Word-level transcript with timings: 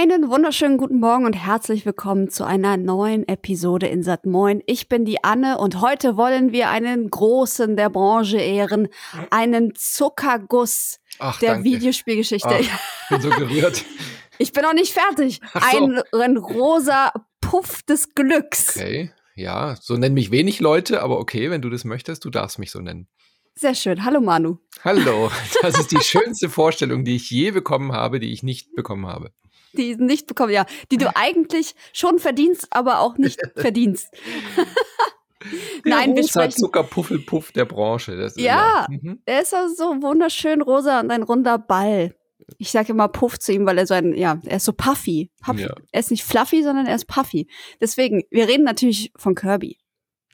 Einen 0.00 0.30
wunderschönen 0.30 0.78
guten 0.78 1.00
Morgen 1.00 1.26
und 1.26 1.32
herzlich 1.32 1.84
willkommen 1.84 2.30
zu 2.30 2.44
einer 2.44 2.76
neuen 2.76 3.26
Episode 3.26 3.88
in 3.88 4.04
Sat 4.04 4.26
Moin. 4.26 4.62
Ich 4.66 4.88
bin 4.88 5.04
die 5.04 5.24
Anne 5.24 5.58
und 5.58 5.80
heute 5.80 6.16
wollen 6.16 6.52
wir 6.52 6.70
einen 6.70 7.10
großen 7.10 7.76
der 7.76 7.90
Branche 7.90 8.38
ehren, 8.38 8.86
einen 9.30 9.74
Zuckerguss 9.74 11.00
Ach, 11.18 11.40
der 11.40 11.54
danke. 11.54 11.70
Videospielgeschichte. 11.70 12.48
Ach, 12.48 12.60
ich 12.60 13.08
bin 13.10 13.20
so 13.22 13.30
gerührt. 13.30 13.84
Ich 14.40 14.52
bin 14.52 14.62
noch 14.62 14.72
nicht 14.72 14.92
fertig. 14.92 15.40
So. 15.52 15.58
Ein, 15.58 16.00
ein 16.12 16.36
rosa 16.36 17.12
Puff 17.40 17.82
des 17.82 18.14
Glücks. 18.14 18.76
Okay, 18.76 19.10
ja, 19.34 19.74
so 19.80 19.96
nennen 19.96 20.14
mich 20.14 20.30
wenig 20.30 20.60
Leute, 20.60 21.02
aber 21.02 21.18
okay, 21.18 21.50
wenn 21.50 21.60
du 21.60 21.70
das 21.70 21.84
möchtest, 21.84 22.24
du 22.24 22.30
darfst 22.30 22.60
mich 22.60 22.70
so 22.70 22.78
nennen. 22.78 23.08
Sehr 23.56 23.74
schön. 23.74 24.04
Hallo 24.04 24.20
Manu. 24.20 24.58
Hallo, 24.84 25.32
das 25.62 25.76
ist 25.76 25.90
die 25.90 26.00
schönste 26.00 26.48
Vorstellung, 26.48 27.04
die 27.04 27.16
ich 27.16 27.28
je 27.28 27.50
bekommen 27.50 27.90
habe, 27.90 28.20
die 28.20 28.32
ich 28.32 28.44
nicht 28.44 28.76
bekommen 28.76 29.08
habe. 29.08 29.32
Die 29.76 29.96
nicht 29.96 30.26
bekommen, 30.26 30.52
ja, 30.52 30.64
die 30.90 30.96
du 30.96 31.14
eigentlich 31.14 31.74
schon 31.92 32.18
verdienst, 32.18 32.66
aber 32.70 33.00
auch 33.00 33.18
nicht 33.18 33.38
verdienst. 33.56 34.08
Nein, 35.84 36.14
wir 36.16 36.22
rosa 36.22 36.28
sprechen. 36.42 36.58
Zuckerpuffelpuff 36.58 37.52
der 37.52 37.64
Branche. 37.64 38.12
Ja. 38.36 38.86
immer- 38.88 38.98
Mhm. 39.02 39.22
Er 39.24 39.42
ist 39.42 39.54
auch 39.54 39.68
so 39.68 39.84
wunderschön 40.02 40.62
rosa 40.62 41.00
und 41.00 41.10
ein 41.10 41.22
runder 41.22 41.58
Ball. 41.58 42.14
Ich 42.58 42.70
sage 42.70 42.92
immer 42.92 43.08
Puff 43.08 43.38
zu 43.38 43.52
ihm, 43.52 43.66
weil 43.66 43.78
er 43.78 43.86
so 43.86 43.94
ein, 43.94 44.14
ja, 44.14 44.40
er 44.44 44.56
ist 44.56 44.64
so 44.64 44.72
puffy. 44.72 45.30
puffy. 45.44 45.62
Ja. 45.62 45.74
Er 45.92 46.00
ist 46.00 46.10
nicht 46.10 46.24
fluffy, 46.24 46.62
sondern 46.62 46.86
er 46.86 46.94
ist 46.94 47.06
puffy. 47.06 47.46
Deswegen, 47.80 48.22
wir 48.30 48.48
reden 48.48 48.64
natürlich 48.64 49.12
von 49.16 49.34
Kirby. 49.34 49.76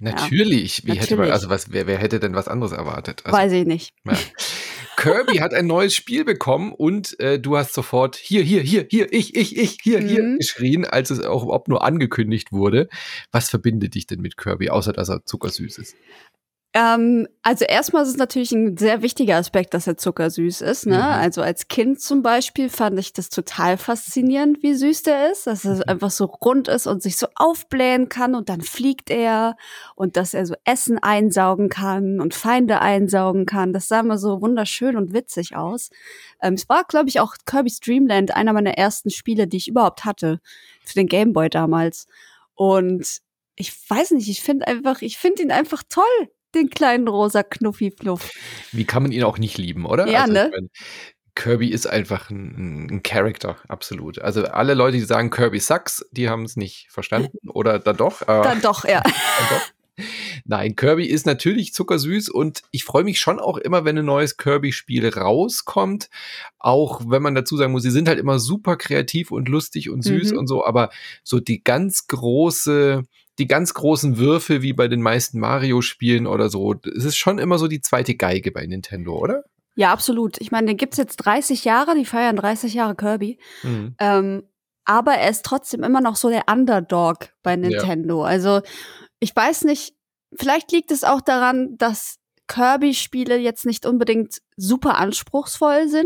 Natürlich. 0.00 0.84
Wie 0.86 0.92
hätte 0.92 1.16
man, 1.16 1.28
Natürlich. 1.28 1.32
also 1.32 1.48
was, 1.50 1.72
wer, 1.72 1.86
wer 1.86 1.98
hätte 1.98 2.18
denn 2.20 2.34
was 2.34 2.48
anderes 2.48 2.72
erwartet? 2.72 3.22
Also, 3.24 3.36
Weiß 3.36 3.52
ich 3.52 3.66
nicht. 3.66 3.94
ja. 4.04 4.12
Kirby 4.96 5.38
hat 5.38 5.52
ein 5.54 5.66
neues 5.66 5.94
Spiel 5.94 6.24
bekommen 6.24 6.72
und 6.72 7.18
äh, 7.20 7.38
du 7.38 7.56
hast 7.56 7.74
sofort 7.74 8.16
hier, 8.16 8.42
hier, 8.42 8.62
hier, 8.62 8.86
hier, 8.90 9.12
ich, 9.12 9.34
ich, 9.34 9.56
ich, 9.56 9.78
hier, 9.82 10.00
hier 10.00 10.22
Mhm. 10.22 10.38
geschrien, 10.38 10.84
als 10.84 11.10
es 11.10 11.20
auch 11.20 11.42
überhaupt 11.44 11.68
nur 11.68 11.84
angekündigt 11.84 12.52
wurde. 12.52 12.88
Was 13.32 13.50
verbindet 13.50 13.94
dich 13.94 14.06
denn 14.06 14.20
mit 14.20 14.36
Kirby, 14.36 14.70
außer 14.70 14.92
dass 14.92 15.08
er 15.08 15.24
zuckersüß 15.24 15.78
ist? 15.78 15.96
Ähm, 16.76 17.28
also 17.42 17.64
erstmal 17.64 18.02
ist 18.02 18.08
es 18.08 18.16
natürlich 18.16 18.50
ein 18.50 18.76
sehr 18.76 19.00
wichtiger 19.00 19.36
Aspekt, 19.36 19.74
dass 19.74 19.86
er 19.86 19.96
zuckersüß 19.96 20.60
ist. 20.60 20.86
Ne? 20.86 20.96
Mhm. 20.96 21.02
Also 21.02 21.40
als 21.40 21.68
Kind 21.68 22.00
zum 22.00 22.22
Beispiel 22.22 22.68
fand 22.68 22.98
ich 22.98 23.12
das 23.12 23.28
total 23.30 23.78
faszinierend, 23.78 24.60
wie 24.64 24.74
süß 24.74 25.04
der 25.04 25.30
ist, 25.30 25.46
dass 25.46 25.64
er 25.64 25.76
Mhm. 25.76 25.82
einfach 25.86 26.10
so 26.10 26.24
rund 26.24 26.66
ist 26.66 26.88
und 26.88 27.00
sich 27.00 27.16
so 27.16 27.28
aufblähen 27.36 28.08
kann 28.08 28.34
und 28.34 28.48
dann 28.48 28.60
fliegt 28.60 29.08
er 29.10 29.56
und 29.94 30.16
dass 30.16 30.34
er 30.34 30.46
so 30.46 30.56
Essen 30.64 30.98
einsaugen 30.98 31.68
kann 31.68 32.20
und 32.20 32.34
Feinde 32.34 32.80
einsaugen 32.80 33.46
kann. 33.46 33.72
Das 33.72 33.86
sah 33.86 34.00
immer 34.00 34.18
so 34.18 34.42
wunderschön 34.42 34.96
und 34.96 35.12
witzig 35.12 35.54
aus. 35.54 35.90
Ähm, 36.42 36.54
es 36.54 36.68
war, 36.68 36.82
glaube 36.82 37.08
ich, 37.08 37.20
auch 37.20 37.36
Kirby's 37.46 37.78
Dreamland, 37.78 38.34
einer 38.34 38.52
meiner 38.52 38.76
ersten 38.76 39.10
Spiele, 39.10 39.46
die 39.46 39.58
ich 39.58 39.68
überhaupt 39.68 40.04
hatte 40.04 40.40
für 40.84 40.94
den 40.94 41.06
Game 41.06 41.34
Boy 41.34 41.48
damals. 41.50 42.08
Und 42.56 43.18
ich 43.54 43.72
weiß 43.88 44.10
nicht, 44.10 44.28
ich 44.28 44.42
finde 44.42 44.66
einfach, 44.66 45.02
ich 45.02 45.18
finde 45.18 45.44
ihn 45.44 45.52
einfach 45.52 45.84
toll 45.88 46.02
den 46.54 46.70
kleinen 46.70 47.08
rosa 47.08 47.42
Knuffi-Fluff. 47.42 48.30
Wie 48.72 48.84
kann 48.84 49.02
man 49.02 49.12
ihn 49.12 49.24
auch 49.24 49.38
nicht 49.38 49.58
lieben, 49.58 49.86
oder? 49.86 50.06
Ja, 50.06 50.22
also, 50.22 50.32
ne? 50.32 50.46
ich 50.46 50.60
mein, 50.60 50.70
Kirby 51.36 51.68
ist 51.68 51.86
einfach 51.86 52.30
ein, 52.30 52.86
ein 52.90 53.02
Charakter, 53.02 53.56
absolut. 53.68 54.20
Also 54.20 54.44
alle 54.44 54.74
Leute, 54.74 54.98
die 54.98 55.02
sagen 55.02 55.30
Kirby 55.30 55.58
sucks, 55.58 56.06
die 56.12 56.28
haben 56.28 56.44
es 56.44 56.56
nicht 56.56 56.86
verstanden. 56.90 57.48
Oder 57.48 57.78
dann 57.80 57.96
doch. 57.96 58.22
Äh, 58.22 58.26
Dann 58.26 58.60
doch, 58.60 58.84
ja. 58.84 59.00
dann 59.02 59.12
doch. 59.50 60.06
Nein, 60.44 60.74
Kirby 60.74 61.06
ist 61.06 61.24
natürlich 61.24 61.72
zuckersüß 61.72 62.28
und 62.28 62.62
ich 62.72 62.84
freue 62.84 63.04
mich 63.04 63.20
schon 63.20 63.38
auch 63.38 63.58
immer, 63.58 63.84
wenn 63.84 63.96
ein 63.96 64.04
neues 64.04 64.36
Kirby-Spiel 64.36 65.08
rauskommt. 65.08 66.08
Auch 66.58 67.00
wenn 67.06 67.22
man 67.22 67.34
dazu 67.36 67.56
sagen 67.56 67.72
muss, 67.72 67.82
sie 67.84 67.90
sind 67.92 68.08
halt 68.08 68.18
immer 68.18 68.38
super 68.40 68.76
kreativ 68.76 69.30
und 69.30 69.48
lustig 69.48 69.90
und 69.90 70.02
süß 70.02 70.32
Mhm. 70.32 70.38
und 70.38 70.46
so, 70.48 70.64
aber 70.64 70.90
so 71.22 71.38
die 71.40 71.62
ganz 71.62 72.06
große, 72.08 73.02
die 73.38 73.46
ganz 73.46 73.74
großen 73.74 74.16
Würfe 74.16 74.62
wie 74.62 74.72
bei 74.72 74.88
den 74.88 75.02
meisten 75.02 75.40
Mario-Spielen 75.40 76.26
oder 76.26 76.48
so, 76.48 76.74
es 76.96 77.04
ist 77.04 77.16
schon 77.16 77.38
immer 77.38 77.58
so 77.58 77.68
die 77.68 77.80
zweite 77.80 78.14
Geige 78.14 78.52
bei 78.52 78.66
Nintendo, 78.66 79.16
oder? 79.18 79.44
Ja, 79.76 79.92
absolut. 79.92 80.40
Ich 80.40 80.52
meine, 80.52 80.68
den 80.68 80.76
gibt's 80.76 80.98
jetzt 80.98 81.16
30 81.16 81.64
Jahre, 81.64 81.96
die 81.96 82.04
feiern 82.04 82.36
30 82.36 82.74
Jahre 82.74 82.94
Kirby. 82.94 83.38
Mhm. 83.62 83.96
Ähm, 83.98 84.42
aber 84.84 85.14
er 85.14 85.30
ist 85.30 85.44
trotzdem 85.44 85.82
immer 85.82 86.00
noch 86.00 86.16
so 86.16 86.28
der 86.28 86.44
Underdog 86.48 87.30
bei 87.42 87.56
Nintendo. 87.56 88.22
Also, 88.22 88.60
ich 89.18 89.34
weiß 89.34 89.64
nicht, 89.64 89.94
vielleicht 90.36 90.70
liegt 90.72 90.90
es 90.90 91.02
auch 91.04 91.20
daran, 91.20 91.76
dass 91.76 92.18
Kirby-Spiele 92.46 93.36
jetzt 93.38 93.64
nicht 93.66 93.86
unbedingt 93.86 94.42
super 94.56 94.98
anspruchsvoll 94.98 95.88
sind. 95.88 96.04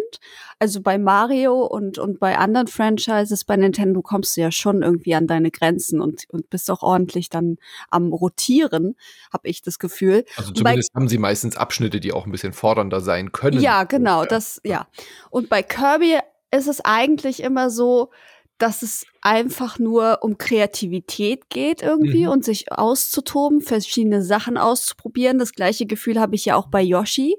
Also 0.59 0.81
bei 0.81 0.97
Mario 0.99 1.65
und, 1.65 1.99
und 1.99 2.21
bei 2.21 2.38
anderen 2.38 2.69
Franchises 2.69 3.44
bei 3.44 3.56
Nintendo 3.56 4.03
kommst 4.03 4.37
du 4.37 4.41
ja 4.43 4.50
schon 4.53 4.82
irgendwie 4.82 5.15
an 5.15 5.26
deine 5.26 5.50
Grenzen 5.50 6.00
und, 6.00 6.25
und 6.31 6.49
bist 6.49 6.71
auch 6.71 6.82
ordentlich 6.82 7.28
dann 7.28 7.56
am 7.91 8.12
Rotieren, 8.12 8.97
habe 9.32 9.49
ich 9.49 9.62
das 9.62 9.78
Gefühl. 9.78 10.25
Also 10.37 10.50
Und 10.50 10.62
bei- 10.62 10.71
zumindest 10.71 10.94
haben 10.94 11.09
sie 11.09 11.19
meistens 11.19 11.56
Abschnitte, 11.56 12.00
die 12.00 12.12
auch 12.12 12.26
ein 12.26 12.32
bisschen 12.32 12.53
fordernder 12.53 13.00
sein 13.00 13.32
können. 13.32 13.60
Ja, 13.60 13.84
genau, 13.84 14.25
das, 14.25 14.60
ja. 14.65 14.87
Und 15.31 15.49
bei 15.49 15.62
Kirby 15.62 16.19
ist 16.50 16.69
es 16.69 16.81
eigentlich 16.82 17.43
immer 17.43 17.69
so, 17.69 18.10
dass 18.59 18.83
es 18.83 19.07
einfach 19.23 19.79
nur 19.79 20.19
um 20.23 20.37
Kreativität 20.37 21.49
geht 21.49 21.83
irgendwie 21.83 22.25
Mhm. 22.25 22.31
und 22.31 22.45
sich 22.45 22.73
auszutoben, 22.73 23.61
verschiedene 23.61 24.23
Sachen 24.23 24.59
auszuprobieren. 24.59 25.39
Das 25.39 25.53
gleiche 25.53 25.87
Gefühl 25.87 26.19
habe 26.21 26.35
ich 26.35 26.45
ja 26.45 26.57
auch 26.57 26.67
bei 26.69 26.83
Yoshi, 26.83 27.37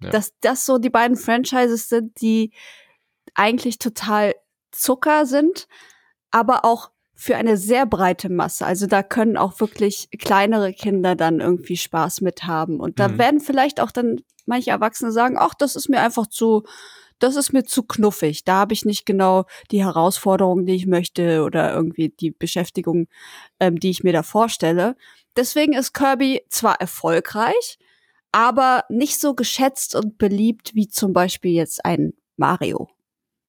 Ja. 0.00 0.10
dass 0.10 0.32
das 0.40 0.66
so 0.66 0.78
die 0.78 0.90
beiden 0.90 1.16
Franchises 1.16 1.88
sind, 1.88 2.20
die 2.20 2.52
eigentlich 3.34 3.78
total 3.78 4.34
Zucker 4.72 5.26
sind, 5.26 5.68
aber 6.30 6.64
auch 6.64 6.90
für 7.14 7.36
eine 7.36 7.56
sehr 7.56 7.86
breite 7.86 8.28
Masse. 8.28 8.66
Also 8.66 8.86
da 8.86 9.02
können 9.02 9.36
auch 9.38 9.58
wirklich 9.60 10.08
kleinere 10.18 10.72
Kinder 10.74 11.14
dann 11.16 11.40
irgendwie 11.40 11.76
Spaß 11.78 12.20
mit 12.20 12.44
haben. 12.44 12.78
Und 12.78 12.98
da 12.98 13.08
Mhm. 13.08 13.18
werden 13.18 13.40
vielleicht 13.40 13.80
auch 13.80 13.90
dann 13.90 14.20
manche 14.44 14.70
Erwachsene 14.70 15.12
sagen, 15.12 15.36
ach, 15.38 15.54
das 15.54 15.76
ist 15.76 15.88
mir 15.88 16.00
einfach 16.00 16.26
zu, 16.26 16.64
das 17.18 17.36
ist 17.36 17.52
mir 17.52 17.64
zu 17.64 17.82
knuffig. 17.82 18.44
Da 18.44 18.56
habe 18.56 18.74
ich 18.74 18.84
nicht 18.84 19.06
genau 19.06 19.44
die 19.70 19.84
Herausforderungen, 19.84 20.66
die 20.66 20.74
ich 20.74 20.86
möchte 20.86 21.42
oder 21.42 21.72
irgendwie 21.72 22.10
die 22.10 22.30
Beschäftigung, 22.30 23.08
ähm, 23.60 23.78
die 23.78 23.90
ich 23.90 24.02
mir 24.02 24.12
da 24.12 24.22
vorstelle. 24.22 24.96
Deswegen 25.36 25.72
ist 25.72 25.92
Kirby 25.92 26.42
zwar 26.48 26.80
erfolgreich, 26.80 27.78
aber 28.32 28.84
nicht 28.88 29.20
so 29.20 29.34
geschätzt 29.34 29.94
und 29.94 30.18
beliebt 30.18 30.74
wie 30.74 30.88
zum 30.88 31.12
Beispiel 31.12 31.52
jetzt 31.52 31.84
ein 31.84 32.12
Mario. 32.36 32.88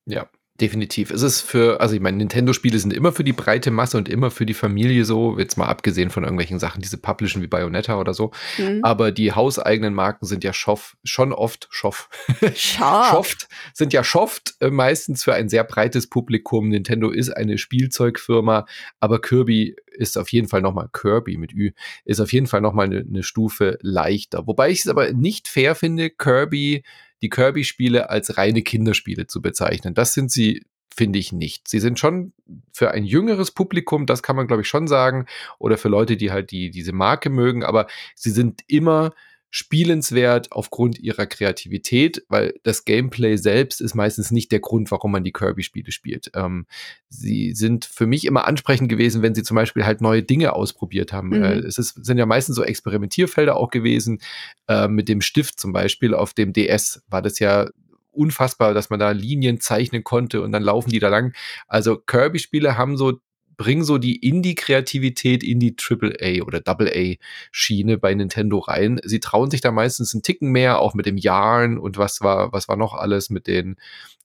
Ja, 0.06 0.29
definitiv. 0.62 1.12
Es 1.12 1.22
ist 1.22 1.41
für, 1.41 1.79
also 1.81 1.95
ich 1.95 2.01
meine, 2.01 2.18
Nintendo-Spiele 2.18 2.79
sind 2.79 2.94
immer 2.94 3.12
für 3.12 3.23
die 3.23 3.34
breite 3.34 3.72
Masse 3.72 3.97
und 3.97 4.09
immer 4.09 4.31
für 4.31 4.45
die 4.45 4.53
Familie 4.53 5.06
so, 5.06 5.38
jetzt 5.38 5.57
mal 5.57 5.68
abgesehen 5.68 6.09
von 6.09 6.23
irgendwelchen 6.23 6.59
Sachen, 6.59 6.81
diese 6.81 6.97
publishen 6.97 7.41
wie 7.41 7.47
Bayonetta 7.47 8.00
oder 8.00 8.13
so. 8.13 8.31
Mhm. 8.57 8.79
Aber 8.84 9.12
die 9.12 9.34
hauseigenen 9.34 9.94
Marken 9.94 10.25
sind 10.25 10.44
ja 10.44 10.53
schoff, 10.53 10.97
schon 11.03 11.34
oft 11.34 11.68
schoff. 11.69 12.09
Schofft 12.56 13.47
sind 13.73 13.94
ja 13.94 14.03
schofft 14.03 14.56
äh, 14.59 14.69
meistens 14.69 15.23
für 15.23 15.34
ein 15.34 15.50
sehr 15.50 15.63
breites 15.63 16.07
Publikum. 16.07 16.69
Nintendo 16.69 17.09
ist 17.09 17.29
eine 17.29 17.57
Spielzeugfirma, 17.57 18.66
aber 19.00 19.22
Kirby 19.22 19.75
ist 19.97 20.18
auf 20.18 20.29
jeden 20.31 20.47
Fall 20.47 20.62
noch 20.62 20.74
mal 20.74 20.89
Kirby 20.91 21.38
mit 21.38 21.53
Ü 21.53 21.72
ist 22.06 22.19
auf 22.19 22.31
jeden 22.31 22.47
Fall 22.47 22.62
noch 22.62 22.74
mal 22.74 22.85
eine, 22.85 23.00
eine 23.00 23.24
Stufe 23.24 23.78
leichter. 23.81 24.47
Wobei 24.47 24.69
ich 24.69 24.79
es 24.79 24.88
aber 24.88 25.12
nicht 25.13 25.47
fair 25.47 25.75
finde, 25.75 26.09
Kirby 26.09 26.84
die 27.22 27.29
Kirby-Spiele 27.29 28.09
als 28.09 28.38
reine 28.38 28.61
Kinderspiele 28.61 29.28
zu 29.28 29.41
bezeichnen. 29.41 29.94
Das 29.94 30.13
sind 30.13 30.31
sie 30.31 30.66
finde 30.95 31.19
ich 31.19 31.31
nicht. 31.31 31.67
Sie 31.67 31.79
sind 31.79 32.00
schon 32.00 32.33
für 32.73 32.89
ein 32.89 33.05
jüngeres 33.05 33.51
Publikum, 33.51 34.07
das 34.07 34.23
kann 34.23 34.36
man 34.36 34.47
glaube 34.47 34.63
ich 34.63 34.68
schon 34.68 34.88
sagen, 34.88 35.27
oder 35.59 35.77
für 35.77 35.89
Leute, 35.89 36.18
die 36.18 36.31
halt 36.31 36.50
die 36.50 36.71
diese 36.71 36.91
Marke 36.91 37.30
mögen, 37.30 37.63
aber 37.63 37.86
sie 38.15 38.31
sind 38.31 38.62
immer 38.68 39.13
spielenswert 39.49 40.51
aufgrund 40.51 40.99
ihrer 40.99 41.25
Kreativität, 41.25 42.23
weil 42.27 42.55
das 42.63 42.85
Gameplay 42.85 43.38
selbst 43.38 43.81
ist 43.81 43.95
meistens 43.95 44.31
nicht 44.31 44.51
der 44.51 44.59
Grund, 44.59 44.91
warum 44.91 45.11
man 45.11 45.23
die 45.23 45.31
Kirby-Spiele 45.31 45.91
spielt. 45.91 46.31
Ähm, 46.35 46.65
sie 47.09 47.53
sind 47.53 47.85
für 47.85 48.07
mich 48.07 48.25
immer 48.25 48.45
ansprechend 48.45 48.89
gewesen, 48.89 49.21
wenn 49.21 49.35
sie 49.35 49.44
zum 49.44 49.55
Beispiel 49.55 49.85
halt 49.85 50.01
neue 50.01 50.23
Dinge 50.23 50.53
ausprobiert 50.53 51.13
haben. 51.13 51.29
Mhm. 51.29 51.44
Äh, 51.44 51.55
es 51.59 51.77
ist, 51.77 52.03
sind 52.05 52.17
ja 52.17 52.25
meistens 52.25 52.55
so 52.55 52.63
Experimentierfelder 52.63 53.55
auch 53.55 53.69
gewesen. 53.69 54.19
Äh, 54.67 54.88
mit 54.88 55.07
dem 55.07 55.21
Stift 55.21 55.59
zum 55.59 55.71
Beispiel 55.71 56.13
auf 56.13 56.33
dem 56.33 56.51
DS 56.51 57.03
war 57.07 57.21
das 57.21 57.39
ja 57.39 57.69
unfassbar, 58.11 58.73
dass 58.73 58.89
man 58.89 59.00
da 59.00 59.11
Linien 59.11 59.61
zeichnen 59.61 60.03
konnte 60.03 60.41
und 60.41 60.51
dann 60.51 60.63
laufen 60.63 60.89
die 60.89 61.00
da 61.00 61.07
lang. 61.07 61.33
Also 61.67 61.97
Kirby-Spiele 61.97 62.77
haben 62.77 62.97
so 62.97 63.19
bringen 63.57 63.83
so 63.83 63.98
die 63.98 64.15
Indie-Kreativität 64.18 65.44
in 65.44 65.59
die 65.59 65.75
AAA 65.75 66.44
oder 66.44 66.62
AA-Schiene 66.65 67.98
bei 67.98 68.13
Nintendo 68.13 68.59
rein. 68.59 69.01
Sie 69.04 69.19
trauen 69.19 69.51
sich 69.51 69.62
da 69.62 69.71
meistens 69.71 70.13
einen 70.13 70.24
Ticken 70.24 70.51
mehr, 70.51 70.80
auch 70.80 70.94
mit 70.94 71.06
dem 71.06 71.18
Jahren 71.18 71.77
und 71.77 71.98
was 71.98 72.21
war, 72.21 72.54
was 72.54 72.68
war 72.68 72.77
noch 72.77 72.94
alles 72.94 73.30
mit 73.30 73.48
den, 73.48 73.75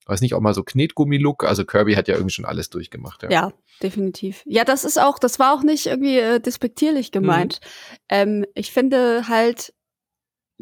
weiß 0.07 0.21
nicht, 0.21 0.35
auch 0.35 0.41
mal 0.41 0.55
so 0.55 0.63
Knetgummi-Look. 0.63 1.45
Also 1.45 1.65
Kirby 1.65 1.95
hat 1.95 2.09
ja 2.09 2.15
irgendwie 2.15 2.35
schon 2.35 2.45
alles 2.45 2.71
durchgemacht. 2.71 3.23
Ja. 3.23 3.31
Ja, 3.31 3.53
definitiv. 3.83 4.43
Ja, 4.47 4.65
das 4.65 4.85
ist 4.85 5.01
auch, 5.01 5.19
das 5.19 5.39
war 5.39 5.55
auch 5.55 5.63
nicht 5.63 5.87
irgendwie 5.87 6.19
äh, 6.19 6.41
despektierlich 6.41 7.11
gemeint. 7.11 7.61
Ähm, 8.09 8.45
ich 8.55 8.71
finde 8.71 9.29
halt, 9.29 9.73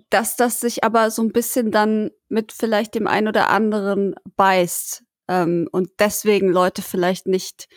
dass 0.09 0.37
das 0.37 0.61
sich 0.61 0.85
aber 0.85 1.11
so 1.11 1.23
ein 1.23 1.33
bisschen 1.33 1.71
dann 1.71 2.11
mit 2.29 2.53
vielleicht 2.53 2.95
dem 2.95 3.07
einen 3.07 3.29
oder 3.29 3.51
anderen 3.51 4.15
beißt. 4.37 5.05
Ähm, 5.31 5.69
und 5.71 5.89
deswegen 6.01 6.49
Leute 6.49 6.83
vielleicht 6.83 7.27
nicht 7.27 7.69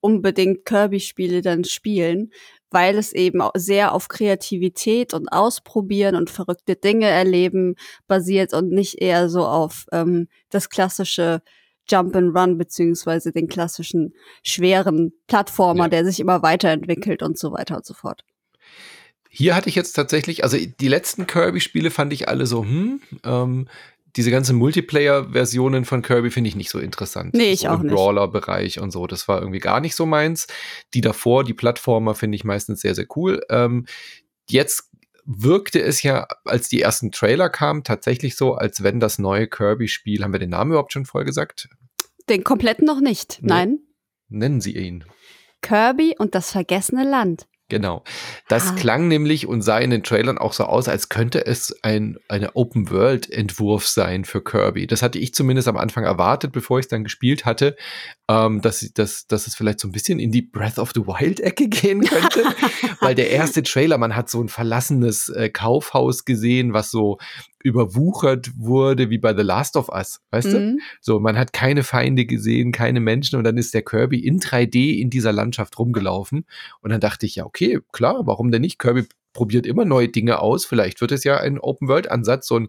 unbedingt 0.00 0.64
Kirby-Spiele 0.64 1.42
dann 1.42 1.64
spielen, 1.64 2.32
weil 2.70 2.96
es 2.96 3.12
eben 3.12 3.42
sehr 3.54 3.92
auf 3.92 4.08
Kreativität 4.08 5.12
und 5.12 5.28
Ausprobieren 5.28 6.14
und 6.14 6.30
verrückte 6.30 6.76
Dinge 6.76 7.06
erleben 7.06 7.74
basiert 8.06 8.54
und 8.54 8.70
nicht 8.70 9.02
eher 9.02 9.28
so 9.28 9.44
auf 9.44 9.86
ähm, 9.92 10.28
das 10.50 10.70
klassische 10.70 11.42
Jump 11.88 12.14
and 12.14 12.36
Run 12.36 12.56
beziehungsweise 12.56 13.32
den 13.32 13.48
klassischen 13.48 14.14
schweren 14.44 15.12
Plattformer, 15.26 15.84
ja. 15.84 15.88
der 15.88 16.04
sich 16.04 16.20
immer 16.20 16.42
weiterentwickelt 16.42 17.22
und 17.24 17.36
so 17.36 17.50
weiter 17.50 17.76
und 17.76 17.84
so 17.84 17.94
fort. 17.94 18.24
Hier 19.28 19.56
hatte 19.56 19.68
ich 19.68 19.74
jetzt 19.74 19.92
tatsächlich, 19.92 20.44
also 20.44 20.56
die 20.56 20.88
letzten 20.88 21.26
Kirby-Spiele 21.26 21.90
fand 21.90 22.12
ich 22.12 22.28
alle 22.28 22.46
so, 22.46 22.62
hm, 22.62 23.00
ähm, 23.24 23.68
diese 24.16 24.30
ganzen 24.30 24.56
Multiplayer-Versionen 24.56 25.84
von 25.84 26.02
Kirby 26.02 26.30
finde 26.30 26.48
ich 26.48 26.56
nicht 26.56 26.70
so 26.70 26.78
interessant. 26.78 27.34
Nee, 27.34 27.52
ich 27.52 27.60
so 27.60 27.68
auch 27.68 27.80
im 27.80 27.86
nicht. 27.86 27.94
Brawler-Bereich 27.94 28.80
und 28.80 28.90
so. 28.90 29.06
Das 29.06 29.28
war 29.28 29.40
irgendwie 29.40 29.60
gar 29.60 29.80
nicht 29.80 29.94
so 29.94 30.06
meins. 30.06 30.46
Die 30.94 31.00
davor, 31.00 31.44
die 31.44 31.54
Plattformer, 31.54 32.14
finde 32.14 32.36
ich 32.36 32.44
meistens 32.44 32.80
sehr, 32.80 32.94
sehr 32.94 33.06
cool. 33.16 33.40
Ähm, 33.50 33.86
jetzt 34.48 34.90
wirkte 35.24 35.80
es 35.80 36.02
ja, 36.02 36.26
als 36.44 36.68
die 36.68 36.82
ersten 36.82 37.12
Trailer 37.12 37.50
kamen, 37.50 37.84
tatsächlich 37.84 38.36
so, 38.36 38.54
als 38.54 38.82
wenn 38.82 39.00
das 39.00 39.18
neue 39.18 39.46
Kirby-Spiel, 39.46 40.24
haben 40.24 40.32
wir 40.32 40.40
den 40.40 40.50
Namen 40.50 40.72
überhaupt 40.72 40.92
schon 40.92 41.06
voll 41.06 41.24
gesagt? 41.24 41.68
Den 42.28 42.44
kompletten 42.44 42.86
noch 42.86 43.00
nicht, 43.00 43.38
nee. 43.40 43.48
nein. 43.48 43.78
Nennen 44.28 44.60
Sie 44.60 44.76
ihn. 44.76 45.04
Kirby 45.62 46.14
und 46.18 46.34
das 46.34 46.52
vergessene 46.52 47.08
Land. 47.08 47.46
Genau. 47.70 48.02
Das 48.48 48.70
ah. 48.70 48.74
klang 48.74 49.08
nämlich 49.08 49.46
und 49.46 49.62
sah 49.62 49.78
in 49.78 49.90
den 49.90 50.02
Trailern 50.02 50.36
auch 50.36 50.52
so 50.52 50.64
aus, 50.64 50.88
als 50.88 51.08
könnte 51.08 51.46
es 51.46 51.74
ein 51.82 52.18
eine 52.28 52.56
Open-World-Entwurf 52.56 53.86
sein 53.86 54.24
für 54.24 54.42
Kirby. 54.42 54.86
Das 54.86 55.02
hatte 55.02 55.18
ich 55.18 55.32
zumindest 55.32 55.68
am 55.68 55.76
Anfang 55.76 56.04
erwartet, 56.04 56.52
bevor 56.52 56.78
ich 56.78 56.86
es 56.86 56.88
dann 56.88 57.04
gespielt 57.04 57.46
hatte, 57.46 57.76
ähm, 58.28 58.60
dass, 58.60 58.80
dass, 58.92 59.26
dass 59.26 59.46
es 59.46 59.54
vielleicht 59.54 59.80
so 59.80 59.88
ein 59.88 59.92
bisschen 59.92 60.18
in 60.18 60.32
die 60.32 60.42
Breath 60.42 60.78
of 60.78 60.90
the 60.94 61.06
Wild-Ecke 61.06 61.68
gehen 61.68 62.02
könnte. 62.02 62.44
Weil 63.00 63.14
der 63.14 63.30
erste 63.30 63.62
Trailer, 63.62 63.96
man 63.98 64.16
hat 64.16 64.28
so 64.28 64.42
ein 64.42 64.48
verlassenes 64.48 65.28
äh, 65.28 65.48
Kaufhaus 65.48 66.24
gesehen, 66.24 66.72
was 66.72 66.90
so 66.90 67.18
überwuchert 67.62 68.50
wurde 68.56 69.10
wie 69.10 69.18
bei 69.18 69.34
The 69.34 69.42
Last 69.42 69.76
of 69.76 69.88
Us, 69.88 70.20
weißt 70.30 70.48
mhm. 70.48 70.52
du? 70.52 70.78
So, 71.00 71.20
man 71.20 71.38
hat 71.38 71.52
keine 71.52 71.82
Feinde 71.82 72.24
gesehen, 72.24 72.72
keine 72.72 73.00
Menschen 73.00 73.36
und 73.36 73.44
dann 73.44 73.58
ist 73.58 73.74
der 73.74 73.82
Kirby 73.82 74.18
in 74.20 74.40
3D 74.40 74.98
in 74.98 75.10
dieser 75.10 75.32
Landschaft 75.32 75.78
rumgelaufen 75.78 76.46
und 76.80 76.90
dann 76.90 77.00
dachte 77.00 77.26
ich, 77.26 77.36
ja, 77.36 77.44
okay, 77.44 77.80
klar, 77.92 78.22
warum 78.24 78.50
denn 78.50 78.62
nicht? 78.62 78.78
Kirby 78.78 79.04
probiert 79.32 79.66
immer 79.66 79.84
neue 79.84 80.08
Dinge 80.08 80.40
aus, 80.40 80.64
vielleicht 80.64 81.00
wird 81.00 81.12
es 81.12 81.24
ja 81.24 81.36
ein 81.36 81.58
Open-World-Ansatz, 81.58 82.46
so 82.46 82.58
ein 82.58 82.68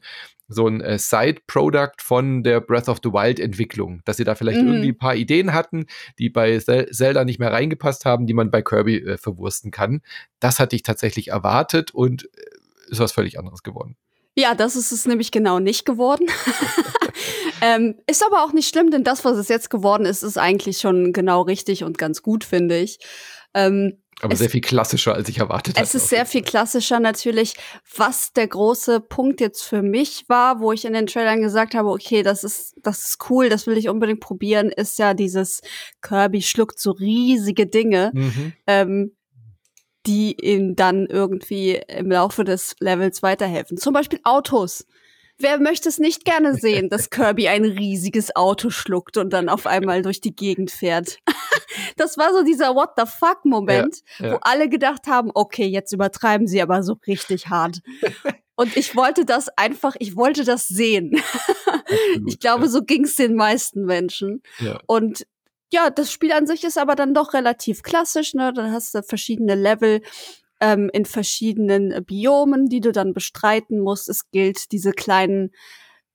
so 0.53 0.67
ein 0.67 0.81
äh, 0.81 0.99
Side-Product 0.99 2.01
von 2.01 2.43
der 2.43 2.59
Breath 2.59 2.89
of 2.89 2.99
the 3.01 3.13
Wild-Entwicklung, 3.13 4.01
dass 4.05 4.17
sie 4.17 4.25
da 4.25 4.35
vielleicht 4.35 4.61
mhm. 4.61 4.67
irgendwie 4.67 4.89
ein 4.89 4.97
paar 4.97 5.15
Ideen 5.15 5.53
hatten, 5.53 5.85
die 6.19 6.29
bei 6.29 6.59
Zelda 6.59 7.23
nicht 7.23 7.39
mehr 7.39 7.53
reingepasst 7.53 8.05
haben, 8.05 8.27
die 8.27 8.33
man 8.33 8.51
bei 8.51 8.61
Kirby 8.61 8.97
äh, 8.97 9.17
verwursten 9.17 9.71
kann. 9.71 10.01
Das 10.39 10.59
hatte 10.59 10.75
ich 10.75 10.83
tatsächlich 10.83 11.29
erwartet 11.29 11.91
und 11.91 12.25
äh, 12.25 12.91
ist 12.91 12.99
was 12.99 13.13
völlig 13.13 13.39
anderes 13.39 13.63
geworden. 13.63 13.95
Ja, 14.35 14.55
das 14.55 14.75
ist 14.75 14.91
es 14.91 15.05
nämlich 15.05 15.31
genau 15.31 15.59
nicht 15.59 15.85
geworden. 15.85 16.27
ähm, 17.61 17.95
ist 18.07 18.25
aber 18.25 18.43
auch 18.43 18.53
nicht 18.53 18.69
schlimm, 18.69 18.89
denn 18.89 19.03
das, 19.03 19.25
was 19.25 19.37
es 19.37 19.49
jetzt 19.49 19.69
geworden 19.69 20.05
ist, 20.05 20.23
ist 20.23 20.37
eigentlich 20.37 20.77
schon 20.77 21.11
genau 21.11 21.41
richtig 21.41 21.83
und 21.83 21.97
ganz 21.97 22.21
gut, 22.21 22.43
finde 22.43 22.77
ich. 22.77 22.99
Ähm, 23.53 24.01
aber 24.21 24.35
sehr 24.35 24.51
viel 24.51 24.61
klassischer, 24.61 25.15
als 25.15 25.27
ich 25.29 25.39
erwartet 25.39 25.75
habe. 25.75 25.83
Es 25.83 25.95
ist 25.95 26.09
sehr 26.09 26.27
viel 26.27 26.43
klassischer 26.43 26.99
natürlich. 26.99 27.55
Was 27.95 28.33
der 28.33 28.47
große 28.47 28.99
Punkt 28.99 29.41
jetzt 29.41 29.63
für 29.63 29.81
mich 29.81 30.25
war, 30.27 30.59
wo 30.59 30.71
ich 30.71 30.85
in 30.85 30.93
den 30.93 31.07
Trailern 31.07 31.41
gesagt 31.41 31.73
habe, 31.73 31.89
okay, 31.89 32.21
das 32.21 32.43
ist, 32.43 32.75
das 32.83 33.03
ist 33.03 33.29
cool, 33.29 33.49
das 33.49 33.65
will 33.65 33.77
ich 33.77 33.89
unbedingt 33.89 34.19
probieren, 34.19 34.69
ist 34.69 34.99
ja 34.99 35.15
dieses 35.15 35.61
Kirby 36.01 36.43
schluckt 36.43 36.79
so 36.79 36.91
riesige 36.91 37.65
Dinge. 37.65 38.11
Mhm. 38.13 38.53
Ähm, 38.67 39.11
die 40.05 40.35
ihm 40.41 40.75
dann 40.75 41.05
irgendwie 41.05 41.81
im 41.87 42.09
Laufe 42.11 42.43
des 42.43 42.75
Levels 42.79 43.21
weiterhelfen. 43.21 43.77
Zum 43.77 43.93
Beispiel 43.93 44.19
Autos. 44.23 44.85
Wer 45.37 45.59
möchte 45.59 45.89
es 45.89 45.97
nicht 45.97 46.23
gerne 46.23 46.55
sehen, 46.55 46.89
dass 46.89 47.09
Kirby 47.09 47.47
ein 47.47 47.65
riesiges 47.65 48.35
Auto 48.35 48.69
schluckt 48.69 49.17
und 49.17 49.31
dann 49.31 49.49
auf 49.49 49.65
einmal 49.65 50.01
durch 50.01 50.21
die 50.21 50.35
Gegend 50.35 50.71
fährt? 50.71 51.17
das 51.97 52.17
war 52.17 52.33
so 52.33 52.43
dieser 52.43 52.75
What 52.75 52.91
the 52.97 53.05
fuck 53.05 53.43
Moment, 53.43 54.01
ja, 54.19 54.27
ja. 54.27 54.33
wo 54.33 54.37
alle 54.41 54.69
gedacht 54.69 55.07
haben, 55.07 55.31
okay, 55.33 55.65
jetzt 55.65 55.91
übertreiben 55.91 56.47
sie 56.47 56.61
aber 56.61 56.83
so 56.83 56.97
richtig 57.07 57.47
hart. 57.47 57.79
Und 58.55 58.77
ich 58.77 58.95
wollte 58.95 59.25
das 59.25 59.49
einfach, 59.57 59.95
ich 59.97 60.15
wollte 60.15 60.43
das 60.43 60.67
sehen. 60.67 61.19
Absolut, 61.65 62.27
ich 62.27 62.39
glaube, 62.39 62.65
ja. 62.65 62.69
so 62.69 62.83
ging 62.83 63.05
es 63.05 63.15
den 63.15 63.35
meisten 63.35 63.85
Menschen. 63.85 64.43
Und 64.85 65.25
ja, 65.71 65.89
das 65.89 66.11
Spiel 66.11 66.31
an 66.31 66.47
sich 66.47 66.63
ist 66.63 66.77
aber 66.77 66.95
dann 66.95 67.13
doch 67.13 67.33
relativ 67.33 67.83
klassisch, 67.83 68.33
ne? 68.33 68.51
Dann 68.53 68.71
hast 68.71 68.93
du 68.93 69.03
verschiedene 69.03 69.55
Level 69.55 70.01
ähm, 70.59 70.89
in 70.93 71.05
verschiedenen 71.05 72.05
Biomen, 72.05 72.67
die 72.67 72.81
du 72.81 72.91
dann 72.91 73.13
bestreiten 73.13 73.79
musst. 73.79 74.09
Es 74.09 74.29
gilt, 74.31 74.71
diese 74.71 74.91
kleinen 74.91 75.51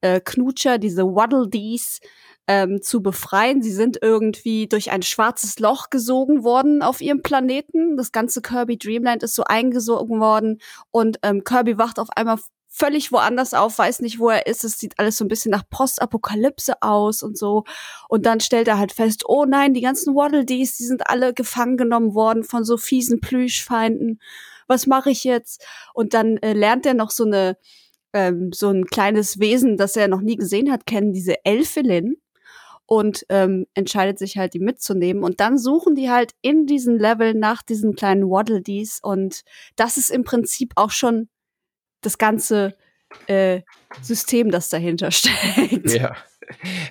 äh, 0.03 0.20
Knutscher, 0.20 0.79
diese 0.79 1.05
Waddle 1.05 1.49
Dees, 1.49 2.00
ähm, 2.49 2.81
zu 2.81 3.03
befreien. 3.03 3.62
Sie 3.62 3.73
sind 3.73 3.99
irgendwie 4.00 4.69
durch 4.69 4.93
ein 4.93 5.03
schwarzes 5.03 5.59
Loch 5.59 5.91
gesogen 5.91 6.44
worden 6.44 6.82
auf 6.82 7.00
ihrem 7.00 7.23
Planeten. 7.23 7.97
Das 7.97 8.12
ganze 8.12 8.41
Kirby 8.41 8.79
Dreamland 8.79 9.23
ist 9.23 9.35
so 9.35 9.44
eingesogen 9.44 10.20
worden 10.20 10.61
und 10.91 11.19
ähm, 11.23 11.43
Kirby 11.44 11.79
wacht 11.79 11.99
auf 11.99 12.09
einmal 12.14 12.38
völlig 12.76 13.11
woanders 13.11 13.55
auf, 13.55 13.78
weiß 13.78 14.00
nicht, 14.00 14.19
wo 14.19 14.28
er 14.28 14.46
ist. 14.46 14.62
Es 14.62 14.78
sieht 14.78 14.99
alles 14.99 15.17
so 15.17 15.25
ein 15.25 15.28
bisschen 15.28 15.50
nach 15.50 15.69
Postapokalypse 15.70 16.82
aus 16.82 17.23
und 17.23 17.38
so. 17.38 17.64
Und 18.08 18.26
dann 18.26 18.40
stellt 18.40 18.69
er 18.69 18.78
halt 18.78 18.93
fest, 18.93 19.25
oh 19.26 19.46
nein, 19.46 19.73
die 19.73 19.81
ganzen 19.81 20.14
Waddle 20.14 20.44
Dees, 20.44 20.76
die 20.76 20.84
sind 20.84 21.08
alle 21.08 21.32
gefangen 21.32 21.78
genommen 21.78 22.14
worden 22.14 22.44
von 22.44 22.64
so 22.64 22.76
fiesen 22.76 23.20
Plüschfeinden. 23.20 24.20
Was 24.67 24.87
mache 24.87 25.11
ich 25.11 25.25
jetzt? 25.25 25.64
Und 25.94 26.12
dann 26.12 26.37
äh, 26.38 26.52
lernt 26.52 26.84
er 26.84 26.94
noch 26.94 27.11
so 27.11 27.25
eine 27.25 27.56
ähm, 28.12 28.50
so 28.52 28.69
ein 28.69 28.84
kleines 28.84 29.38
Wesen, 29.38 29.76
das 29.76 29.96
er 29.96 30.08
noch 30.08 30.20
nie 30.20 30.37
gesehen 30.37 30.70
hat, 30.70 30.87
kennen, 30.87 31.12
diese 31.12 31.44
Elfelin 31.44 32.17
und 32.84 33.25
ähm, 33.31 33.67
entscheidet 33.75 34.19
sich 34.19 34.37
halt, 34.37 34.55
die 34.55 34.61
mitzunehmen. 34.61 35.23
Und 35.23 35.40
dann 35.40 35.58
suchen 35.58 35.94
die 35.94 36.11
halt 36.11 36.32
in 36.43 36.67
diesen 36.67 36.99
Level 36.99 37.34
nach 37.34 37.62
diesen 37.62 37.94
kleinen 37.94 38.28
Waddle 38.28 38.62
Dees. 38.62 39.00
Und 39.02 39.42
das 39.76 39.97
ist 39.97 40.11
im 40.11 40.25
Prinzip 40.25 40.73
auch 40.76 40.90
schon 40.90 41.28
das 42.00 42.19
ganze 42.19 42.76
äh, 43.26 43.62
System, 44.03 44.50
das 44.50 44.69
dahinter 44.69 45.11
steckt. 45.11 45.91
Ja. 45.93 46.17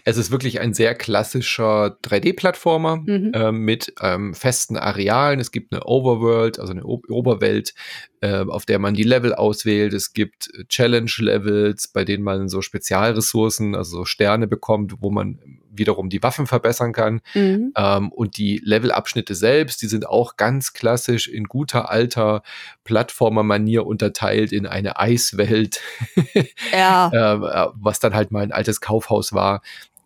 Es 0.04 0.18
ist 0.18 0.32
wirklich 0.32 0.60
ein 0.60 0.74
sehr 0.74 0.96
klassischer 0.96 1.98
3D-Plattformer 2.04 2.98
mhm. 2.98 3.32
äh, 3.34 3.52
mit 3.54 3.94
ähm, 4.02 4.34
festen 4.34 4.76
Arealen. 4.76 5.40
Es 5.40 5.52
gibt 5.52 5.72
eine 5.72 5.86
Overworld, 5.86 6.60
also 6.60 6.74
eine 6.74 6.86
o 6.86 7.02
Oberwelt, 7.08 7.74
äh, 8.20 8.40
auf 8.40 8.66
der 8.66 8.80
man 8.80 8.96
die 8.96 9.04
Level 9.04 9.34
auswählt. 9.34 9.94
Es 9.94 10.12
gibt 10.12 10.50
Challenge-Levels, 10.68 11.88
bei 11.88 12.04
denen 12.04 12.24
man 12.24 12.50
so 12.50 12.62
Spezialressourcen, 12.62 13.76
also 13.76 14.00
so 14.00 14.06
Sterne 14.06 14.48
bekommt, 14.48 14.96
wo 15.00 15.10
man 15.10 15.40
wiederum 15.78 16.10
die 16.10 16.24
Waffen 16.24 16.48
verbessern 16.48 16.94
kann. 16.94 17.22
Mhm. 17.34 17.74
Ähm, 17.76 18.12
und 18.12 18.38
die 18.38 18.62
Levelabschnitte 18.64 19.36
selbst, 19.36 19.82
die 19.82 19.88
sind 19.88 20.08
auch 20.08 20.38
ganz 20.38 20.74
klassisch 20.74 21.28
in 21.28 21.46
guter 21.46 21.90
alter 21.90 22.44
Plattformer-Manier 22.84 23.86
unterteilt 23.86 24.52
in 24.52 24.66
eine 24.66 25.00
Eiswelt, 25.00 25.82
ja. 26.72 27.12
Ähm, 27.14 27.44
äh, 27.44 27.68
was 27.76 28.00
dann 28.00 28.14
halt 28.14 28.32
mal 28.32 28.44
ein 28.44 28.52
altes 28.52 28.82
Kaufhaus 28.82 29.34
war. 29.34 29.62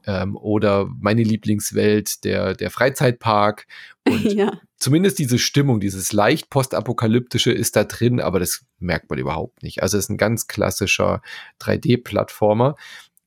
Ähm, 0.06 0.38
oder 0.38 0.90
meine 1.00 1.24
Lieblingswelt, 1.24 2.24
der, 2.24 2.56
der 2.56 2.72
Freizeitpark. 2.72 3.68
Und 4.10 4.34
ja. 4.34 4.54
zumindest 4.78 5.20
diese 5.20 5.38
Stimmung, 5.38 5.80
dieses 5.80 6.14
leicht 6.14 6.50
postapokalyptische 6.50 7.52
ist 7.52 7.76
da 7.76 7.84
drin, 7.84 8.20
aber 8.20 8.40
das 8.40 8.66
merkt 8.80 9.10
man 9.10 9.20
überhaupt 9.20 9.62
nicht. 9.62 9.84
Also 9.84 9.98
es 9.98 10.06
ist 10.06 10.10
ein 10.10 10.18
ganz 10.18 10.48
klassischer 10.48 11.22
3D-Plattformer. 11.62 12.76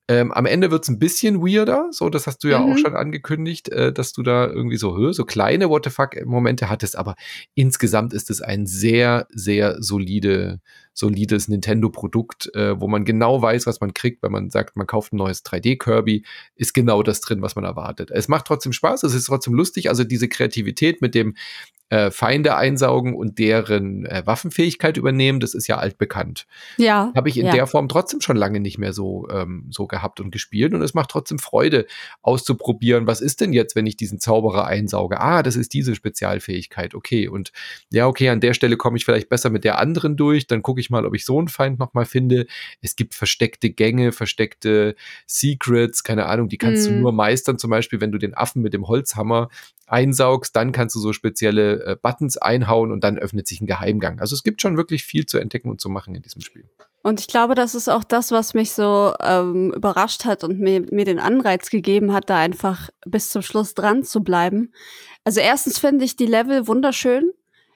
Ähm, 0.09 0.33
am 0.33 0.47
Ende 0.47 0.73
wird 0.73 0.83
es 0.83 0.89
ein 0.89 0.99
bisschen 0.99 1.41
weirder, 1.41 1.89
so 1.93 2.11
das 2.11 2.27
hast 2.27 2.43
du 2.43 2.49
ja 2.49 2.59
mhm. 2.59 2.73
auch 2.73 2.79
schon 2.79 2.97
angekündigt, 2.97 3.69
äh, 3.69 3.93
dass 3.93 4.13
du 4.13 4.25
da 4.25 4.47
irgendwie 4.47 4.77
so, 4.77 5.13
so 5.13 5.25
kleine 5.25 5.71
What 5.71 5.85
the 5.85 5.91
fuck 5.91 6.17
Momente 6.27 6.69
hattest, 6.69 6.99
aber 6.99 7.15
insgesamt 7.55 8.13
ist 8.13 8.29
es 8.29 8.43
ein 8.43 8.67
sehr, 8.67 9.29
sehr 9.31 9.81
solide, 9.81 10.61
solides 10.93 11.47
Nintendo-Produkt, 11.47 12.53
äh, 12.55 12.81
wo 12.81 12.89
man 12.89 13.05
genau 13.05 13.41
weiß, 13.41 13.67
was 13.67 13.81
man 13.81 13.95
kriegt, 13.95 14.25
wenn 14.25 14.33
man 14.33 14.51
sagt, 14.51 14.77
man 14.77 14.89
kauft 14.89 15.13
ein 15.13 15.19
neues 15.19 15.45
3D-Kirby, 15.45 16.25
ist 16.57 16.75
genau 16.75 17.05
das 17.05 17.21
drin, 17.21 17.41
was 17.41 17.55
man 17.55 17.65
erwartet. 17.65 18.11
Es 18.11 18.27
macht 18.27 18.47
trotzdem 18.47 18.73
Spaß, 18.73 19.05
es 19.05 19.15
ist 19.15 19.27
trotzdem 19.27 19.55
lustig, 19.55 19.89
also 19.89 20.03
diese 20.03 20.29
Kreativität 20.29 21.01
mit 21.01 21.15
dem 21.15 21.37
äh, 21.93 22.11
Feinde 22.11 22.57
einsaugen 22.57 23.15
und 23.15 23.39
deren 23.39 24.07
äh, 24.07 24.23
Waffenfähigkeit 24.25 24.97
übernehmen. 24.97 25.41
Das 25.41 25.53
ist 25.53 25.67
ja 25.67 25.77
altbekannt. 25.77 26.47
Ja. 26.79 27.13
Habe 27.15 27.29
ich 27.29 27.37
in 27.37 27.45
ja. 27.45 27.53
der 27.53 27.67
Form 27.67 27.87
trotzdem 27.87 28.23
schon 28.23 28.39
lange 28.39 28.61
nicht 28.61 28.79
mehr 28.79 28.95
so, 28.95 29.29
ähm, 29.31 29.67
so 29.69 29.87
gehabt 29.87 30.19
und 30.19 30.31
gespielt. 30.31 30.73
Und 30.73 30.81
es 30.81 30.95
macht 30.95 31.11
trotzdem 31.11 31.39
Freude, 31.39 31.85
auszuprobieren, 32.23 33.07
was 33.07 33.21
ist 33.21 33.43
denn 33.43 33.53
jetzt, 33.53 33.77
wenn 33.77 33.85
ich 33.85 33.99
diesen 33.99 34.19
Zauberer 34.19 34.67
einsauge? 34.67 35.21
Ah, 35.21 35.43
das 35.43 35.55
ist 35.55 35.75
diese 35.75 35.95
Spezialfähigkeit. 35.95 36.95
Okay. 36.95 37.29
Und 37.29 37.53
ja, 37.91 38.07
okay, 38.07 38.31
an 38.31 38.41
der 38.41 38.55
Stelle 38.55 38.79
komme 38.79 38.97
ich 38.97 39.05
vielleicht 39.05 39.29
besser 39.29 39.51
mit 39.51 39.63
der 39.63 39.79
anderen 39.79 40.17
durch. 40.17 40.47
Dann 40.47 40.63
gucke 40.63 40.81
ich 40.81 40.89
mal, 40.89 41.05
ob 41.05 41.15
ich 41.15 41.27
so 41.27 41.39
einen 41.39 41.49
Feind 41.49 41.79
nochmal 41.79 42.07
finde. 42.07 42.47
Es 42.81 42.97
gibt 42.97 43.15
versteckte 43.15 43.69
Gänge, 43.69 44.13
versteckte 44.13 44.95
Secrets, 45.27 46.05
keine 46.05 46.25
Ahnung, 46.25 46.49
die 46.49 46.57
kannst 46.57 46.89
Mhm. 46.89 46.95
du 46.95 47.01
nur 47.01 47.13
meistern, 47.13 47.59
zum 47.59 47.69
Beispiel, 47.69 48.01
wenn 48.01 48.13
du 48.13 48.19
den 48.19 48.33
Affen 48.33 48.63
mit 48.63 48.73
dem 48.73 48.89
Holzhammer 48.89 49.51
einsaugst, 49.93 50.57
dann 50.57 50.73
kannst 50.73 50.97
du 50.97 51.01
so 51.01 51.13
spezielle 51.13 51.85
äh, 51.85 51.97
Buttons 52.01 52.39
einhauen 52.39 52.91
und 52.91 53.05
dann 53.05 53.19
öffnet 53.19 53.47
sich 53.47 53.61
ein 53.61 53.67
Geheimgang. 53.67 54.21
Also 54.21 54.35
es 54.35 54.43
gibt 54.43 54.63
schon 54.63 54.77
wirklich 54.77 55.05
viel 55.05 55.27
zu 55.27 55.39
entdecken 55.39 55.71
und 55.71 55.81
zu 55.81 55.89
machen 55.89 56.15
in 56.15 56.23
diesem 56.23 56.41
Spiel. 56.41 56.65
Und 57.03 57.21
ich 57.21 57.27
glaube, 57.27 57.55
das 57.55 57.75
ist 57.75 57.89
auch 57.89 58.05
das, 58.05 58.31
was 58.31 58.55
mich 58.55 58.73
so 58.73 59.13
ähm, 59.21 59.73
überrascht 59.75 60.25
hat 60.25 60.45
und 60.45 60.61
mir, 60.61 60.87
mir 60.91 61.05
den 61.05 61.19
Anreiz 61.19 61.69
gegeben 61.69 62.13
hat, 62.13 62.31
da 62.31 62.39
einfach 62.39 62.91
bis 63.05 63.31
zum 63.31 63.43
Schluss 63.43 63.75
dran 63.75 64.05
zu 64.05 64.23
bleiben. 64.23 64.73
Also 65.25 65.41
erstens 65.41 65.79
finde 65.79 66.05
ich 66.05 66.17
die 66.17 66.27
Level 66.27 66.67
wunderschön. 66.67 67.33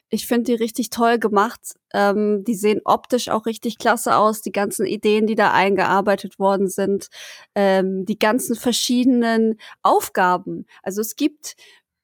Ich 0.08 0.28
finde 0.28 0.44
die 0.44 0.54
richtig 0.54 0.90
toll 0.90 1.18
gemacht. 1.18 1.60
Ähm, 1.92 2.44
die 2.44 2.54
sehen 2.54 2.80
optisch 2.84 3.28
auch 3.28 3.44
richtig 3.46 3.78
klasse 3.78 4.16
aus. 4.16 4.40
Die 4.40 4.52
ganzen 4.52 4.86
Ideen, 4.86 5.26
die 5.26 5.34
da 5.34 5.50
eingearbeitet 5.50 6.38
worden 6.38 6.68
sind, 6.68 7.08
ähm, 7.56 8.06
die 8.06 8.18
ganzen 8.18 8.54
verschiedenen 8.54 9.58
Aufgaben. 9.82 10.66
Also 10.84 11.00
es 11.00 11.16
gibt 11.16 11.56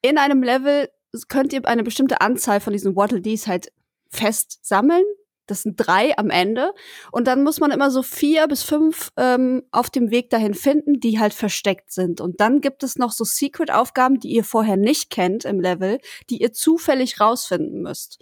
in 0.03 0.19
einem 0.19 0.43
Level 0.43 0.89
könnt 1.29 1.53
ihr 1.53 1.65
eine 1.65 1.83
bestimmte 1.83 2.21
Anzahl 2.21 2.59
von 2.59 2.73
diesen 2.73 2.95
Waddle 2.95 3.21
Dees 3.21 3.47
halt 3.47 3.71
fest 4.09 4.59
sammeln. 4.61 5.03
Das 5.45 5.63
sind 5.63 5.75
drei 5.75 6.17
am 6.17 6.29
Ende. 6.29 6.73
Und 7.11 7.27
dann 7.27 7.43
muss 7.43 7.59
man 7.59 7.71
immer 7.71 7.91
so 7.91 8.01
vier 8.01 8.47
bis 8.47 8.63
fünf 8.63 9.11
ähm, 9.17 9.63
auf 9.71 9.89
dem 9.89 10.09
Weg 10.09 10.29
dahin 10.29 10.53
finden, 10.53 11.01
die 11.01 11.19
halt 11.19 11.33
versteckt 11.33 11.91
sind. 11.91 12.21
Und 12.21 12.39
dann 12.39 12.61
gibt 12.61 12.81
es 12.81 12.97
noch 12.97 13.11
so 13.11 13.25
Secret-Aufgaben, 13.25 14.19
die 14.19 14.29
ihr 14.29 14.45
vorher 14.45 14.77
nicht 14.77 15.09
kennt 15.09 15.43
im 15.43 15.59
Level, 15.59 15.99
die 16.29 16.41
ihr 16.41 16.53
zufällig 16.53 17.19
rausfinden 17.19 17.81
müsst. 17.81 18.19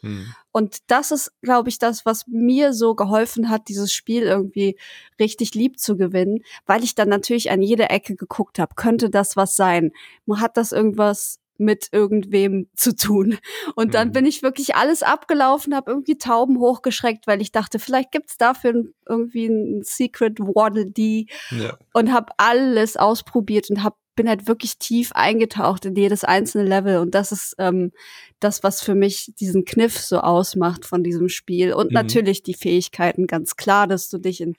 Und 0.52 0.80
das 0.88 1.12
ist, 1.12 1.32
glaube 1.44 1.70
ich, 1.70 1.78
das, 1.78 2.06
was 2.06 2.26
mir 2.28 2.74
so 2.74 2.96
geholfen 2.96 3.50
hat, 3.50 3.70
dieses 3.70 3.94
Spiel 3.94 4.24
irgendwie 4.24 4.76
richtig 5.20 5.54
lieb 5.54 5.80
zu 5.80 5.98
gewinnen, 5.98 6.40
weil 6.66 6.84
ich 6.84 6.96
dann 6.96 7.08
natürlich 7.08 7.52
an 7.52 7.62
jede 7.62 7.90
Ecke 7.90 8.16
geguckt 8.16 8.58
habe. 8.58 8.74
Könnte 8.76 9.12
das 9.12 9.36
was 9.36 9.56
sein? 9.56 9.92
Hat 10.40 10.58
das 10.58 10.72
irgendwas 10.72 11.40
mit 11.62 11.88
irgendwem 11.91 12.68
zu 12.75 12.96
tun. 12.96 13.38
Und 13.75 13.94
dann 13.94 14.10
Mhm. 14.10 14.12
bin 14.13 14.25
ich 14.25 14.44
wirklich 14.44 14.75
alles 14.75 15.03
abgelaufen, 15.03 15.75
habe 15.75 15.91
irgendwie 15.91 16.18
Tauben 16.18 16.60
hochgeschreckt, 16.60 17.27
weil 17.27 17.41
ich 17.41 17.51
dachte, 17.51 17.80
vielleicht 17.80 18.12
gibt's 18.12 18.38
dafür 18.38 18.86
irgendwie 19.08 19.46
ein 19.48 19.82
Secret 19.84 20.39
Waddle 20.39 20.88
Dee 20.88 21.27
Ja. 21.51 21.77
und 21.94 22.12
habe 22.12 22.34
alles 22.38 22.98
ausprobiert 22.98 23.70
und 23.70 23.84
hab, 23.84 23.96
bin 24.15 24.27
halt 24.27 24.48
wirklich 24.48 24.77
tief 24.77 25.12
eingetaucht 25.13 25.86
in 25.86 25.96
jedes 25.96 26.24
einzelne 26.24 26.68
Level. 26.68 26.98
Und 26.98 27.15
das 27.15 27.32
ist 27.32 27.56
ähm, 27.60 27.91
das, 28.39 28.62
was 28.63 28.82
für 28.82 28.94
mich 28.96 29.32
diesen 29.39 29.65
Kniff 29.65 29.98
so 30.00 30.20
ausmacht 30.20 30.86
von 30.86 31.03
diesem 31.03 31.30
Spiel. 31.30 31.74
Und 31.74 31.88
Mhm. 31.88 31.94
natürlich 31.94 32.44
die 32.44 32.53
Fähigkeiten, 32.53 33.25
ganz 33.27 33.56
klar, 33.56 33.88
dass 33.88 34.10
du 34.10 34.18
dich 34.18 34.41
in, 34.41 34.56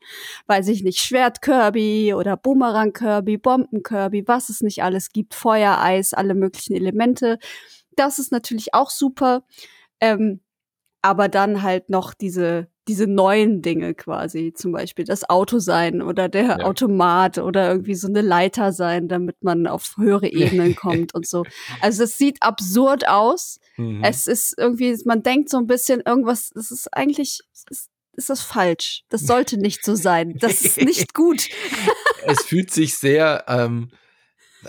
weiß 0.47 0.68
ich 0.68 0.82
nicht, 0.82 1.00
Schwert-Kirby 1.00 2.14
oder 2.14 2.37
Bumerang-Kirby, 2.37 3.38
Bomben-Kirby, 3.38 4.26
was 4.26 4.49
es 4.49 4.62
nicht 4.62 4.82
alles 4.82 5.11
gibt, 5.12 5.35
Feuer, 5.35 5.78
Eis, 5.80 6.14
alle 6.14 6.35
möglichen 6.35 6.75
Elemente. 6.75 7.38
Das 7.97 8.18
ist 8.18 8.32
natürlich 8.32 8.73
auch 8.75 8.90
super. 8.90 9.44
Ähm, 10.00 10.40
aber 11.02 11.28
dann 11.28 11.62
halt 11.62 11.90
noch 11.90 12.14
diese, 12.14 12.68
diese 12.88 13.06
neuen 13.06 13.62
Dinge 13.62 13.94
quasi, 13.94 14.52
zum 14.52 14.72
Beispiel 14.72 15.04
das 15.04 15.28
Auto 15.30 15.58
sein 15.60 16.02
oder 16.02 16.28
der 16.28 16.42
Ja. 16.42 16.56
Automat 16.64 17.38
oder 17.38 17.70
irgendwie 17.70 17.94
so 17.94 18.08
eine 18.08 18.22
Leiter 18.22 18.72
sein, 18.72 19.06
damit 19.08 19.42
man 19.44 19.66
auf 19.66 19.94
höhere 19.96 20.26
Ebenen 20.32 20.74
kommt 20.74 21.14
und 21.14 21.26
so. 21.26 21.44
Also 21.80 22.04
es 22.04 22.18
sieht 22.18 22.42
absurd 22.42 23.08
aus. 23.08 23.60
Mhm. 23.76 24.02
Es 24.02 24.26
ist 24.26 24.54
irgendwie, 24.58 24.96
man 25.04 25.22
denkt 25.22 25.48
so 25.48 25.58
ein 25.58 25.66
bisschen 25.66 26.00
irgendwas, 26.04 26.50
das 26.54 26.70
ist 26.70 26.92
eigentlich, 26.92 27.40
ist, 27.70 27.88
ist 28.14 28.28
das 28.28 28.40
falsch. 28.42 29.04
Das 29.08 29.22
sollte 29.22 29.58
nicht 29.58 29.84
so 29.84 29.94
sein. 29.94 30.36
Das 30.38 30.62
ist 30.62 30.76
nicht 30.82 31.14
gut. 31.14 31.48
es 32.26 32.42
fühlt 32.42 32.70
sich 32.72 32.98
sehr 32.98 33.44
ähm, 33.48 33.90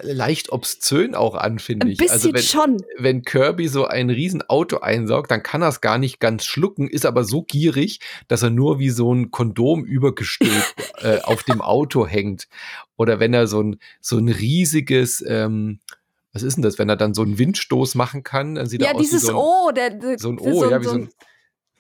leicht 0.02 0.52
obszön 0.52 1.14
auch 1.16 1.36
an, 1.36 1.60
finde 1.60 1.86
Ein 1.88 1.92
ich. 1.92 1.98
bisschen 2.00 2.14
Also 2.14 2.34
wenn, 2.34 2.42
schon. 2.42 2.84
wenn 2.98 3.22
Kirby 3.24 3.68
so 3.68 3.86
ein 3.86 4.10
riesen 4.10 4.42
Auto 4.42 4.78
einsaugt, 4.78 5.30
dann 5.32 5.44
kann 5.44 5.62
er 5.62 5.68
es 5.70 5.82
gar 5.82 5.98
nicht 5.98 6.20
ganz 6.20 6.46
schlucken, 6.46 6.88
ist 6.88 7.06
aber 7.06 7.24
so 7.24 7.44
gierig, 7.44 8.00
dass 8.28 8.42
er 8.44 8.50
nur 8.50 8.80
wie 8.80 8.90
so 8.90 9.14
ein 9.14 9.32
Kondom 9.32 9.86
übergestülpt 9.86 10.74
äh, 11.02 11.20
auf 11.22 11.44
dem 11.44 11.62
Auto 11.62 12.08
hängt. 12.08 12.48
Oder 12.98 13.20
wenn 13.20 13.34
er 13.34 13.48
so 13.48 13.62
ein, 13.62 13.78
so 14.02 14.18
ein 14.18 14.30
riesiges, 14.30 15.24
ähm, 15.28 15.80
was 16.32 16.42
ist 16.44 16.56
denn 16.56 16.64
das, 16.64 16.80
wenn 16.80 16.90
er 16.90 16.96
dann 16.98 17.14
so 17.14 17.22
einen 17.22 17.38
Windstoß 17.38 17.96
machen 17.96 18.24
kann, 18.24 18.56
dann 18.56 18.68
sieht 18.68 18.82
er 18.82 18.88
Ja, 18.88 18.94
aus 18.94 19.00
wie 19.00 19.04
dieses 19.04 19.22
so 19.24 19.30
ein, 19.30 19.36
O, 19.36 19.72
der, 19.72 19.92
der 19.92 20.18
so 20.18 20.30
ein 20.30 20.40
O, 20.40 20.66
ja, 20.66 20.82
wie 20.82 20.86
so 20.86 20.96
ein, 20.96 21.10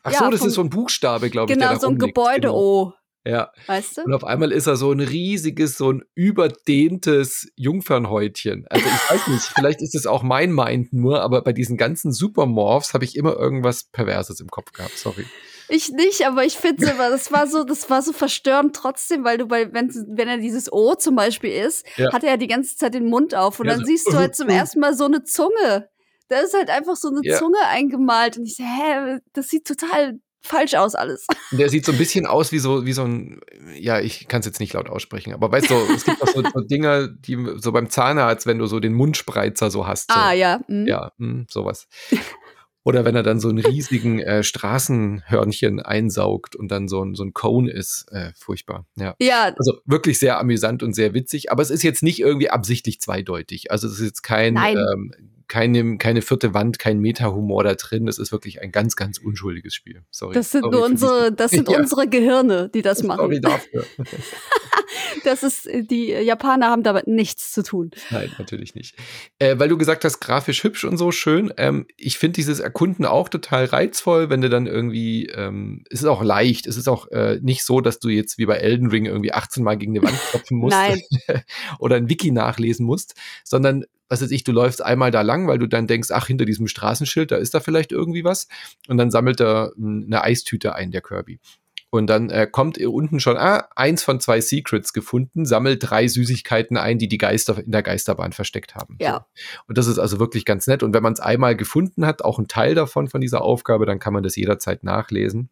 ach 0.03 0.12
ja, 0.12 0.20
so, 0.20 0.29
das 0.29 0.39
vom- 0.39 0.48
ist 0.50 0.53
so 0.53 0.62
ein 0.62 0.70
Buchstabe, 0.70 1.29
glaube 1.32 1.51
ich, 1.53 1.58
der 1.58 1.67
genau, 1.70 1.79
so 1.79 1.88
ein 1.88 1.93
rumliegt. 1.93 2.15
Gebäude-O, 2.15 2.86
Genau. 2.86 2.93
Ja, 3.25 3.51
weißt 3.68 3.98
du? 3.98 4.01
und 4.03 4.13
auf 4.13 4.24
einmal 4.25 4.51
ist 4.51 4.68
er 4.68 4.75
so 4.75 4.92
ein 4.92 5.00
riesiges, 5.00 5.77
so 5.77 5.92
ein 5.92 6.03
überdehntes 6.13 7.50
Jungfernhäutchen. 7.56 8.65
Also 8.70 8.86
ich 8.86 9.12
weiß 9.12 9.27
nicht, 9.27 9.44
vielleicht 9.56 9.82
ist 9.82 9.96
es 9.96 10.06
auch 10.08 10.24
mein 10.24 10.51
Mind 10.51 10.92
nur, 10.94 11.22
aber 11.22 11.42
bei 11.42 11.53
diesen 11.53 11.77
ganzen 11.77 12.12
Supermorphs 12.12 12.94
habe 12.94 13.06
ich 13.06 13.15
immer 13.15 13.36
irgendwas 13.38 13.86
Perverses 13.86 14.39
im 14.39 14.50
Kopf 14.50 14.72
gehabt. 14.74 14.98
Sorry. 14.98 15.25
Ich 15.70 15.89
nicht, 15.92 16.27
aber 16.27 16.44
ich 16.44 16.58
finde 16.58 16.92
immer, 16.92 17.10
das 17.10 17.32
war 17.32 17.48
so, 17.48 17.63
das 17.63 17.89
war 17.89 18.01
so 18.01 18.12
verstörend 18.12 18.75
trotzdem, 18.75 19.24
weil 19.24 19.38
du 19.38 19.48
bei, 19.48 19.72
wenn, 19.74 19.89
wenn 20.15 20.27
er 20.27 20.38
dieses 20.38 20.72
O 20.72 20.96
zum 20.96 21.15
Beispiel 21.15 21.51
ist, 21.51 21.86
Ja. 21.98 22.12
hat 22.12 22.24
er 22.24 22.32
ja 22.32 22.38
die 22.38 22.48
ganze 22.48 22.75
Zeit 22.75 22.94
den 22.94 23.06
Mund 23.10 23.34
auf 23.36 23.60
und 23.60 23.68
Ja, 23.68 23.74
dann 23.74 23.80
so, 23.82 23.86
siehst 23.86 24.08
du 24.12 24.13
halt 24.18 24.36
zum 24.36 24.50
ersten 24.50 24.80
Mal 24.80 24.96
so 24.96 25.06
eine 25.06 25.24
Zunge. 25.24 25.89
Da 26.27 26.39
ist 26.39 26.53
halt 26.53 26.70
einfach 26.70 26.96
so 26.96 27.10
eine 27.10 27.22
Ja. 27.24 27.38
Zunge 27.38 27.60
eingemalt 27.70 28.38
und 28.38 28.46
ich 28.46 28.56
so, 28.58 28.63
hä, 28.63 29.20
das 29.34 29.48
sieht 29.50 29.65
total 29.65 30.20
falsch 30.43 30.75
aus 30.75 30.95
alles. 30.95 31.25
Der 31.51 31.69
sieht 31.69 31.85
so 31.85 31.91
ein 31.91 31.97
bisschen 31.97 32.25
aus 32.25 32.51
wie 32.51 32.59
so, 32.59 32.85
wie 32.85 32.93
so 32.93 33.03
ein, 33.03 33.41
ja, 33.75 34.00
ich 34.00 34.27
kann 34.27 34.41
es 34.41 34.45
jetzt 34.45 34.59
nicht 34.59 34.73
laut 34.73 34.89
aussprechen, 34.89 35.33
aber 35.33 35.51
weißt 35.51 35.69
du, 35.69 35.75
es 35.95 36.05
gibt 36.05 36.21
auch 36.21 36.27
so, 36.27 36.43
so 36.53 36.62
Dinger, 36.62 37.07
die 37.07 37.38
so 37.57 37.71
beim 37.71 37.89
Zahnarzt, 37.89 38.45
wenn 38.45 38.59
du 38.59 38.65
so 38.67 38.79
den 38.79 38.93
Mundspreizer 38.93 39.71
so 39.71 39.88
hast. 39.88 40.12
So. 40.12 40.19
Ah 40.19 40.33
ja. 40.33 40.59
mhm. 40.67 40.85
Ja, 40.88 41.12
mh, 41.17 41.45
sowas. 41.50 41.88
Oder 42.85 43.05
wenn 43.05 43.15
er 43.15 43.23
dann 43.23 43.39
so 43.39 43.47
einen 43.47 43.59
riesigen 43.59 44.19
äh, 44.19 44.43
Straßenhörnchen 44.43 45.79
einsaugt 45.79 46.55
und 46.55 46.69
dann 46.69 46.89
so 46.89 47.01
ein, 47.03 47.15
so 47.15 47.23
ein 47.23 47.33
Cone 47.33 47.71
ist. 47.71 48.07
Äh, 48.12 48.31
furchtbar. 48.35 48.85
Ja. 48.95 49.15
Ja, 49.19 49.53
Also 49.57 49.79
wirklich 49.85 50.19
sehr 50.19 50.38
amüsant 50.38 50.83
und 50.83 50.93
sehr 50.93 51.13
witzig, 51.13 51.50
aber 51.51 51.62
es 51.62 51.69
ist 51.69 51.83
jetzt 51.83 52.03
nicht 52.03 52.19
irgendwie 52.19 52.50
absichtlich 52.50 53.00
zweideutig. 53.00 53.71
Also 53.71 53.88
es 53.88 53.93
ist 54.00 54.05
jetzt 54.05 54.21
kein, 54.23 54.57
ähm, 54.57 55.13
keine, 55.53 56.00
keine 56.00 56.24
vierte 56.24 56.55
Wand, 56.55 56.79
kein 56.79 56.98
Meta-Humor 56.98 57.63
da 57.63 57.75
drin. 57.75 58.07
Das 58.07 58.17
ist 58.17 58.31
wirklich 58.31 58.63
ein 58.63 58.72
ganz, 58.72 58.95
ganz 58.95 59.19
unschuldiges 59.19 59.75
Spiel. 59.75 60.01
Sorry. 60.10 60.33
das 60.33 60.50
sind 60.50 60.63
Sorry 60.63 60.77
unsere, 60.77 61.31
das 61.31 61.51
sind 61.51 61.69
Ja. 61.74 61.77
unsere 61.77 62.07
Gehirne, 62.07 62.72
die 62.74 62.81
das 62.81 63.03
machen. 63.03 63.19
Sorry 63.19 63.39
dafür. 63.39 63.86
Das 65.24 65.41
ist, 65.43 65.69
die 65.72 66.07
Japaner 66.10 66.69
haben 66.69 66.83
damit 66.83 67.07
nichts 67.07 67.51
zu 67.51 67.63
tun. 67.63 67.91
Nein, 68.10 68.31
natürlich 68.38 68.75
nicht. 68.75 68.95
Äh, 69.39 69.57
weil 69.57 69.69
du 69.69 69.77
gesagt 69.77 70.03
hast, 70.03 70.19
grafisch 70.19 70.63
hübsch 70.63 70.83
und 70.83 70.98
so 70.98 71.12
schön. 71.12 71.53
Ähm, 71.57 71.86
ich 71.98 72.17
finde 72.17 72.36
dieses 72.36 72.60
Erkunden 72.60 73.05
auch 73.05 73.29
total 73.29 73.65
reizvoll, 73.65 74.29
wenn 74.29 74.41
du 74.41 74.50
dann 74.50 74.67
irgendwie, 74.67 75.27
ähm, 75.27 75.83
es 75.89 76.01
ist 76.01 76.07
auch 76.07 76.24
leicht, 76.24 76.67
es 76.67 76.77
ist 76.77 76.88
auch 76.89 77.10
äh, 77.12 77.39
nicht 77.41 77.63
so, 77.63 77.81
dass 77.81 78.00
du 78.00 78.10
jetzt 78.10 78.38
wie 78.38 78.45
bei 78.45 78.57
Elden 78.57 78.88
Ring 78.89 79.05
irgendwie 79.05 79.33
18 79.33 79.63
Mal 79.63 79.77
gegen 79.77 79.98
eine 79.98 80.05
Wand 80.05 80.19
klopfen 80.29 80.57
musst 80.57 80.77
oder 81.79 81.95
ein 81.95 82.10
Wiki 82.10 82.31
nachlesen 82.31 82.86
musst, 82.86 83.15
sondern 83.43 83.86
was 84.13 84.22
weiß 84.22 84.32
ich, 84.32 84.43
du 84.43 84.51
läufst 84.51 84.84
einmal 84.84 85.10
da 85.10 85.22
lang, 85.22 85.48
weil 85.48 85.58
du 85.58 85.67
dann 85.67 85.88
denkst, 85.88 86.12
ach, 86.12 86.27
hinter 86.27 86.46
diesem 86.46 86.67
Straßenschild, 86.67 87.32
da 87.32 87.38
ist 87.38 87.55
da 87.55 87.60
vielleicht 87.60 87.91
irgendwie 87.91 88.24
was. 88.24 88.48
Und 88.88 88.98
dann 88.98 89.10
sammelt 89.10 89.41
er 89.41 89.74
mh, 89.75 90.05
eine 90.05 90.24
Eistüte 90.24 90.75
ein, 90.75 90.91
der 90.91 91.01
Kirby. 91.01 91.39
Und 91.89 92.08
dann 92.08 92.29
äh, 92.29 92.48
kommt 92.50 92.77
unten 92.77 93.20
schon, 93.20 93.38
ah, 93.38 93.67
eins 93.75 94.03
von 94.03 94.20
zwei 94.20 94.39
Secrets 94.39 94.93
gefunden, 94.93 95.46
sammelt 95.46 95.79
drei 95.82 96.08
Süßigkeiten 96.08 96.77
ein, 96.77 97.00
die 97.00 97.08
die 97.08 97.17
Geister 97.17 97.58
in 97.63 97.72
der 97.72 97.84
Geisterbahn 97.84 98.34
versteckt 98.34 98.75
haben. 98.75 98.98
Ja. 99.00 99.25
Und 99.67 99.77
das 99.79 99.88
ist 99.88 99.98
also 99.98 100.20
wirklich 100.20 100.46
ganz 100.46 100.67
nett. 100.67 100.84
Und 100.84 100.93
wenn 100.93 101.03
man 101.03 101.13
es 101.13 101.20
einmal 101.20 101.55
gefunden 101.55 102.05
hat, 102.05 102.24
auch 102.24 102.38
ein 102.38 102.48
Teil 102.48 102.75
davon, 102.75 103.08
von 103.08 103.22
dieser 103.22 103.41
Aufgabe, 103.41 103.88
dann 103.88 104.00
kann 104.00 104.13
man 104.13 104.24
das 104.24 104.36
jederzeit 104.36 104.84
nachlesen. 104.84 105.50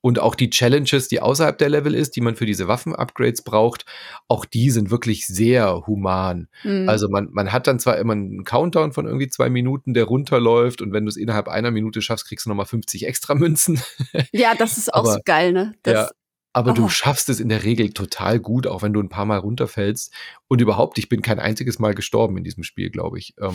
Und 0.00 0.18
auch 0.18 0.34
die 0.34 0.50
Challenges, 0.50 1.08
die 1.08 1.20
außerhalb 1.20 1.56
der 1.58 1.68
Level 1.68 1.94
ist, 1.94 2.16
die 2.16 2.20
man 2.20 2.34
für 2.34 2.46
diese 2.46 2.66
Waffen-Upgrades 2.68 3.42
braucht, 3.42 3.84
auch 4.28 4.44
die 4.44 4.70
sind 4.70 4.90
wirklich 4.90 5.26
sehr 5.26 5.86
human. 5.86 6.48
Mhm. 6.64 6.88
Also 6.88 7.08
man, 7.08 7.28
man 7.32 7.52
hat 7.52 7.66
dann 7.66 7.78
zwar 7.78 7.98
immer 7.98 8.14
einen 8.14 8.44
Countdown 8.44 8.92
von 8.92 9.06
irgendwie 9.06 9.28
zwei 9.28 9.48
Minuten, 9.50 9.94
der 9.94 10.04
runterläuft 10.04 10.82
und 10.82 10.92
wenn 10.92 11.04
du 11.04 11.08
es 11.10 11.16
innerhalb 11.16 11.48
einer 11.48 11.70
Minute 11.70 12.02
schaffst, 12.02 12.26
kriegst 12.26 12.46
du 12.46 12.50
nochmal 12.50 12.66
50 12.66 13.06
extra 13.06 13.34
Münzen. 13.34 13.80
ja, 14.32 14.54
das 14.54 14.78
ist 14.78 14.92
auch 14.92 15.00
aber- 15.00 15.12
so 15.14 15.18
geil, 15.24 15.52
ne? 15.52 15.74
Das, 15.82 15.94
Ja. 15.94 16.10
Aber 16.54 16.72
Oh. 16.72 16.74
du 16.74 16.88
schaffst 16.90 17.30
es 17.30 17.40
in 17.40 17.48
der 17.48 17.62
Regel 17.64 17.94
total 17.94 18.38
gut, 18.38 18.66
auch 18.66 18.82
wenn 18.82 18.92
du 18.92 19.00
ein 19.00 19.08
paar 19.08 19.24
Mal 19.24 19.38
runterfällst. 19.38 20.12
Und 20.48 20.60
überhaupt, 20.60 20.98
ich 20.98 21.08
bin 21.08 21.22
kein 21.22 21.38
einziges 21.38 21.78
Mal 21.78 21.94
gestorben 21.94 22.36
in 22.36 22.44
diesem 22.44 22.62
Spiel, 22.62 22.90
glaube 22.90 23.18
ich. 23.18 23.34
Ähm, 23.40 23.54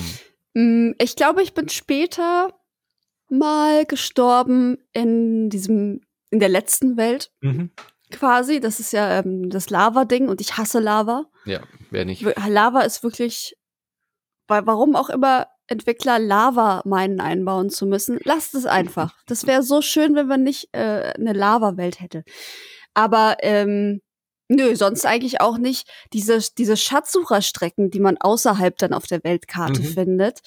Mm, 0.56 0.94
ich 1.00 1.16
glaube, 1.16 1.44
ich 1.44 1.54
bin 1.54 1.70
später 1.70 2.50
mal 3.29 3.86
gestorben 3.86 4.77
in 4.93 5.50
diesem, 5.50 6.01
in 6.29 6.39
der 6.39 6.50
letzten 6.50 6.98
Welt. 6.98 7.31
Mhm. 7.41 7.72
Quasi. 8.12 8.60
Das 8.60 8.79
ist 8.79 8.93
ja 8.93 9.19
ähm, 9.19 9.50
das 9.50 9.69
Lava-Ding 9.69 10.29
und 10.29 10.41
ich 10.41 10.57
hasse 10.57 10.79
Lava. 10.79 11.25
Ja, 11.46 11.62
wer 11.89 12.05
nicht. 12.05 12.25
Lava 12.48 12.81
ist 12.81 13.03
wirklich, 13.03 13.57
weil 14.48 14.65
warum 14.65 14.96
auch 14.96 15.10
immer 15.10 15.48
Entwickler 15.67 16.17
Lava 16.17 16.81
meinen 16.86 17.19
einbauen 17.19 17.69
zu 17.69 17.86
müssen. 17.86 18.19
Lasst 18.24 18.55
es 18.55 18.65
einfach. 18.65 19.13
Das 19.27 19.46
wäre 19.46 19.62
so 19.62 19.81
schön, 19.81 20.15
wenn 20.15 20.27
man 20.27 20.43
nicht 20.43 20.69
äh, 20.72 21.13
eine 21.17 21.34
Lava-Welt 21.34 22.00
hätte. 22.00 22.24
Aber 22.93 23.38
ähm, 23.41 24.01
nö, 24.48 24.75
sonst 24.75 25.05
eigentlich 25.05 25.41
auch 25.41 25.57
nicht. 25.57 25.89
Diese, 26.13 26.39
diese 26.57 26.77
Schatzsucherstrecken, 26.77 27.91
die 27.91 28.00
man 28.00 28.17
außerhalb 28.17 28.77
dann 28.77 28.93
auf 28.93 29.05
der 29.05 29.24
Weltkarte 29.25 29.81
mhm. 29.81 29.86
findet, 29.86 30.39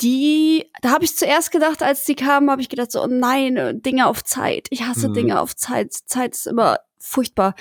die, 0.00 0.70
da 0.80 0.90
habe 0.90 1.04
ich 1.04 1.16
zuerst 1.16 1.50
gedacht, 1.50 1.82
als 1.82 2.04
die 2.04 2.14
kamen, 2.14 2.50
habe 2.50 2.62
ich 2.62 2.68
gedacht 2.68 2.92
so, 2.92 3.02
oh 3.02 3.08
nein, 3.08 3.56
äh, 3.56 3.74
Dinge 3.74 4.06
auf 4.06 4.22
Zeit. 4.24 4.68
Ich 4.70 4.82
hasse 4.82 5.08
mhm. 5.08 5.14
Dinge 5.14 5.40
auf 5.40 5.56
Zeit. 5.56 5.92
Zeit 5.92 6.34
ist 6.34 6.46
immer 6.46 6.78
furchtbar. 6.98 7.54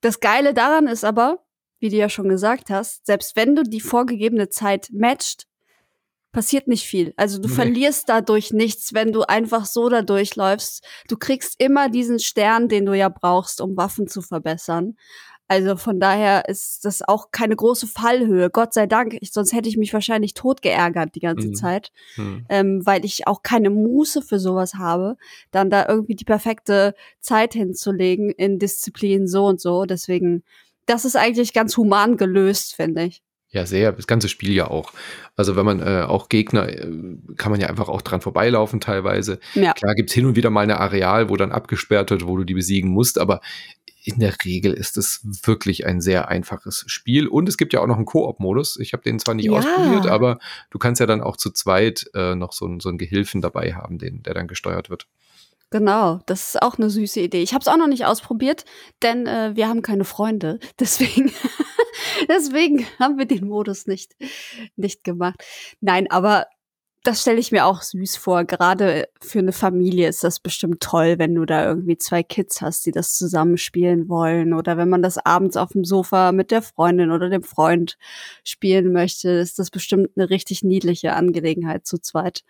Das 0.00 0.20
Geile 0.20 0.54
daran 0.54 0.86
ist 0.86 1.04
aber, 1.04 1.44
wie 1.78 1.88
du 1.88 1.96
ja 1.96 2.08
schon 2.08 2.28
gesagt 2.28 2.70
hast, 2.70 3.06
selbst 3.06 3.36
wenn 3.36 3.54
du 3.54 3.62
die 3.62 3.80
vorgegebene 3.80 4.48
Zeit 4.48 4.88
matcht, 4.92 5.46
passiert 6.32 6.68
nicht 6.68 6.84
viel. 6.84 7.14
Also 7.16 7.40
du 7.40 7.48
nee. 7.48 7.54
verlierst 7.54 8.08
dadurch 8.08 8.52
nichts, 8.52 8.92
wenn 8.94 9.12
du 9.12 9.22
einfach 9.22 9.64
so 9.64 9.88
da 9.88 10.02
durchläufst. 10.02 10.84
Du 11.08 11.16
kriegst 11.16 11.54
immer 11.58 11.88
diesen 11.88 12.18
Stern, 12.18 12.68
den 12.68 12.86
du 12.86 12.94
ja 12.94 13.08
brauchst, 13.08 13.60
um 13.60 13.76
Waffen 13.76 14.08
zu 14.08 14.20
verbessern. 14.20 14.96
Also 15.48 15.76
von 15.76 15.98
daher 15.98 16.46
ist 16.48 16.84
das 16.84 17.00
auch 17.00 17.30
keine 17.32 17.56
große 17.56 17.86
Fallhöhe. 17.86 18.50
Gott 18.50 18.74
sei 18.74 18.86
Dank, 18.86 19.16
ich, 19.18 19.32
sonst 19.32 19.54
hätte 19.54 19.70
ich 19.70 19.78
mich 19.78 19.94
wahrscheinlich 19.94 20.34
tot 20.34 20.60
geärgert 20.60 21.14
die 21.14 21.20
ganze 21.20 21.48
mhm. 21.48 21.54
Zeit, 21.54 21.90
mhm. 22.16 22.44
Ähm, 22.50 22.84
weil 22.84 23.04
ich 23.06 23.26
auch 23.26 23.42
keine 23.42 23.70
Muße 23.70 24.20
für 24.20 24.38
sowas 24.38 24.74
habe, 24.74 25.16
dann 25.50 25.70
da 25.70 25.88
irgendwie 25.88 26.14
die 26.14 26.26
perfekte 26.26 26.94
Zeit 27.20 27.54
hinzulegen 27.54 28.30
in 28.30 28.58
Disziplin 28.58 29.26
so 29.26 29.46
und 29.46 29.58
so. 29.58 29.86
Deswegen, 29.86 30.44
das 30.84 31.06
ist 31.06 31.16
eigentlich 31.16 31.54
ganz 31.54 31.76
human 31.78 32.18
gelöst, 32.18 32.76
finde 32.76 33.04
ich. 33.04 33.22
Ja, 33.50 33.64
sehr. 33.64 33.92
Das 33.92 34.06
ganze 34.06 34.28
Spiel 34.28 34.52
ja 34.52 34.68
auch. 34.68 34.92
Also 35.34 35.56
wenn 35.56 35.64
man 35.64 35.80
äh, 35.80 36.02
auch 36.02 36.28
Gegner, 36.28 36.68
äh, 36.68 36.86
kann 37.36 37.50
man 37.50 37.58
ja 37.58 37.68
einfach 37.68 37.88
auch 37.88 38.02
dran 38.02 38.20
vorbeilaufen 38.20 38.80
teilweise. 38.80 39.40
Ja. 39.54 39.72
Klar 39.72 39.94
gibt's 39.94 40.12
hin 40.12 40.26
und 40.26 40.36
wieder 40.36 40.50
mal 40.50 40.64
ein 40.64 40.70
Areal, 40.70 41.30
wo 41.30 41.36
dann 41.36 41.52
abgesperrt 41.52 42.10
wird, 42.10 42.26
wo 42.26 42.36
du 42.36 42.44
die 42.44 42.52
besiegen 42.52 42.90
musst, 42.90 43.18
aber 43.18 43.40
in 44.04 44.20
der 44.20 44.34
Regel 44.44 44.72
ist 44.72 44.96
es 44.96 45.20
wirklich 45.44 45.86
ein 45.86 46.00
sehr 46.00 46.28
einfaches 46.28 46.84
Spiel. 46.86 47.26
Und 47.26 47.48
es 47.48 47.56
gibt 47.56 47.72
ja 47.72 47.80
auch 47.80 47.86
noch 47.86 47.96
einen 47.96 48.06
Koop-Modus. 48.06 48.78
Ich 48.78 48.92
habe 48.92 49.02
den 49.02 49.18
zwar 49.18 49.34
nicht 49.34 49.46
ja. 49.46 49.52
ausprobiert, 49.52 50.06
aber 50.06 50.38
du 50.70 50.78
kannst 50.78 51.00
ja 51.00 51.06
dann 51.06 51.20
auch 51.20 51.36
zu 51.36 51.50
zweit 51.50 52.08
äh, 52.14 52.34
noch 52.34 52.52
so, 52.52 52.78
so 52.80 52.88
einen 52.88 52.98
Gehilfen 52.98 53.40
dabei 53.40 53.74
haben, 53.74 53.98
den, 53.98 54.22
der 54.22 54.34
dann 54.34 54.48
gesteuert 54.48 54.90
wird. 54.90 55.06
Genau, 55.70 56.20
das 56.24 56.54
ist 56.54 56.62
auch 56.62 56.78
eine 56.78 56.88
süße 56.88 57.20
Idee. 57.20 57.42
Ich 57.42 57.52
habe 57.52 57.60
es 57.60 57.68
auch 57.68 57.76
noch 57.76 57.88
nicht 57.88 58.06
ausprobiert, 58.06 58.64
denn 59.02 59.26
äh, 59.26 59.54
wir 59.54 59.68
haben 59.68 59.82
keine 59.82 60.04
Freunde. 60.04 60.58
Deswegen, 60.80 61.30
deswegen 62.28 62.86
haben 62.98 63.18
wir 63.18 63.26
den 63.26 63.46
Modus 63.46 63.86
nicht, 63.86 64.16
nicht 64.76 65.04
gemacht. 65.04 65.44
Nein, 65.80 66.10
aber 66.10 66.46
das 67.08 67.22
stelle 67.22 67.40
ich 67.40 67.52
mir 67.52 67.64
auch 67.64 67.80
süß 67.80 68.18
vor. 68.18 68.44
Gerade 68.44 69.08
für 69.18 69.38
eine 69.38 69.52
Familie 69.52 70.08
ist 70.08 70.22
das 70.24 70.40
bestimmt 70.40 70.82
toll, 70.82 71.14
wenn 71.16 71.34
du 71.34 71.46
da 71.46 71.64
irgendwie 71.64 71.96
zwei 71.96 72.22
Kids 72.22 72.60
hast, 72.60 72.84
die 72.84 72.90
das 72.90 73.16
zusammenspielen 73.16 74.10
wollen. 74.10 74.52
Oder 74.52 74.76
wenn 74.76 74.90
man 74.90 75.00
das 75.00 75.16
abends 75.16 75.56
auf 75.56 75.70
dem 75.70 75.84
Sofa 75.84 76.32
mit 76.32 76.50
der 76.50 76.60
Freundin 76.60 77.10
oder 77.10 77.30
dem 77.30 77.42
Freund 77.42 77.96
spielen 78.44 78.92
möchte, 78.92 79.30
ist 79.30 79.58
das 79.58 79.70
bestimmt 79.70 80.10
eine 80.16 80.28
richtig 80.28 80.62
niedliche 80.62 81.14
Angelegenheit 81.14 81.86
zu 81.86 81.96
zweit. 81.96 82.44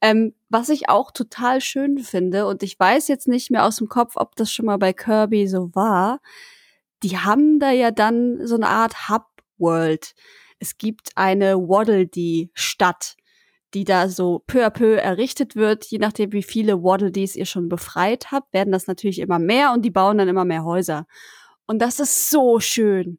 Ähm, 0.00 0.34
was 0.50 0.68
ich 0.68 0.88
auch 0.88 1.10
total 1.10 1.60
schön 1.60 1.98
finde, 1.98 2.46
und 2.46 2.62
ich 2.62 2.78
weiß 2.78 3.08
jetzt 3.08 3.26
nicht 3.26 3.50
mehr 3.50 3.64
aus 3.64 3.78
dem 3.78 3.88
Kopf, 3.88 4.12
ob 4.14 4.36
das 4.36 4.52
schon 4.52 4.66
mal 4.66 4.78
bei 4.78 4.92
Kirby 4.92 5.48
so 5.48 5.74
war, 5.74 6.20
die 7.02 7.18
haben 7.18 7.58
da 7.58 7.72
ja 7.72 7.90
dann 7.90 8.46
so 8.46 8.54
eine 8.54 8.68
Art 8.68 9.08
Hub-World. 9.08 10.14
Es 10.60 10.78
gibt 10.78 11.10
eine 11.16 11.56
Waddle 11.56 12.06
Dee 12.06 12.50
Stadt 12.54 13.16
die 13.74 13.84
da 13.84 14.08
so 14.08 14.42
peu 14.46 14.64
à 14.64 14.70
peu 14.70 14.96
errichtet 14.96 15.56
wird. 15.56 15.86
Je 15.86 15.98
nachdem, 15.98 16.32
wie 16.32 16.42
viele 16.42 16.82
Waddle 16.82 17.12
Dees 17.12 17.36
ihr 17.36 17.46
schon 17.46 17.68
befreit 17.68 18.30
habt, 18.32 18.52
werden 18.52 18.72
das 18.72 18.86
natürlich 18.86 19.18
immer 19.18 19.38
mehr 19.38 19.72
und 19.72 19.84
die 19.84 19.90
bauen 19.90 20.18
dann 20.18 20.28
immer 20.28 20.44
mehr 20.44 20.64
Häuser. 20.64 21.06
Und 21.66 21.80
das 21.80 22.00
ist 22.00 22.30
so 22.30 22.60
schön 22.60 23.18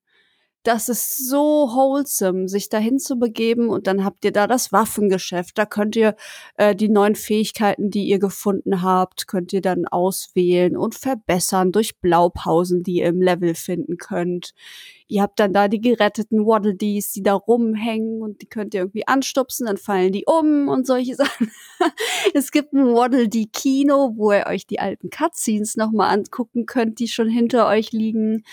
das 0.67 0.89
ist 0.89 1.29
so 1.29 1.69
wholesome, 1.73 2.49
sich 2.49 2.67
dahin 2.67 2.99
zu 2.99 3.15
begeben 3.15 3.69
und 3.69 3.87
dann 3.87 4.03
habt 4.03 4.25
ihr 4.25 4.33
da 4.33 4.47
das 4.47 4.73
Waffengeschäft. 4.73 5.57
Da 5.57 5.65
könnt 5.65 5.95
ihr 5.95 6.17
äh, 6.57 6.75
die 6.75 6.89
neuen 6.89 7.15
Fähigkeiten, 7.15 7.89
die 7.89 8.03
ihr 8.03 8.19
gefunden 8.19 8.81
habt, 8.81 9.27
könnt 9.27 9.53
ihr 9.53 9.61
dann 9.61 9.87
auswählen 9.87 10.75
und 10.75 10.95
verbessern 10.95 11.71
durch 11.71 12.01
Blaupausen, 12.01 12.83
die 12.83 12.97
ihr 12.97 13.05
im 13.05 13.21
Level 13.21 13.55
finden 13.55 13.95
könnt. 13.95 14.53
Ihr 15.09 15.21
habt 15.21 15.39
dann 15.39 15.53
da 15.53 15.69
die 15.69 15.79
geretteten 15.79 16.45
Waddle 16.45 16.75
Dees, 16.75 17.13
die 17.13 17.23
da 17.23 17.33
rumhängen 17.33 18.21
und 18.21 18.41
die 18.41 18.45
könnt 18.45 18.73
ihr 18.73 18.81
irgendwie 18.81 19.07
anstupsen, 19.07 19.65
dann 19.65 19.77
fallen 19.77 20.11
die 20.11 20.25
um 20.25 20.67
und 20.67 20.85
solche 20.85 21.15
Sachen. 21.15 21.49
es 22.33 22.51
gibt 22.51 22.73
ein 22.73 22.93
Waddle 22.93 23.29
Dee 23.29 23.45
Kino, 23.45 24.13
wo 24.17 24.33
ihr 24.33 24.45
euch 24.47 24.67
die 24.67 24.79
alten 24.79 25.09
Cutscenes 25.09 25.77
nochmal 25.77 26.13
angucken 26.13 26.65
könnt, 26.65 26.99
die 26.99 27.07
schon 27.07 27.29
hinter 27.29 27.67
euch 27.67 27.93
liegen. 27.93 28.43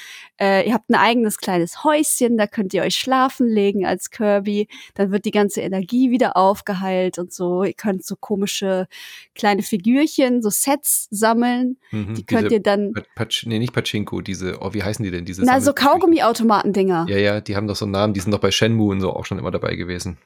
Äh, 0.40 0.68
ihr 0.68 0.74
habt 0.74 0.88
ein 0.90 0.94
eigenes 0.94 1.38
kleines 1.38 1.82
Häuschen, 1.82 2.36
da 2.36 2.46
könnt 2.46 2.72
ihr 2.72 2.82
euch 2.82 2.94
schlafen 2.94 3.48
legen 3.48 3.84
als 3.84 4.10
Kirby. 4.10 4.68
Dann 4.94 5.10
wird 5.10 5.24
die 5.24 5.32
ganze 5.32 5.60
Energie 5.60 6.12
wieder 6.12 6.36
aufgeheilt 6.36 7.18
und 7.18 7.32
so. 7.32 7.64
Ihr 7.64 7.74
könnt 7.74 8.04
so 8.04 8.14
komische 8.14 8.86
kleine 9.34 9.62
Figürchen, 9.62 10.40
so 10.40 10.50
Sets 10.50 11.08
sammeln. 11.10 11.78
Mhm, 11.90 12.14
die 12.14 12.24
könnt 12.24 12.52
ihr 12.52 12.62
dann. 12.62 12.92
Patsch, 13.16 13.44
nee, 13.46 13.58
nicht 13.58 13.72
Pachinko, 13.72 14.20
diese, 14.20 14.58
oh, 14.60 14.72
wie 14.72 14.84
heißen 14.84 15.04
die 15.04 15.10
denn? 15.10 15.24
Diese 15.24 15.42
Na, 15.44 15.60
so 15.60 15.72
Kaugummi-Automaten. 15.72 16.43
Automatendinger. 16.44 17.06
Ja, 17.08 17.16
ja, 17.16 17.40
die 17.40 17.56
haben 17.56 17.66
doch 17.66 17.76
so 17.76 17.84
einen 17.84 17.92
Namen, 17.92 18.14
die 18.14 18.20
sind 18.20 18.32
doch 18.32 18.40
bei 18.40 18.50
Shenmue 18.50 18.92
und 18.92 19.00
so 19.00 19.12
auch 19.12 19.24
schon 19.24 19.38
immer 19.38 19.50
dabei 19.50 19.74
gewesen. 19.76 20.18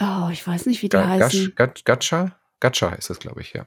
Oh, 0.00 0.28
ich 0.30 0.46
weiß 0.46 0.66
nicht, 0.66 0.82
wie 0.82 0.88
die 0.88 0.96
Ga 0.96 1.08
heißen. 1.08 1.54
Gacha? 1.84 2.36
Gacha 2.60 2.90
heißt 2.90 3.10
das, 3.10 3.18
glaube 3.18 3.40
ich, 3.40 3.52
ja. 3.52 3.66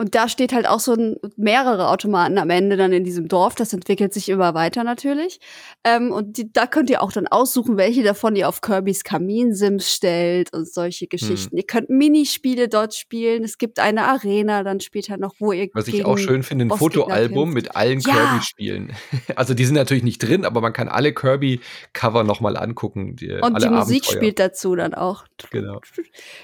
Und 0.00 0.14
da 0.14 0.30
steht 0.30 0.54
halt 0.54 0.66
auch 0.66 0.80
so 0.80 0.94
ein, 0.94 1.16
mehrere 1.36 1.88
Automaten 1.88 2.38
am 2.38 2.48
Ende 2.48 2.78
dann 2.78 2.90
in 2.90 3.04
diesem 3.04 3.28
Dorf. 3.28 3.54
Das 3.54 3.74
entwickelt 3.74 4.14
sich 4.14 4.30
immer 4.30 4.54
weiter 4.54 4.82
natürlich. 4.82 5.40
Ähm, 5.84 6.10
und 6.10 6.38
die, 6.38 6.50
da 6.50 6.66
könnt 6.66 6.88
ihr 6.88 7.02
auch 7.02 7.12
dann 7.12 7.26
aussuchen, 7.26 7.76
welche 7.76 8.02
davon 8.02 8.34
ihr 8.34 8.48
auf 8.48 8.62
Kirbys 8.62 9.04
Kaminsims 9.04 9.92
stellt 9.92 10.54
und 10.54 10.66
solche 10.66 11.06
Geschichten. 11.06 11.50
Hm. 11.50 11.58
Ihr 11.58 11.64
könnt 11.64 11.90
Minispiele 11.90 12.68
dort 12.68 12.94
spielen. 12.94 13.44
Es 13.44 13.58
gibt 13.58 13.78
eine 13.78 14.04
Arena 14.06 14.62
dann 14.62 14.80
später 14.80 15.18
noch, 15.18 15.34
wo 15.38 15.52
ihr. 15.52 15.68
Was 15.74 15.86
ich 15.86 16.02
auch 16.06 16.16
schön 16.16 16.44
finde, 16.44 16.64
ein 16.64 16.70
Fotoalbum 16.70 17.52
mit 17.52 17.76
allen 17.76 18.00
ja. 18.00 18.14
Kirby-Spielen. 18.14 18.92
Also 19.36 19.54
die 19.54 19.64
sind 19.64 19.74
natürlich 19.74 20.02
nicht 20.02 20.18
drin, 20.18 20.44
aber 20.44 20.60
man 20.60 20.72
kann 20.72 20.88
alle 20.88 21.12
Kirby-Cover 21.12 22.24
nochmal 22.24 22.56
angucken. 22.56 23.16
Die, 23.16 23.32
und 23.32 23.62
die 23.62 23.68
Musik 23.68 24.04
Abenteuer. 24.04 24.16
spielt 24.16 24.38
dazu 24.38 24.74
dann 24.74 24.94
auch. 24.94 25.24
Genau. 25.50 25.80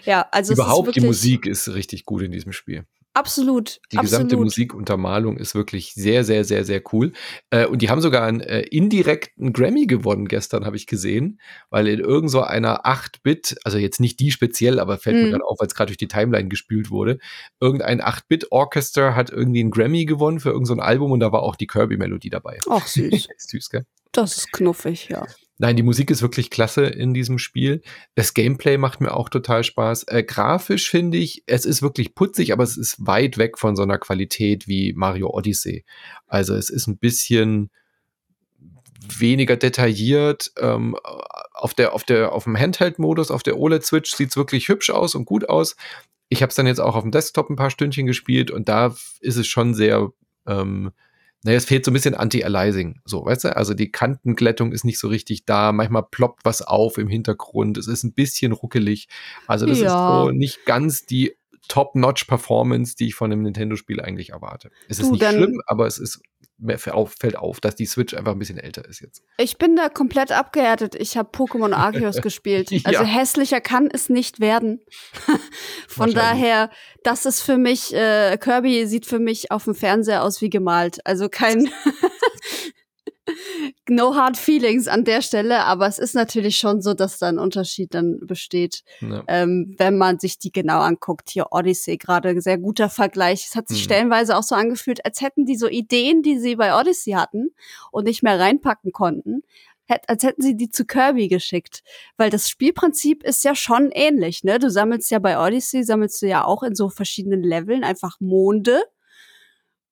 Ja, 0.05 0.27
also 0.31 0.53
überhaupt 0.53 0.95
die 0.95 1.01
Musik 1.01 1.47
ist 1.47 1.69
richtig 1.73 2.05
gut 2.05 2.23
in 2.23 2.33
diesem 2.33 2.53
Spiel. 2.53 2.85
Absolut. 3.17 3.81
Die 3.93 3.97
gesamte 3.97 4.27
absolut. 4.27 4.45
Musikuntermalung 4.45 5.39
ist 5.39 5.55
wirklich 5.55 5.95
sehr, 5.95 6.23
sehr, 6.23 6.45
sehr, 6.45 6.65
sehr 6.65 6.83
cool. 6.93 7.15
Äh, 7.49 7.65
und 7.65 7.81
die 7.81 7.89
haben 7.89 8.03
sogar 8.03 8.27
einen 8.27 8.41
äh, 8.41 8.61
indirekten 8.61 9.55
Grammy 9.55 9.87
gewonnen 9.87 10.29
gestern, 10.29 10.67
habe 10.67 10.77
ich 10.77 10.87
gesehen, 10.87 11.41
weil 11.71 11.89
in 11.89 12.01
irgend 12.01 12.31
so 12.31 12.43
einer 12.43 12.85
8-Bit, 12.85 13.57
also 13.65 13.79
jetzt 13.79 14.01
nicht 14.01 14.21
die 14.21 14.31
speziell, 14.31 14.79
aber 14.79 14.99
fällt 14.99 15.17
mhm. 15.17 15.23
mir 15.23 15.31
gerade 15.31 15.47
auf, 15.47 15.59
weil 15.59 15.67
es 15.67 15.75
gerade 15.75 15.89
durch 15.89 15.97
die 15.97 16.09
Timeline 16.09 16.49
gespült 16.49 16.91
wurde, 16.91 17.19
irgendein 17.59 18.03
8-Bit-Orchester 18.03 19.17
hat 19.17 19.31
irgendwie 19.31 19.61
einen 19.61 19.71
Grammy 19.71 20.05
gewonnen 20.05 20.39
für 20.39 20.51
irgendein 20.51 20.77
so 20.77 20.83
Album 20.83 21.11
und 21.11 21.21
da 21.21 21.33
war 21.33 21.43
auch 21.43 21.57
die 21.57 21.67
Kirby-Melodie 21.67 22.29
dabei. 22.29 22.59
Ach, 22.69 22.87
süß. 22.87 23.29
süß, 23.39 23.71
gell? 23.71 23.87
Das 24.13 24.37
ist 24.37 24.53
knuffig, 24.53 25.09
ja. 25.09 25.25
Nein, 25.59 25.77
die 25.77 25.83
Musik 25.83 26.11
ist 26.11 26.21
wirklich 26.21 26.51
klasse 26.51 26.85
in 26.85 27.15
diesem 27.15 27.39
Spiel. 27.39 27.81
Das 28.15 28.35
Gameplay 28.35 28.77
macht 28.77 29.01
mir 29.01 29.15
auch 29.15 29.31
total 29.31 29.65
Spaß. 29.65 30.05
Äh, 30.05 30.23
grafisch 30.23 30.91
finde 30.91 31.17
ich, 31.17 31.45
es 31.47 31.65
ist 31.65 31.81
wirklich 31.81 32.15
putzig, 32.15 32.53
aber 32.53 32.63
es 32.63 32.77
ist 32.77 33.07
weit 33.07 33.39
weg 33.39 33.59
von 33.59 33.75
so 33.75 33.83
einer 33.83 33.99
Qualität 33.99 34.69
wie 34.69 34.93
Mario 34.93 35.31
Odyssey. 35.31 35.85
Also 36.27 36.55
es 36.55 36.69
ist 36.69 36.87
ein 36.89 36.99
bisschen 36.99 37.71
weniger 39.19 39.57
detailliert. 39.57 40.53
Ähm, 40.59 40.95
auf 41.55 41.73
der, 41.73 41.95
auf 41.95 42.05
der, 42.05 42.33
auf 42.33 42.45
dem 42.45 42.59
Handheld-Modus, 42.59 43.31
auf 43.31 43.43
der 43.43 43.59
OLED-Switch 43.59 44.15
sieht 44.15 44.31
es 44.31 44.37
wirklich 44.37 44.69
hübsch 44.69 44.91
aus 44.91 45.15
und 45.15 45.25
gut 45.25 45.49
aus. 45.49 45.77
Ich 46.29 46.43
habe 46.43 46.51
es 46.51 46.57
dann 46.57 46.67
jetzt 46.67 46.81
auch 46.81 46.97
auf 46.97 47.03
dem 47.03 47.13
Desktop 47.13 47.49
ein 47.49 47.57
paar 47.57 47.71
Stündchen 47.71 48.07
gespielt 48.07 48.51
und 48.51 48.69
da 48.69 48.95
ist 49.21 49.37
es 49.37 49.47
schon 49.47 49.73
sehr 49.73 50.11
ähm, 50.47 50.93
naja, 51.47 51.59
es 51.59 51.65
fehlt 51.65 51.85
so 51.85 51.93
ein 51.93 51.95
bisschen 51.95 52.17
Anti-Aliasing, 52.17 53.03
so, 53.05 53.25
weißt 53.25 53.45
du? 53.45 53.57
Also 53.57 53.73
die 53.73 53.93
Kantenglättung 53.93 54.73
ist 54.73 54.85
nicht 54.85 54.99
so 54.99 55.07
richtig 55.07 55.45
da, 55.45 55.71
manchmal 55.71 56.03
ploppt 56.03 56.45
was 56.45 56.61
auf 56.61 56.99
im 56.99 57.07
Hintergrund, 57.07 57.79
es 57.79 57.87
ist 57.87 58.03
ein 58.03 58.15
bisschen 58.15 58.51
ruckelig. 58.51 59.07
Also 59.47 59.65
das 59.65 59.79
ja. 59.79 59.87
ist 59.87 60.25
so 60.25 60.33
nicht 60.33 60.67
ganz 60.67 61.07
die 61.07 61.37
Top-Notch-Performance, 61.69 62.97
die 62.97 63.09
ich 63.09 63.15
von 63.15 63.33
einem 63.33 63.43
Nintendo-Spiel 63.43 64.01
eigentlich 64.01 64.31
erwarte. 64.31 64.71
Es 64.89 64.99
ist 64.99 65.09
Du, 65.09 65.13
nicht 65.13 65.25
schlimm, 65.25 65.61
aber 65.67 65.87
es 65.87 65.99
ist 65.99 66.21
mir 66.59 66.79
fällt 66.79 67.37
auf, 67.37 67.61
dass 67.61 67.77
die 67.77 67.87
Switch 67.87 68.15
einfach 68.15 68.33
ein 68.33 68.39
bisschen 68.39 68.59
älter 68.59 68.87
ist 68.89 69.01
jetzt. 69.01 69.23
Ich 69.37 69.59
bin 69.59 69.77
da 69.77 69.89
komplett 69.89 70.33
abgehärtet. 70.33 70.95
Ich 70.95 71.17
habe 71.17 71.29
Pokémon 71.31 71.73
Arceus 71.73 72.17
gespielt. 72.23 72.71
Ja. 72.71 72.81
Also 72.85 73.05
hässlicher 73.05 73.61
kann 73.61 73.89
es 73.93 74.09
nicht 74.09 74.41
werden. 74.41 74.81
Von 75.89 76.15
daher, 76.15 76.71
das 77.03 77.27
ist 77.27 77.43
für 77.43 77.59
mich, 77.59 77.95
äh, 77.95 78.39
Kirby 78.39 78.87
sieht 78.87 79.07
für 79.07 79.19
mich 79.19 79.51
auf 79.51 79.65
dem 79.65 79.75
Fernseher 79.75 80.23
aus 80.23 80.41
wie 80.41 80.51
gemalt. 80.51 81.05
Also 81.05 81.29
kein 81.29 81.69
No 83.89 84.15
hard 84.15 84.37
feelings 84.37 84.89
an 84.89 85.05
der 85.05 85.23
Stelle, 85.23 85.65
aber 85.65 85.87
es 85.87 85.99
ist 85.99 86.15
natürlich 86.15 86.59
schon 86.59 86.81
so, 86.83 86.95
dass 86.95 87.19
da 87.19 87.29
ein 87.29 87.39
Unterschied 87.39 87.95
dann 87.95 88.21
besteht, 88.21 88.83
Ja. 89.01 89.25
ähm, 89.29 89.75
wenn 89.79 89.97
man 89.99 90.19
sich 90.19 90.39
die 90.39 90.53
genau 90.53 90.81
anguckt. 90.81 91.31
Hier 91.31 91.47
Odyssey 91.51 91.97
gerade 91.97 92.29
ein 92.31 92.41
sehr 92.41 92.59
guter 92.59 92.89
Vergleich. 92.91 93.47
Es 93.49 93.55
hat 93.57 93.69
sich 93.69 93.79
Mhm. 93.81 93.85
stellenweise 93.85 94.37
auch 94.37 94.43
so 94.43 94.55
angefühlt, 94.55 95.05
als 95.05 95.21
hätten 95.21 95.45
die 95.47 95.57
so 95.57 95.69
Ideen, 95.69 96.23
die 96.23 96.39
sie 96.39 96.57
bei 96.57 96.79
Odyssey 96.79 97.13
hatten 97.13 97.51
und 97.91 98.05
nicht 98.05 98.23
mehr 98.23 98.39
reinpacken 98.39 98.93
konnten, 98.93 99.43
hätt- 99.89 100.09
als 100.09 100.23
hätten 100.25 100.43
sie 100.43 100.57
die 100.57 100.71
zu 100.71 100.85
Kirby 100.85 101.29
geschickt. 101.29 101.83
Weil 102.17 102.31
das 102.31 102.49
Spielprinzip 102.49 103.23
ist 103.25 103.45
ja 103.45 103.55
schon 103.55 103.91
ähnlich, 103.93 104.43
ne? 104.45 104.59
Du 104.59 104.71
sammelst 104.71 105.11
ja 105.11 105.19
bei 105.21 105.39
Odyssey, 105.45 105.85
sammelst 105.85 106.23
du 106.23 106.27
ja 106.27 106.45
auch 106.45 106.63
in 106.63 106.75
so 106.75 106.89
verschiedenen 106.89 107.43
Leveln 107.43 107.85
einfach 107.85 108.17
Monde. 108.21 108.83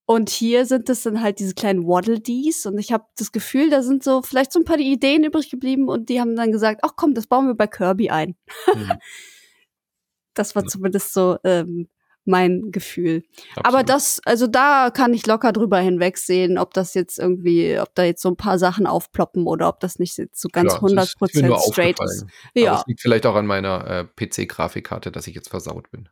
Und 0.07 0.29
hier 0.29 0.67
sind 0.67 0.90
es 0.90 1.03
dann 1.03 1.23
halt 1.23 1.38
diese 1.38 1.55
kleinen 1.55 1.87
Waddle-Dees. 1.87 2.67
Und 2.67 2.79
ich 2.79 2.93
habe 2.93 3.05
das 3.17 3.33
Gefühl, 3.33 3.71
da 3.71 3.83
sind 3.83 4.05
so 4.05 4.21
vielleicht 4.23 4.53
so 4.53 4.59
ein 4.61 4.64
paar 4.67 4.79
Ideen 4.79 5.25
übrig 5.25 5.51
geblieben 5.51 5.88
und 5.88 6.09
die 6.11 6.21
haben 6.21 6.37
dann 6.37 6.53
gesagt, 6.53 6.81
ach 6.83 6.93
komm, 6.97 7.14
das 7.14 7.27
bauen 7.27 7.47
wir 7.47 7.55
bei 7.55 7.67
Kirby 7.67 8.11
ein. 8.11 8.37
Mhm. 8.75 8.93
Das 10.35 10.57
war 10.57 10.62
Ja. 10.64 10.69
zumindest 10.69 11.12
so 11.12 11.38
ähm, 11.45 11.88
mein 12.25 12.73
Gefühl. 12.73 13.23
Aber 13.59 13.67
Absolut. 13.79 13.88
das, 13.88 14.21
also 14.25 14.47
da 14.49 14.90
kann 14.90 15.14
ich 15.14 15.27
locker 15.27 15.53
drüber 15.53 15.79
hinwegsehen, 15.79 16.59
ob 16.59 16.75
das 16.75 16.95
jetzt 16.95 17.19
irgendwie, 17.21 17.79
ob 17.79 17.95
da 17.95 18.03
jetzt 18.03 18.21
so 18.23 18.31
ein 18.31 18.37
paar 18.37 18.59
Sachen 18.59 18.87
aufploppen 18.88 19.47
oder 19.47 19.69
ob 19.69 19.79
das 19.79 19.99
nicht 20.01 20.17
jetzt 20.19 20.40
so 20.40 20.49
ganz 20.51 20.73
100% 20.75 21.47
nur 21.47 21.59
straight 21.61 22.01
ist. 22.01 22.01
aufgefallen. 22.01 22.31
Aber 22.57 22.61
Ja, 22.61 22.81
es 22.81 22.87
liegt 22.88 23.01
vielleicht 23.01 23.27
auch 23.27 23.37
an 23.37 23.47
meiner 23.47 23.87
äh, 23.87 24.05
PC-Grafikkarte, 24.27 25.12
dass 25.12 25.27
ich 25.29 25.35
jetzt 25.37 25.51
versaut 25.51 25.88
bin. 25.93 26.09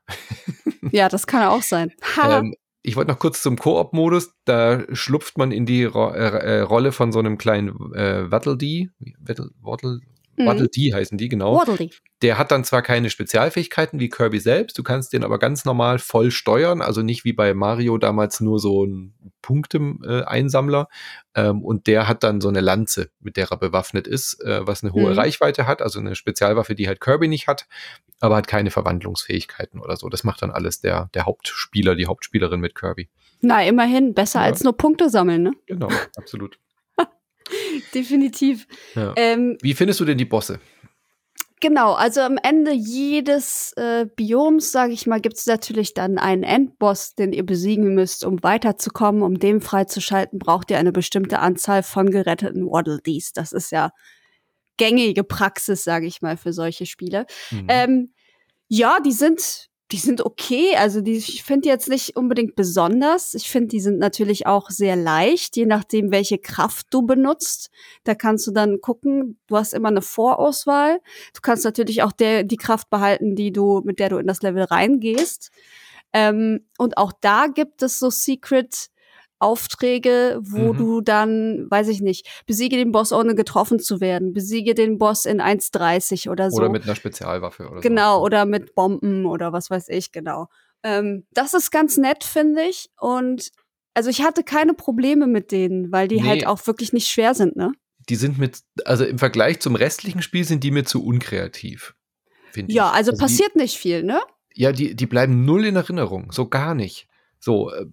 ja, 0.93 1.09
das 1.09 1.27
kann 1.27 1.43
auch 1.49 1.63
sein. 1.63 1.93
Ähm, 2.23 2.55
ich 2.83 2.97
wollte 2.97 3.11
noch 3.11 3.19
kurz 3.19 3.43
zum 3.43 3.57
Koop-Modus. 3.57 4.35
Da 4.45 4.83
schlupft 4.95 5.39
man 5.39 5.53
in 5.53 5.67
die 5.67 5.85
Ro 5.85 6.11
äh, 6.11 6.59
äh, 6.59 6.61
Rolle 6.61 6.93
von 6.93 7.13
so 7.13 7.21
einem 7.21 7.39
kleinen 7.39 7.69
äh, 7.95 8.31
Waddle-Dee. 8.31 8.91
Waddle, 9.19 9.51
Waddle, 9.61 10.01
Mhm. 10.37 10.47
Waddle-Dee 10.47 10.93
heißen 10.95 11.19
die, 11.19 11.29
genau. 11.29 11.57
Waddle-Dee. 11.57 11.91
Der 12.23 12.39
hat 12.39 12.51
dann 12.53 12.63
zwar 12.65 12.83
keine 12.83 13.11
Spezialfähigkeiten 13.11 13.99
wie 13.99 14.09
Kirby 14.09 14.39
selbst, 14.39 14.79
du 14.79 14.83
kannst 14.85 15.13
den 15.13 15.25
aber 15.25 15.39
ganz 15.41 15.65
normal 15.65 15.99
voll 15.99 16.31
steuern, 16.31 16.81
also 16.81 17.03
nicht 17.03 17.25
wie 17.25 17.33
bei 17.33 17.53
Mario 17.53 17.99
damals 17.99 18.41
nur 18.41 18.61
so 18.61 18.85
ein 18.87 19.15
Punkte-Einsammler. 19.43 20.89
Ähm, 21.35 21.63
und 21.63 21.87
der 21.87 22.09
hat 22.09 22.23
dann 22.23 22.41
so 22.41 22.49
eine 22.49 22.61
Lanze, 22.61 23.11
mit 23.21 23.37
der 23.37 23.51
er 23.51 23.57
bewaffnet 23.57 24.07
ist, 24.07 24.41
äh, 24.45 24.67
was 24.67 24.83
eine 24.83 24.93
hohe 24.93 25.11
Mhm. 25.11 25.19
Reichweite 25.19 25.67
hat, 25.67 25.83
also 25.83 25.99
eine 25.99 26.15
Spezialwaffe, 26.15 26.75
die 26.75 26.87
halt 26.89 27.01
Kirby 27.01 27.29
nicht 27.29 27.49
hat, 27.49 27.67
aber 28.21 28.37
hat 28.37 28.47
keine 28.47 28.71
Verwandlungsfähigkeiten 28.71 29.81
oder 29.81 29.97
so. 29.97 30.09
Das 30.09 30.25
macht 30.25 30.43
dann 30.43 30.51
alles 30.51 30.81
der, 30.81 31.09
der 31.15 31.27
Hauptspieler, 31.27 31.95
die 31.97 32.07
Hauptspielerin 32.07 32.61
mit 32.61 32.75
Kirby. 32.75 33.09
Na, 33.41 33.65
immerhin, 33.65 34.15
besser 34.15 34.41
Ja. 34.41 34.47
als 34.47 34.63
nur 34.63 34.77
Punkte 34.77 35.11
sammeln, 35.11 35.43
ne? 35.43 35.53
Genau, 35.67 35.89
absolut. 36.17 36.59
Definitiv. 37.95 38.67
Ja. 38.95 39.13
Ähm, 39.17 39.59
Wie 39.61 39.75
findest 39.75 40.01
du 40.01 40.05
denn 40.05 40.19
die 40.19 40.25
Bosse? 40.25 40.61
Genau, 41.63 41.93
also 41.93 42.23
am 42.23 42.39
Ende 42.43 42.73
jedes 42.73 43.73
äh, 43.77 44.07
Bioms, 44.17 44.73
sage 44.73 44.95
ich 44.95 45.07
mal, 45.07 45.21
gibt 45.21 45.37
es 45.37 45.47
natürlich 45.47 45.95
dann 45.95 46.19
einen 46.19 46.43
Endboss, 46.43 47.15
den 47.15 47.33
ihr 47.33 47.47
besiegen 47.47 47.95
müsst, 47.95 48.25
um 48.25 48.43
weiterzukommen. 48.43 49.23
Um 49.23 49.39
den 49.39 49.61
freizuschalten, 49.61 50.41
braucht 50.41 50.73
ihr 50.73 50.79
eine 50.79 50.91
bestimmte 50.91 51.39
Anzahl 51.39 51.85
von 51.85 52.11
geretteten 52.11 52.67
Waddle 52.67 52.99
Dees. 53.01 53.33
Das 53.33 53.53
ist 53.53 53.71
ja 53.71 53.93
gängige 54.77 55.23
Praxis, 55.23 55.85
sage 55.85 56.07
ich 56.07 56.21
mal, 56.21 56.37
für 56.37 56.53
solche 56.53 56.85
Spiele. 56.85 57.27
Mhm. 57.53 57.67
Ähm, 57.69 58.15
ja, 58.67 58.99
die 58.99 59.13
sind, 59.13 59.69
die 59.93 59.99
sind 59.99 60.25
okay. 60.25 60.75
Also 60.77 61.03
die, 61.03 61.19
ich 61.19 61.43
finde 61.43 61.63
die 61.63 61.69
jetzt 61.69 61.89
nicht 61.89 62.17
unbedingt 62.17 62.57
besonders. 62.57 63.35
Ich 63.35 63.51
finde, 63.51 63.69
die 63.69 63.81
sind 63.81 63.99
natürlich 63.99 64.47
auch 64.47 64.71
sehr 64.71 64.97
leicht, 64.97 65.57
je 65.57 65.67
nachdem, 65.67 66.11
welche 66.11 66.39
Kraft 66.39 66.87
du 66.91 67.03
benutzt. 67.03 67.71
Da 68.05 68.15
kannst 68.15 68.47
du 68.47 68.53
dann 68.53 68.81
gucken. 68.81 69.39
Du 69.49 69.57
hast 69.57 69.75
immer 69.75 69.89
eine 69.89 70.01
Vorauswahl. 70.01 71.01
Du 71.35 71.41
kannst 71.43 71.65
natürlich 71.65 72.03
auch 72.03 72.13
der, 72.13 72.43
die 72.43 72.57
Kraft 72.57 72.89
behalten, 72.89 73.37
die 73.37 73.53
du, 73.53 73.83
mit 73.85 73.99
der 73.99 74.09
du 74.09 74.17
in 74.17 74.27
das 74.27 74.41
Level 74.43 74.65
reingehst. 74.65 75.51
Ähm, 76.15 76.67
und 76.79 76.97
auch 76.97 77.13
da 77.21 77.47
gibt 77.47 77.83
es 77.83 77.99
so 77.99 78.09
Secret 78.09 78.89
Aufträge, 79.43 80.39
wo 80.43 80.73
Mhm. 80.73 80.77
du 80.77 81.01
dann, 81.01 81.67
weiß 81.71 81.89
ich 81.89 82.01
nicht, 82.01 82.27
besiege 82.47 82.77
den 82.77 82.93
Boss 82.93 83.13
ohne 83.13 83.35
getroffen 83.35 83.79
zu 83.79 84.01
werden, 84.01 84.33
besiege 84.33 84.75
den 84.75 84.99
Boss 84.99 85.25
in 85.25 85.41
1,30 85.41 86.29
oder 86.31 86.51
so. 86.51 86.57
Oder 86.59 86.69
mit 86.71 86.85
einer 86.85 86.95
Spezialwaffe 86.97 87.69
oder 87.69 87.81
Genau, 87.81 88.19
so. 88.19 88.25
oder 88.25 88.47
mit 88.47 88.75
Bomben 88.75 89.27
oder 89.27 89.53
was 89.53 89.69
weiß 89.71 89.89
ich, 89.89 90.13
genau. 90.13 90.47
Ähm, 90.83 91.27
das 91.33 91.55
ist 91.55 91.71
ganz 91.71 91.97
nett, 91.97 92.25
finde 92.25 92.63
ich. 92.63 92.89
Und 92.99 93.51
also 93.95 94.09
ich 94.11 94.23
hatte 94.23 94.43
keine 94.43 94.75
Probleme 94.75 95.27
mit 95.27 95.53
denen, 95.53 95.93
weil 95.93 96.09
die 96.09 96.23
Nee. 96.23 96.29
halt 96.29 96.47
auch 96.47 96.67
wirklich 96.67 96.93
nicht 96.93 97.09
schwer 97.09 97.35
sind, 97.35 97.57
ne? 97.57 97.73
Die 98.09 98.17
sind 98.17 98.39
mit, 98.39 98.63
also 98.85 99.05
im 99.05 99.19
Vergleich 99.19 99.61
zum 99.61 99.77
restlichen 99.77 100.23
Spiel 100.23 100.45
sind 100.45 100.65
die 100.65 100.71
mir 100.73 100.85
zu 100.85 101.05
unkreativ. 101.05 101.95
finde 102.51 102.73
Ja, 102.75 102.91
also 102.91 103.13
die- 103.13 103.17
passiert 103.19 103.55
nicht 103.57 103.77
viel, 103.79 104.03
ne? 104.03 104.21
Ja, 104.55 104.73
die, 104.73 104.95
die 104.95 105.07
bleiben 105.07 105.45
null 105.45 105.65
in 105.65 105.77
Erinnerung, 105.77 106.33
so 106.33 106.47
gar 106.49 106.75
nicht. 106.75 107.09
So, 107.45 107.73
äh, 107.73 107.87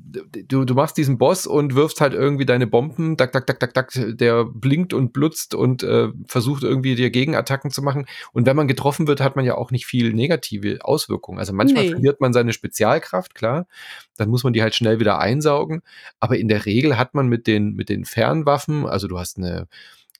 du, 0.48 0.64
du 0.64 0.76
machst 0.76 0.96
diesen 0.96 1.18
Boss 1.18 1.48
und 1.48 1.74
wirfst 1.74 2.02
halt 2.02 2.14
irgendwie 2.14 2.46
deine 2.46 2.68
Bomben, 2.68 3.18
tak, 3.18 3.32
tak, 3.32 3.48
tak, 3.48 3.60
tak, 3.60 3.74
tak, 3.74 3.92
der 3.96 4.46
blinkt 4.46 4.94
und 4.94 5.12
blutzt 5.12 5.56
und 5.56 5.82
äh, 5.82 6.10
versucht 6.28 6.62
irgendwie 6.62 6.94
dir 6.94 7.10
Gegenattacken 7.10 7.72
zu 7.72 7.82
machen. 7.82 8.06
Und 8.32 8.46
wenn 8.46 8.56
man 8.56 8.68
getroffen 8.68 9.08
wird, 9.08 9.22
hat 9.22 9.36
man 9.36 9.46
ja 9.46 9.56
auch 9.56 9.72
nicht 9.72 9.88
viel 9.88 10.14
negative 10.14 10.78
Auswirkungen. 10.86 11.40
Also 11.40 11.52
manchmal 11.54 11.86
Nee. 11.86 11.90
verliert 11.90 12.22
man 12.22 12.32
seine 12.32 12.54
Spezialkraft, 12.54 13.34
klar. 13.34 13.66
Dann 14.18 14.30
muss 14.30 14.44
man 14.44 14.54
die 14.54 14.62
halt 14.62 14.76
schnell 14.76 15.00
wieder 15.00 15.18
einsaugen. 15.18 15.82
Aber 16.20 16.38
in 16.38 16.48
der 16.48 16.68
Regel 16.68 17.00
hat 17.00 17.16
man 17.16 17.28
mit 17.28 17.48
den, 17.48 17.74
mit 17.74 17.90
den 17.90 18.06
Fernwaffen, 18.06 18.86
also 18.86 19.08
du 19.08 19.18
hast 19.18 19.38
eine, 19.40 19.68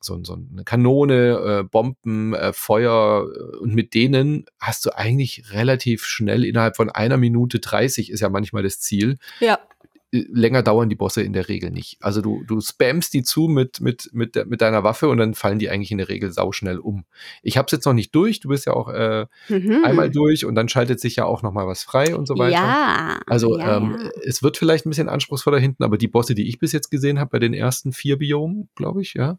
so, 0.02 0.24
so 0.24 0.34
eine 0.34 0.64
Kanone, 0.64 1.60
äh, 1.60 1.64
Bomben, 1.64 2.34
äh, 2.34 2.54
Feuer 2.54 3.28
äh, 3.28 3.58
und 3.58 3.74
mit 3.76 3.94
denen 3.94 4.46
hast 4.60 4.86
du 4.86 4.96
eigentlich 4.98 5.52
relativ 5.54 6.06
schnell 6.06 6.46
innerhalb 6.46 6.76
von 6.78 6.90
einer 6.90 7.18
Minute 7.18 7.60
30 7.60 8.10
ist 8.12 8.20
ja 8.22 8.30
manchmal 8.30 8.64
das 8.64 8.80
Ziel. 8.80 9.18
Ja. 9.40 9.60
Äh, 10.12 10.26
Länger 10.32 10.64
dauern 10.64 10.90
die 10.90 10.96
Bosse 10.96 11.22
in 11.22 11.34
der 11.34 11.50
Regel 11.50 11.70
nicht. 11.70 11.98
Also 12.02 12.22
du, 12.22 12.44
du 12.48 12.62
spammst 12.62 13.14
die 13.14 13.22
zu 13.22 13.48
mit, 13.48 13.80
mit, 13.80 14.10
mit, 14.12 14.34
der- 14.34 14.48
mit 14.48 14.60
deiner 14.62 14.84
Waffe 14.84 15.08
und 15.08 15.20
dann 15.20 15.36
fallen 15.36 15.60
die 15.60 15.70
eigentlich 15.70 15.92
in 15.92 16.00
der 16.00 16.10
Regel 16.10 16.32
sauschnell 16.32 16.80
um. 16.80 17.04
Ich 17.44 17.58
habe 17.60 17.68
es 17.68 17.72
jetzt 17.74 17.86
noch 17.86 17.94
nicht 17.94 18.16
durch, 18.16 18.40
du 18.40 18.50
bist 18.50 18.66
ja 18.66 18.74
auch 18.74 18.88
äh, 18.90 19.28
Mhm. 19.50 19.84
einmal 19.86 20.10
durch 20.10 20.46
und 20.46 20.56
dann 20.56 20.68
schaltet 20.68 21.00
sich 21.00 21.18
ja 21.18 21.26
auch 21.26 21.44
noch 21.44 21.52
mal 21.52 21.68
was 21.68 21.84
frei 21.84 22.16
und 22.16 22.26
so 22.28 22.40
weiter. 22.40 22.54
Ja. 22.56 23.20
Also 23.28 23.60
ja, 23.60 23.78
ähm, 23.78 23.98
ja. 24.02 24.10
es 24.26 24.42
wird 24.42 24.58
vielleicht 24.58 24.88
ein 24.88 24.90
bisschen 24.90 25.10
anspruchsvoller 25.10 25.60
hinten, 25.60 25.84
aber 25.84 26.00
die 26.00 26.08
Bosse, 26.08 26.34
die 26.34 26.48
ich 26.50 26.58
bis 26.58 26.72
jetzt 26.72 26.90
gesehen 26.90 27.20
habe, 27.20 27.30
bei 27.30 27.40
den 27.40 27.54
ersten 27.54 27.92
vier 27.94 28.18
Biomen, 28.18 28.68
glaube 28.74 29.04
ich, 29.04 29.14
ja, 29.14 29.38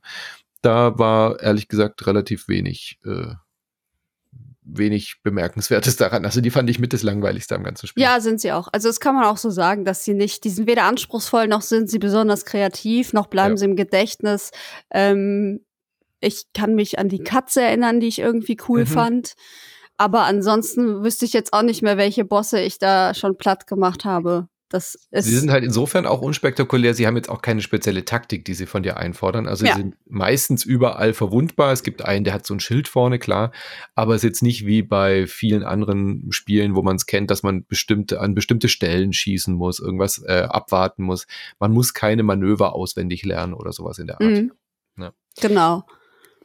da 0.62 0.98
war 0.98 1.40
ehrlich 1.40 1.68
gesagt 1.68 2.06
relativ 2.06 2.48
wenig, 2.48 2.98
äh, 3.04 3.34
wenig 4.62 5.16
Bemerkenswertes 5.22 5.96
daran. 5.96 6.24
Also 6.24 6.40
die 6.40 6.50
fand 6.50 6.68
ich 6.70 6.78
mit 6.78 6.92
das 6.92 7.02
langweiligste 7.02 7.54
am 7.54 7.64
ganzen 7.64 7.86
Spiel. 7.86 8.02
Ja, 8.02 8.20
sind 8.20 8.40
sie 8.40 8.52
auch. 8.52 8.68
Also 8.72 8.88
das 8.88 9.00
kann 9.00 9.14
man 9.14 9.24
auch 9.24 9.36
so 9.38 9.50
sagen, 9.50 9.84
dass 9.84 10.04
sie 10.04 10.14
nicht, 10.14 10.44
die 10.44 10.50
sind 10.50 10.66
weder 10.66 10.84
anspruchsvoll, 10.84 11.48
noch 11.48 11.62
sind 11.62 11.90
sie 11.90 11.98
besonders 11.98 12.44
kreativ, 12.44 13.12
noch 13.12 13.26
bleiben 13.26 13.54
Ja. 13.54 13.56
sie 13.56 13.64
im 13.64 13.76
Gedächtnis. 13.76 14.50
Ähm, 14.90 15.64
ich 16.20 16.52
kann 16.52 16.74
mich 16.74 16.98
an 16.98 17.08
die 17.08 17.22
Katze 17.24 17.62
erinnern, 17.62 17.98
die 18.00 18.08
ich 18.08 18.18
irgendwie 18.18 18.58
cool 18.68 18.80
Mhm. 18.82 18.86
fand. 18.86 19.32
Aber 19.96 20.22
ansonsten 20.24 21.02
wüsste 21.02 21.24
ich 21.24 21.32
jetzt 21.32 21.52
auch 21.52 21.62
nicht 21.62 21.82
mehr, 21.82 21.96
welche 21.96 22.24
Bosse 22.24 22.60
ich 22.60 22.78
da 22.78 23.12
schon 23.14 23.36
platt 23.36 23.66
gemacht 23.66 24.04
habe. 24.04 24.48
Das 24.70 24.94
ist. 25.11 25.24
Sie 25.26 25.37
sind 25.37 25.50
halt 25.50 25.64
insofern 25.64 26.06
auch 26.06 26.22
unspektakulär. 26.22 26.94
Sie 26.94 27.06
haben 27.09 27.16
jetzt 27.16 27.28
auch 27.28 27.42
keine 27.42 27.61
spezielle 27.61 28.04
Taktik, 28.04 28.44
die 28.44 28.54
sie 28.54 28.66
von 28.66 28.85
dir 28.85 28.96
einfordern. 28.98 29.48
Also 29.48 29.66
Ja. 29.66 29.74
sie 29.74 29.80
sind 29.83 29.96
meistens 30.06 30.64
überall 30.64 31.12
verwundbar. 31.12 31.72
Es 31.72 31.83
gibt 31.83 32.02
einen, 32.02 32.22
der 32.24 32.33
hat 32.35 32.46
so 32.46 32.54
ein 32.54 32.61
Schild 32.61 32.87
vorne, 32.87 33.18
klar. 33.18 33.50
Aber 33.96 34.14
es 34.14 34.20
ist 34.22 34.28
jetzt 34.28 34.42
nicht 34.44 34.66
wie 34.66 34.83
bei 34.83 35.26
vielen 35.26 35.64
anderen 35.64 36.28
Spielen, 36.30 36.76
wo 36.76 36.83
man 36.83 36.94
es 36.94 37.06
kennt, 37.06 37.33
dass 37.33 37.42
man 37.42 37.66
bestimmte, 37.66 38.20
an 38.20 38.37
bestimmte 38.37 38.68
Stellen 38.68 39.12
schießen 39.12 39.52
muss, 39.54 39.80
irgendwas 39.80 40.22
äh, 40.24 40.46
abwarten 40.48 41.02
muss. 41.02 41.26
Man 41.59 41.72
muss 41.72 41.92
keine 41.92 42.22
Manöver 42.22 42.72
auswendig 42.72 43.24
lernen 43.24 43.54
oder 43.54 43.72
sowas 43.72 43.98
in 43.98 44.06
der 44.06 44.20
Art. 44.20 44.30
Mhm. 44.30 44.52
Ja. 44.98 45.12
Genau. 45.40 45.85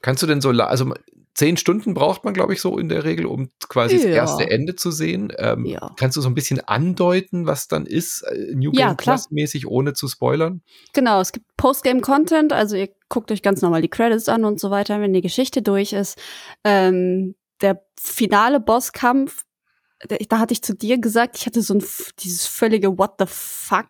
Kannst 0.02 0.24
du 0.24 0.28
denn 0.28 0.42
so, 0.42 0.50
also 0.50 0.94
zehn 1.36 1.58
Stunden 1.58 1.94
braucht 1.94 2.24
man, 2.24 2.34
glaube 2.34 2.54
ich, 2.54 2.62
so 2.62 2.78
in 2.78 2.90
der 2.90 3.04
Regel, 3.04 3.26
um 3.26 3.50
quasi 3.70 3.96
das 3.98 4.06
Ja. 4.06 4.12
erste 4.12 4.50
Ende 4.50 4.76
zu 4.76 4.90
sehen. 4.90 5.32
Ähm, 5.38 5.66
Ja. 5.66 5.92
Kannst 5.98 6.16
du 6.18 6.22
so 6.22 6.30
ein 6.30 6.34
bisschen 6.34 6.62
andeuten, 6.62 7.46
was 7.46 7.68
dann 7.68 7.86
ist, 7.86 8.22
äh, 8.24 8.56
New 8.56 8.72
Ja, 8.74 8.88
Game 8.88 8.98
klar. 8.98 9.16
Plus 9.18 9.32
mäßig, 9.32 9.68
ohne 9.68 9.94
zu 9.94 10.08
spoilern? 10.08 10.62
Genau, 10.94 11.20
es 11.20 11.32
gibt 11.34 11.46
Postgame-Content, 11.58 12.54
also 12.54 12.76
ihr 12.78 12.90
guckt 13.10 13.32
euch 13.32 13.42
ganz 13.42 13.62
normal 13.62 13.82
die 13.82 13.90
Credits 13.90 14.30
an 14.30 14.46
und 14.46 14.60
so 14.60 14.72
weiter, 14.72 15.00
wenn 15.02 15.14
die 15.14 15.22
Geschichte 15.22 15.62
durch 15.62 15.94
ist. 15.94 16.18
Ähm, 16.64 17.36
der 17.62 17.82
finale 18.00 18.60
Bosskampf 18.60 19.44
da 20.30 20.40
hatte 20.40 20.54
ich 20.54 20.62
zu 20.62 20.76
dir 20.76 21.00
gesagt, 21.00 21.38
ich 21.38 21.46
hatte 21.46 21.62
so 21.62 21.74
ein 21.74 21.84
dieses 22.20 22.46
völlige 22.46 22.98
What 22.98 23.14
the 23.20 23.26
fuck 23.28 23.88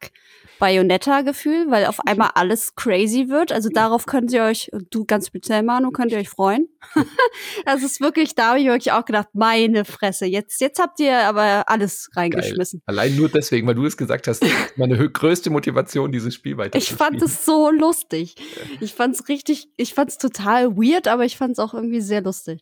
Bayonetta-Gefühl, 0.60 1.70
weil 1.70 1.86
auf 1.86 2.00
einmal 2.06 2.32
alles 2.36 2.76
crazy 2.76 3.30
wird. 3.30 3.52
Also 3.52 3.70
darauf 3.70 4.06
könnt 4.06 4.32
ihr 4.32 4.44
euch, 4.44 4.70
du 4.89 5.06
ganz 5.06 5.28
speziell, 5.28 5.63
Manu, 5.63 5.91
könnt 5.91 6.12
ihr 6.12 6.18
euch 6.18 6.30
freuen. 6.30 6.68
das 7.65 7.84
ist 7.84 8.02
wirklich, 8.02 8.36
da 8.36 8.50
habe 8.50 8.60
ich 8.60 8.65
wirklich 8.65 8.91
auch 8.91 9.06
gedacht, 9.06 9.30
meine 9.34 9.86
Fresse, 9.86 10.26
jetzt, 10.26 10.62
jetzt 10.62 10.80
habt 10.80 11.00
ihr 11.00 11.18
aber 11.20 11.70
alles 11.70 12.10
reingeschmissen. 12.15 12.82
Geil. 12.86 12.98
Allein 12.98 13.15
nur 13.15 13.30
deswegen, 13.30 13.68
weil 13.68 13.76
du 13.76 13.86
es 13.86 13.98
gesagt 13.98 14.28
hast, 14.28 14.46
meine 14.76 14.98
größte 15.10 15.50
Motivation, 15.50 16.12
dieses 16.12 16.34
Spiel 16.34 16.58
weiter 16.58 16.78
Ich 16.78 16.94
fand 16.94 17.22
es 17.22 17.46
so 17.46 17.70
lustig. 17.72 18.36
Ich 18.80 18.94
fand 18.94 19.15
es 19.15 19.28
richtig, 19.28 19.70
ich 19.78 19.94
fand 19.94 20.12
es 20.12 20.18
total 20.18 20.78
weird, 20.78 21.08
aber 21.08 21.26
ich 21.26 21.38
fand 21.38 21.54
es 21.54 21.60
auch 21.60 21.74
irgendwie 21.74 22.02
sehr 22.02 22.22
lustig. 22.22 22.62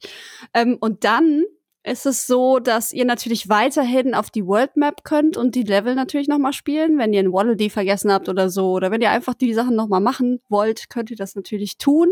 Ähm, 0.54 0.78
und 0.80 1.04
dann 1.04 1.44
ist 1.86 2.06
es 2.06 2.28
so, 2.28 2.60
dass 2.60 2.94
ihr 2.94 3.04
natürlich 3.04 3.50
weiterhin 3.50 4.14
auf 4.14 4.30
die 4.30 4.46
World 4.46 4.78
Map 4.78 5.04
könnt 5.04 5.36
und 5.36 5.54
die 5.54 5.64
Level 5.64 5.96
natürlich 5.96 6.30
nochmal 6.30 6.54
spielen. 6.54 6.98
Wenn 6.98 7.12
ihr 7.12 7.20
ein 7.20 7.34
Waddle 7.34 7.70
vergessen 7.70 8.12
habt 8.12 8.30
oder 8.30 8.50
so, 8.50 8.72
oder 8.72 8.90
wenn 8.90 9.02
ihr 9.02 9.12
einfach 9.12 9.34
die 9.34 9.54
Sachen 9.54 9.76
nochmal 9.76 10.00
machen 10.00 10.40
wollt, 10.48 10.90
könnt 10.90 11.12
ihr 11.12 11.18
das 11.18 11.36
natürlich 11.36 11.78
tun. 11.78 12.10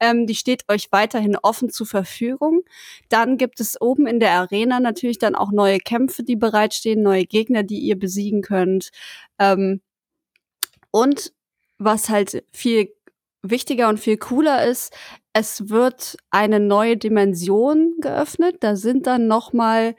Ähm, 0.00 0.26
die 0.26 0.34
steht 0.34 0.64
euch 0.70 0.88
weiterhin 0.90 1.36
offen 1.36 1.68
zur 1.68 1.86
Verfügung. 1.86 2.62
Dann 3.10 3.36
gibt 3.36 3.60
es 3.60 3.78
oben 3.80 4.06
in 4.06 4.20
der 4.20 4.32
Arena 4.32 4.80
natürlich 4.80 5.18
dann 5.18 5.34
auch 5.34 5.52
neue 5.52 5.78
Kämpfe, 5.78 6.22
die 6.22 6.36
bereitstehen, 6.36 7.02
neue 7.02 7.26
Gegner, 7.26 7.62
die 7.62 7.80
ihr 7.80 7.98
besiegen 7.98 8.40
könnt. 8.40 8.90
Ähm, 9.38 9.82
und 10.90 11.32
was 11.78 12.08
halt 12.08 12.44
viel 12.52 12.88
wichtiger 13.42 13.88
und 13.90 14.00
viel 14.00 14.16
cooler 14.16 14.66
ist, 14.66 14.94
es 15.34 15.68
wird 15.68 16.16
eine 16.30 16.60
neue 16.60 16.96
Dimension 16.96 17.96
geöffnet. 18.00 18.58
Da 18.60 18.76
sind 18.76 19.06
dann 19.06 19.26
noch 19.26 19.52
mal 19.52 19.96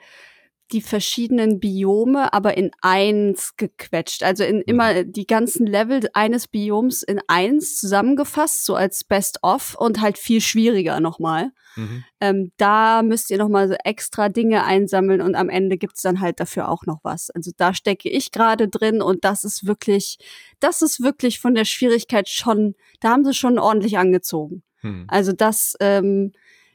die 0.72 0.82
verschiedenen 0.82 1.60
Biome, 1.60 2.34
aber 2.34 2.58
in 2.58 2.72
eins 2.82 3.56
gequetscht. 3.56 4.24
Also 4.24 4.44
in 4.44 4.62
immer 4.62 4.94
mhm. 4.94 5.12
die 5.12 5.28
ganzen 5.28 5.68
Level 5.68 6.10
eines 6.14 6.48
Bioms 6.48 7.04
in 7.04 7.22
eins 7.28 7.78
zusammengefasst, 7.80 8.66
so 8.66 8.76
als 8.76 9.04
Best-of 9.04 9.76
und 9.78 10.02
halt 10.02 10.18
viel 10.18 10.42
schwieriger 10.42 11.00
nochmal. 11.02 11.52
Mhm. 11.76 12.04
Ähm, 12.22 12.52
da 12.58 13.04
müsst 13.04 13.30
ihr 13.30 13.38
nochmal 13.38 13.68
so 13.68 13.76
extra 13.84 14.30
Dinge 14.30 14.64
einsammeln 14.64 15.22
und 15.22 15.36
am 15.36 15.50
Ende 15.50 15.78
gibt's 15.78 16.02
dann 16.02 16.22
halt 16.22 16.40
dafür 16.40 16.70
auch 16.70 16.86
noch 16.86 17.00
was. 17.04 17.30
Also 17.30 17.52
da 17.56 17.74
stecke 17.74 18.10
ich 18.10 18.32
gerade 18.32 18.68
drin 18.68 19.02
und 19.02 19.26
das 19.26 19.44
ist 19.44 19.68
wirklich, 19.68 20.18
das 20.62 20.82
ist 20.82 21.04
wirklich 21.04 21.40
von 21.40 21.54
der 21.54 21.66
Schwierigkeit 21.66 22.30
schon, 22.30 22.76
da 23.02 23.10
haben 23.10 23.26
sie 23.26 23.34
schon 23.34 23.60
ordentlich 23.60 23.98
angezogen. 23.98 24.64
Mhm. 24.86 25.06
Also 25.08 25.34
das 25.34 25.76
ähm, 25.80 26.32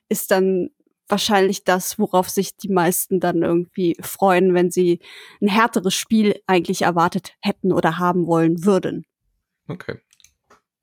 ist 0.08 0.30
dann 0.30 0.70
wahrscheinlich 1.08 1.64
das, 1.64 1.98
worauf 1.98 2.28
sich 2.28 2.56
die 2.56 2.68
meisten 2.68 3.20
dann 3.20 3.42
irgendwie 3.42 3.96
freuen, 4.00 4.54
wenn 4.54 4.70
sie 4.70 5.00
ein 5.40 5.48
härteres 5.48 5.94
Spiel 5.94 6.40
eigentlich 6.46 6.82
erwartet 6.82 7.34
hätten 7.40 7.72
oder 7.72 7.98
haben 7.98 8.26
wollen 8.26 8.64
würden. 8.64 9.04
Okay. 9.68 9.98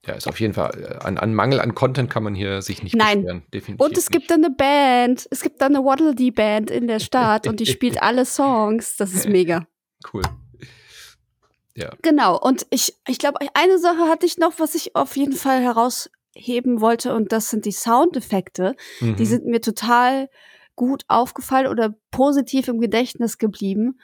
Ja, 0.05 0.13
ist 0.13 0.27
auf 0.27 0.39
jeden 0.39 0.53
Fall, 0.53 0.99
äh, 1.01 1.05
an, 1.05 1.17
an 1.17 1.33
Mangel 1.33 1.59
an 1.59 1.75
Content 1.75 2.09
kann 2.09 2.23
man 2.23 2.33
hier 2.33 2.61
sich 2.61 2.81
nicht 2.81 2.95
Nein. 2.95 3.23
beschweren. 3.23 3.43
Definitiv 3.53 3.85
und 3.85 3.97
es 3.97 4.09
gibt 4.09 4.31
dann 4.31 4.43
eine 4.45 4.53
Band, 4.53 5.27
es 5.31 5.41
gibt 5.41 5.61
dann 5.61 5.75
eine 5.75 5.83
Waddle 5.83 6.15
Dee 6.15 6.31
Band 6.31 6.71
in 6.71 6.87
der 6.87 6.99
Stadt 6.99 7.45
und 7.45 7.59
die 7.59 7.65
spielt 7.65 8.01
alle 8.01 8.25
Songs. 8.25 8.95
Das 8.95 9.13
ist 9.13 9.27
mega. 9.27 9.67
Cool. 10.13 10.21
Ja. 11.75 11.91
Genau. 12.01 12.39
Und 12.39 12.65
ich, 12.69 12.95
ich 13.07 13.19
glaube, 13.19 13.39
eine 13.53 13.77
Sache 13.77 14.09
hatte 14.09 14.25
ich 14.25 14.37
noch, 14.37 14.53
was 14.57 14.75
ich 14.75 14.95
auf 14.95 15.15
jeden 15.15 15.35
Fall 15.35 15.61
heraus 15.61 16.09
heben 16.37 16.81
wollte 16.81 17.13
und 17.15 17.31
das 17.31 17.49
sind 17.49 17.65
die 17.65 17.71
Soundeffekte. 17.71 18.75
Mhm. 18.99 19.15
Die 19.15 19.25
sind 19.25 19.45
mir 19.45 19.61
total 19.61 20.29
gut 20.75 21.03
aufgefallen 21.07 21.67
oder 21.67 21.95
positiv 22.11 22.67
im 22.67 22.79
Gedächtnis 22.79 23.37
geblieben, 23.37 23.99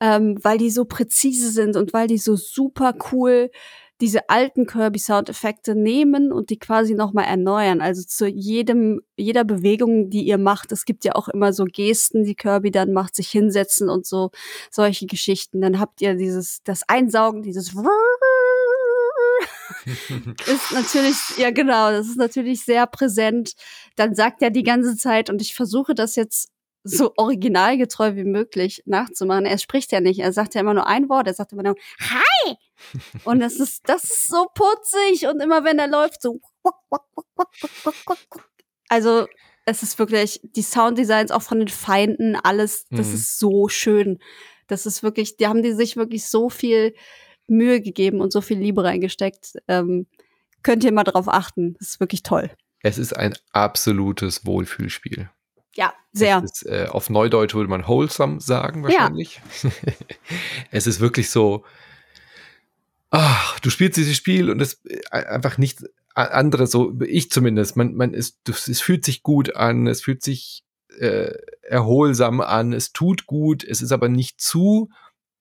ähm, 0.00 0.38
weil 0.42 0.58
die 0.58 0.70
so 0.70 0.84
präzise 0.84 1.50
sind 1.50 1.76
und 1.76 1.92
weil 1.92 2.08
die 2.08 2.18
so 2.18 2.36
super 2.36 2.94
cool 3.12 3.50
diese 4.00 4.28
alten 4.28 4.66
Kirby-Soundeffekte 4.66 5.74
nehmen 5.74 6.30
und 6.30 6.50
die 6.50 6.58
quasi 6.58 6.94
nochmal 6.94 7.24
erneuern. 7.24 7.80
Also 7.80 8.02
zu 8.02 8.26
jedem, 8.26 9.00
jeder 9.16 9.42
Bewegung, 9.44 10.10
die 10.10 10.26
ihr 10.26 10.36
macht. 10.36 10.70
Es 10.70 10.84
gibt 10.84 11.04
ja 11.04 11.14
auch 11.14 11.28
immer 11.28 11.54
so 11.54 11.64
Gesten, 11.64 12.24
die 12.24 12.34
Kirby 12.34 12.70
dann 12.70 12.92
macht, 12.92 13.16
sich 13.16 13.30
hinsetzen 13.30 13.88
und 13.88 14.06
so, 14.06 14.32
solche 14.70 15.06
Geschichten. 15.06 15.62
Dann 15.62 15.80
habt 15.80 16.02
ihr 16.02 16.14
dieses, 16.14 16.60
das 16.64 16.82
Einsaugen, 16.86 17.42
dieses 17.42 17.74
ist 19.86 20.72
natürlich, 20.72 21.16
ja 21.38 21.50
genau, 21.50 21.90
das 21.90 22.08
ist 22.08 22.18
natürlich 22.18 22.64
sehr 22.64 22.86
präsent. 22.86 23.52
Dann 23.96 24.14
sagt 24.14 24.42
er 24.42 24.50
die 24.50 24.62
ganze 24.62 24.96
Zeit, 24.96 25.30
und 25.30 25.40
ich 25.40 25.54
versuche 25.54 25.94
das 25.94 26.16
jetzt 26.16 26.48
so 26.82 27.12
originalgetreu 27.16 28.14
wie 28.14 28.24
möglich 28.24 28.82
nachzumachen. 28.86 29.44
Er 29.44 29.58
spricht 29.58 29.90
ja 29.92 30.00
nicht, 30.00 30.20
er 30.20 30.32
sagt 30.32 30.54
ja 30.54 30.60
immer 30.60 30.74
nur 30.74 30.86
ein 30.86 31.08
Wort, 31.08 31.26
er 31.26 31.34
sagt 31.34 31.52
immer 31.52 31.64
nur 31.64 31.74
Hi! 32.00 32.56
Und 33.24 33.40
das 33.40 33.56
ist, 33.56 33.88
das 33.88 34.04
ist 34.04 34.28
so 34.28 34.46
putzig 34.54 35.26
und 35.26 35.40
immer 35.40 35.64
wenn 35.64 35.78
er 35.78 35.88
läuft, 35.88 36.22
so 36.22 36.40
also 38.88 39.26
es 39.64 39.82
ist 39.82 39.98
wirklich 39.98 40.40
die 40.42 40.62
Sounddesigns 40.62 41.32
auch 41.32 41.42
von 41.42 41.58
den 41.58 41.68
Feinden, 41.68 42.36
alles, 42.36 42.86
das 42.90 43.08
mhm. 43.08 43.14
ist 43.14 43.38
so 43.38 43.68
schön. 43.68 44.18
Das 44.68 44.86
ist 44.86 45.02
wirklich, 45.02 45.36
die 45.36 45.48
haben 45.48 45.62
die 45.62 45.72
sich 45.72 45.96
wirklich 45.96 46.28
so 46.28 46.48
viel 46.48 46.94
Mühe 47.48 47.80
gegeben 47.80 48.20
und 48.20 48.32
so 48.32 48.40
viel 48.40 48.58
Liebe 48.58 48.84
reingesteckt. 48.84 49.54
Ähm, 49.68 50.06
könnt 50.62 50.84
ihr 50.84 50.92
mal 50.92 51.04
drauf 51.04 51.28
achten. 51.28 51.74
Das 51.78 51.90
ist 51.90 52.00
wirklich 52.00 52.22
toll. 52.22 52.50
Es 52.82 52.98
ist 52.98 53.16
ein 53.16 53.34
absolutes 53.52 54.46
Wohlfühlspiel. 54.46 55.30
Ja, 55.74 55.92
sehr. 56.12 56.42
Ist, 56.42 56.64
äh, 56.66 56.86
auf 56.88 57.10
Neudeutsch 57.10 57.54
würde 57.54 57.68
man 57.68 57.86
wholesome 57.86 58.40
sagen, 58.40 58.82
wahrscheinlich. 58.82 59.40
Ja. 59.62 59.70
es 60.70 60.86
ist 60.86 61.00
wirklich 61.00 61.30
so, 61.30 61.64
ach, 63.10 63.60
du 63.60 63.70
spielst 63.70 63.96
dieses 63.96 64.16
Spiel 64.16 64.50
und 64.50 64.60
es 64.60 64.84
äh, 64.84 65.02
einfach 65.10 65.58
nichts 65.58 65.84
anderes, 66.14 66.70
so 66.70 66.98
ich 67.02 67.30
zumindest. 67.30 67.76
Man, 67.76 67.94
man 67.94 68.14
ist, 68.14 68.48
es 68.48 68.80
fühlt 68.80 69.04
sich 69.04 69.22
gut 69.22 69.54
an, 69.54 69.86
es 69.86 70.00
fühlt 70.00 70.22
sich 70.22 70.64
äh, 70.98 71.34
erholsam 71.62 72.40
an, 72.40 72.72
es 72.72 72.92
tut 72.92 73.26
gut, 73.26 73.62
es 73.62 73.82
ist 73.82 73.92
aber 73.92 74.08
nicht 74.08 74.40
zu 74.40 74.88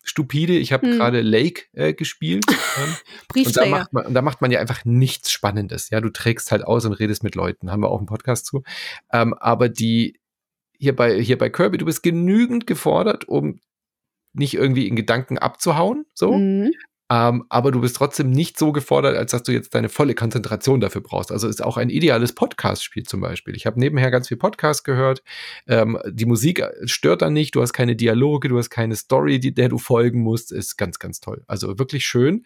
stupide. 0.05 0.53
Ich 0.57 0.71
habe 0.71 0.87
hm. 0.87 0.97
gerade 0.97 1.21
Lake 1.21 1.63
äh, 1.73 1.93
gespielt. 1.93 2.45
Ähm, 2.77 3.45
und, 3.45 3.55
da 3.55 3.65
macht 3.65 3.93
man, 3.93 4.05
und 4.05 4.13
da 4.13 4.21
macht 4.21 4.41
man 4.41 4.51
ja 4.51 4.59
einfach 4.59 4.83
nichts 4.83 5.31
Spannendes. 5.31 5.89
Ja, 5.91 6.01
du 6.01 6.09
trägst 6.09 6.51
halt 6.51 6.63
aus 6.65 6.83
und 6.83 6.91
redest 6.91 7.23
mit 7.23 7.35
Leuten. 7.35 7.71
Haben 7.71 7.83
wir 7.83 7.89
auch 7.89 7.99
einen 7.99 8.05
Podcast 8.05 8.45
zu. 8.45 8.63
Ähm, 9.13 9.33
aber 9.33 9.69
die 9.69 10.19
hier 10.77 10.95
bei, 10.95 11.19
hier 11.21 11.37
bei 11.37 11.49
Kirby, 11.49 11.77
du 11.77 11.85
bist 11.85 12.03
genügend 12.03 12.67
gefordert, 12.67 13.27
um 13.29 13.61
nicht 14.33 14.55
irgendwie 14.55 14.87
in 14.87 14.95
Gedanken 14.95 15.37
abzuhauen, 15.37 16.05
so. 16.13 16.33
Mhm. 16.33 16.71
Ähm, 17.09 17.45
aber 17.49 17.71
du 17.71 17.81
bist 17.81 17.95
trotzdem 17.95 18.31
nicht 18.31 18.57
so 18.57 18.71
gefordert, 18.71 19.15
als 19.15 19.31
dass 19.31 19.43
du 19.43 19.51
jetzt 19.51 19.75
deine 19.75 19.89
volle 19.89 20.15
Konzentration 20.15 20.79
dafür 20.79 21.01
brauchst. 21.01 21.31
Also 21.31 21.47
ist 21.47 21.63
auch 21.63 21.77
ein 21.77 21.89
ideales 21.89 22.33
Podcast-Spiel 22.33 23.03
zum 23.03 23.21
Beispiel. 23.21 23.55
Ich 23.55 23.67
habe 23.67 23.79
nebenher 23.79 24.09
ganz 24.09 24.27
viel 24.27 24.37
Podcast 24.37 24.83
gehört. 24.83 25.23
Ähm, 25.67 25.99
die 26.09 26.25
Musik 26.25 26.63
stört 26.85 27.21
dann 27.21 27.33
nicht. 27.33 27.55
Du 27.55 27.61
hast 27.61 27.73
keine 27.73 27.95
Dialoge, 27.95 28.49
du 28.49 28.57
hast 28.57 28.71
keine 28.71 28.95
Story, 28.95 29.39
die, 29.39 29.53
der 29.53 29.69
du 29.69 29.77
folgen 29.77 30.21
musst. 30.21 30.51
Ist 30.51 30.77
ganz, 30.77 30.97
ganz 30.97 31.19
toll. 31.19 31.43
Also 31.47 31.77
wirklich 31.77 32.05
schön. 32.05 32.43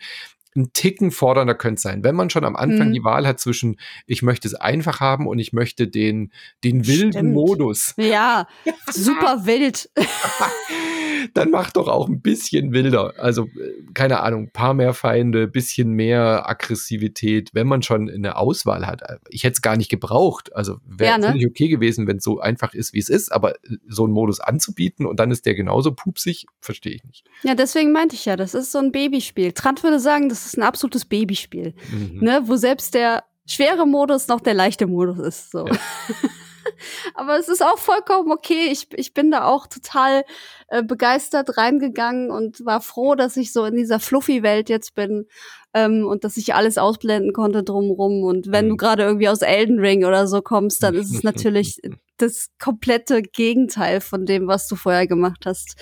Ein 0.55 0.73
Ticken 0.73 1.11
fordernder 1.11 1.55
könnte 1.55 1.75
es 1.75 1.83
sein. 1.83 2.03
Wenn 2.03 2.15
man 2.15 2.29
schon 2.29 2.43
am 2.43 2.55
Anfang 2.55 2.89
mhm. 2.89 2.93
die 2.93 3.03
Wahl 3.03 3.27
hat 3.27 3.39
zwischen, 3.39 3.77
ich 4.07 4.23
möchte 4.23 4.47
es 4.47 4.55
einfach 4.55 4.99
haben 4.99 5.27
und 5.27 5.39
ich 5.39 5.53
möchte 5.53 5.87
den, 5.87 6.33
den 6.65 6.85
wilden 6.87 7.11
Stimmt. 7.13 7.33
Modus. 7.33 7.93
Ja, 7.97 8.47
super 8.91 9.45
wild. 9.45 9.89
dann 11.33 11.51
mach 11.51 11.71
doch 11.71 11.87
auch 11.87 12.07
ein 12.07 12.21
bisschen 12.21 12.71
wilder. 12.73 13.13
Also, 13.17 13.47
keine 13.93 14.21
Ahnung, 14.21 14.51
paar 14.51 14.73
mehr 14.73 14.93
Feinde, 14.93 15.47
bisschen 15.47 15.91
mehr 15.91 16.49
Aggressivität, 16.49 17.49
wenn 17.53 17.67
man 17.67 17.81
schon 17.81 18.09
eine 18.09 18.37
Auswahl 18.37 18.85
hat. 18.85 19.01
Ich 19.29 19.43
hätte 19.43 19.53
es 19.53 19.61
gar 19.61 19.77
nicht 19.77 19.89
gebraucht. 19.89 20.55
Also 20.55 20.77
wäre 20.85 21.11
ja, 21.11 21.17
ne? 21.17 21.27
völlig 21.27 21.47
okay 21.47 21.67
gewesen, 21.67 22.07
wenn 22.07 22.17
es 22.17 22.23
so 22.23 22.39
einfach 22.39 22.73
ist, 22.73 22.93
wie 22.93 22.99
es 22.99 23.09
ist, 23.09 23.31
aber 23.31 23.55
so 23.87 24.05
einen 24.05 24.13
Modus 24.13 24.39
anzubieten 24.39 25.05
und 25.05 25.19
dann 25.19 25.31
ist 25.31 25.45
der 25.45 25.55
genauso 25.55 25.93
pupsig, 25.93 26.45
verstehe 26.59 26.93
ich 26.93 27.03
nicht. 27.03 27.25
Ja, 27.43 27.55
deswegen 27.55 27.91
meinte 27.91 28.15
ich 28.15 28.25
ja, 28.25 28.35
das 28.35 28.53
ist 28.53 28.71
so 28.71 28.79
ein 28.79 28.91
Babyspiel. 28.91 29.51
Trant 29.53 29.83
würde 29.83 29.99
sagen, 29.99 30.29
das 30.29 30.45
ist 30.45 30.57
ein 30.57 30.63
absolutes 30.63 31.05
Babyspiel. 31.05 31.73
Mhm. 31.91 32.19
Ne? 32.21 32.41
Wo 32.45 32.55
selbst 32.55 32.93
der 32.93 33.23
schwere 33.45 33.85
Modus 33.85 34.27
noch 34.27 34.39
der 34.39 34.53
leichte 34.53 34.87
Modus 34.87 35.19
ist. 35.19 35.51
So. 35.51 35.67
Ja. 35.67 35.73
Aber 37.15 37.37
es 37.37 37.49
ist 37.49 37.63
auch 37.63 37.77
vollkommen 37.77 38.31
okay. 38.31 38.69
Ich, 38.71 38.87
ich 38.93 39.13
bin 39.13 39.31
da 39.31 39.45
auch 39.45 39.67
total 39.67 40.23
äh, 40.69 40.83
begeistert 40.83 41.57
reingegangen 41.57 42.31
und 42.31 42.65
war 42.65 42.81
froh, 42.81 43.15
dass 43.15 43.37
ich 43.37 43.51
so 43.51 43.65
in 43.65 43.75
dieser 43.75 43.99
Fluffy-Welt 43.99 44.69
jetzt 44.69 44.95
bin 44.95 45.25
ähm, 45.73 46.05
und 46.05 46.23
dass 46.23 46.37
ich 46.37 46.53
alles 46.55 46.77
ausblenden 46.77 47.33
konnte 47.33 47.63
drumrum. 47.63 48.23
Und 48.23 48.51
wenn 48.51 48.67
du 48.67 48.73
mhm. 48.73 48.77
gerade 48.77 49.03
irgendwie 49.03 49.29
aus 49.29 49.41
Elden 49.41 49.79
Ring 49.79 50.05
oder 50.05 50.27
so 50.27 50.41
kommst, 50.41 50.83
dann 50.83 50.95
ist 50.95 51.13
es 51.13 51.23
natürlich 51.23 51.79
das 52.21 52.49
komplette 52.59 53.21
Gegenteil 53.21 54.01
von 54.01 54.25
dem, 54.25 54.47
was 54.47 54.67
du 54.67 54.75
vorher 54.75 55.07
gemacht 55.07 55.45
hast. 55.45 55.75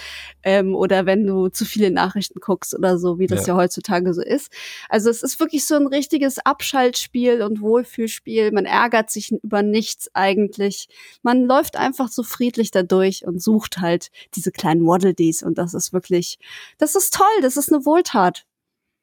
Ähm, 0.43 0.76
oder 0.76 1.06
wenn 1.06 1.26
du 1.26 1.50
zu 1.50 1.65
viele 1.65 1.89
Nachrichten 1.89 2.39
guckst 2.39 2.76
oder 2.78 3.00
so, 3.00 3.17
wie 3.17 3.28
das 3.28 3.47
ja. 3.47 3.54
ja. 3.54 3.60
heutzutage 3.60 4.13
so 4.13 4.21
ist. 4.21 4.52
Also 4.88 5.10
es 5.10 5.23
ist 5.23 5.39
wirklich 5.39 5.65
so 5.65 5.76
ein 5.76 5.88
richtiges 5.88 6.38
Abschaltspiel 6.39 7.41
und 7.41 7.62
Wohlfühlspiel. 7.62 8.52
Man 8.52 8.65
ärgert 8.65 9.10
sich 9.10 9.32
über 9.32 9.63
nichts 9.63 10.10
eigentlich. 10.13 10.88
Man 11.23 11.45
läuft 11.45 11.76
einfach 11.76 12.10
so 12.10 12.23
friedlich 12.23 12.71
da 12.71 12.84
durch 12.84 13.26
und 13.26 13.41
sucht 13.41 13.80
halt 13.80 14.10
diese 14.36 14.52
kleine 14.52 14.76
ein 14.77 14.85
Waddle 14.87 15.13
Dees 15.13 15.43
und 15.43 15.57
das 15.57 15.73
ist 15.73 15.93
wirklich, 15.93 16.39
das 16.77 16.95
ist 16.95 17.13
toll, 17.13 17.25
das 17.41 17.57
ist 17.57 17.71
eine 17.73 17.85
Wohltat. 17.85 18.45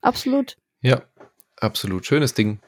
Absolut. 0.00 0.56
Ja, 0.82 1.02
absolut. 1.56 2.06
Schönes 2.06 2.34
Ding. 2.34 2.60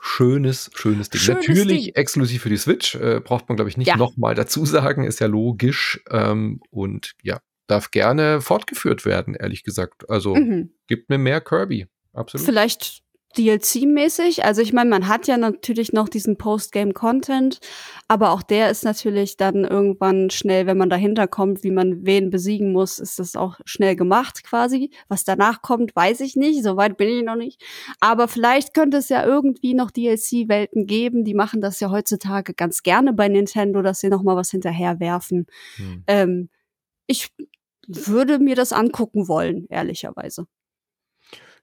Schönes, 0.00 0.70
schönes 0.74 1.10
Ding. 1.10 1.20
Schönes 1.20 1.46
Natürlich 1.48 1.84
Ding. 1.86 1.94
exklusiv 1.94 2.42
für 2.42 2.48
die 2.48 2.56
Switch. 2.56 2.94
Äh, 2.94 3.20
braucht 3.20 3.48
man, 3.48 3.56
glaube 3.56 3.68
ich, 3.68 3.76
nicht 3.76 3.88
Ja. 3.88 3.96
nochmal 3.96 4.34
dazu 4.34 4.64
sagen. 4.64 5.04
Ist 5.04 5.20
ja 5.20 5.26
logisch. 5.26 6.00
Ähm, 6.10 6.60
und 6.70 7.14
ja, 7.22 7.40
darf 7.66 7.90
gerne 7.90 8.40
fortgeführt 8.40 9.04
werden, 9.04 9.34
ehrlich 9.34 9.64
gesagt. 9.64 10.08
Also 10.08 10.34
Mhm. 10.36 10.70
gibt 10.86 11.08
mir 11.08 11.18
mehr 11.18 11.40
Kirby. 11.40 11.88
Absolut. 12.12 12.44
Vielleicht 12.46 13.02
DLC-mäßig. 13.36 14.42
Also 14.44 14.62
ich 14.62 14.72
meine, 14.72 14.90
man 14.90 15.08
hat 15.08 15.26
ja 15.26 15.36
natürlich 15.36 15.92
noch 15.92 16.08
diesen 16.08 16.36
Postgame-Content, 16.36 17.60
aber 18.08 18.30
auch 18.30 18.42
der 18.42 18.70
ist 18.70 18.84
natürlich 18.84 19.36
dann 19.36 19.64
irgendwann 19.64 20.30
schnell, 20.30 20.66
wenn 20.66 20.78
man 20.78 20.90
dahinter 20.90 21.26
kommt, 21.26 21.62
wie 21.62 21.70
man 21.70 22.06
wen 22.06 22.30
besiegen 22.30 22.72
muss, 22.72 22.98
ist 22.98 23.18
das 23.18 23.36
auch 23.36 23.60
schnell 23.64 23.96
gemacht 23.96 24.44
quasi. 24.44 24.90
Was 25.08 25.24
danach 25.24 25.62
kommt, 25.62 25.94
weiß 25.94 26.20
ich 26.20 26.36
nicht. 26.36 26.62
Soweit 26.62 26.96
bin 26.96 27.08
ich 27.08 27.24
noch 27.24 27.36
nicht. 27.36 27.62
Aber 28.00 28.28
vielleicht 28.28 28.74
könnte 28.74 28.98
es 28.98 29.08
ja 29.08 29.24
irgendwie 29.24 29.74
noch 29.74 29.90
DLC-Welten 29.90 30.86
geben. 30.86 31.24
Die 31.24 31.34
machen 31.34 31.60
das 31.60 31.80
ja 31.80 31.90
heutzutage 31.90 32.54
ganz 32.54 32.82
gerne 32.82 33.12
bei 33.12 33.28
Nintendo, 33.28 33.82
dass 33.82 34.00
sie 34.00 34.08
noch 34.08 34.22
mal 34.22 34.36
was 34.36 34.50
hinterherwerfen. 34.50 35.46
Hm. 35.76 36.04
Ähm, 36.06 36.48
ich 37.06 37.28
würde 37.86 38.38
mir 38.38 38.56
das 38.56 38.72
angucken 38.72 39.28
wollen, 39.28 39.66
ehrlicherweise. 39.68 40.46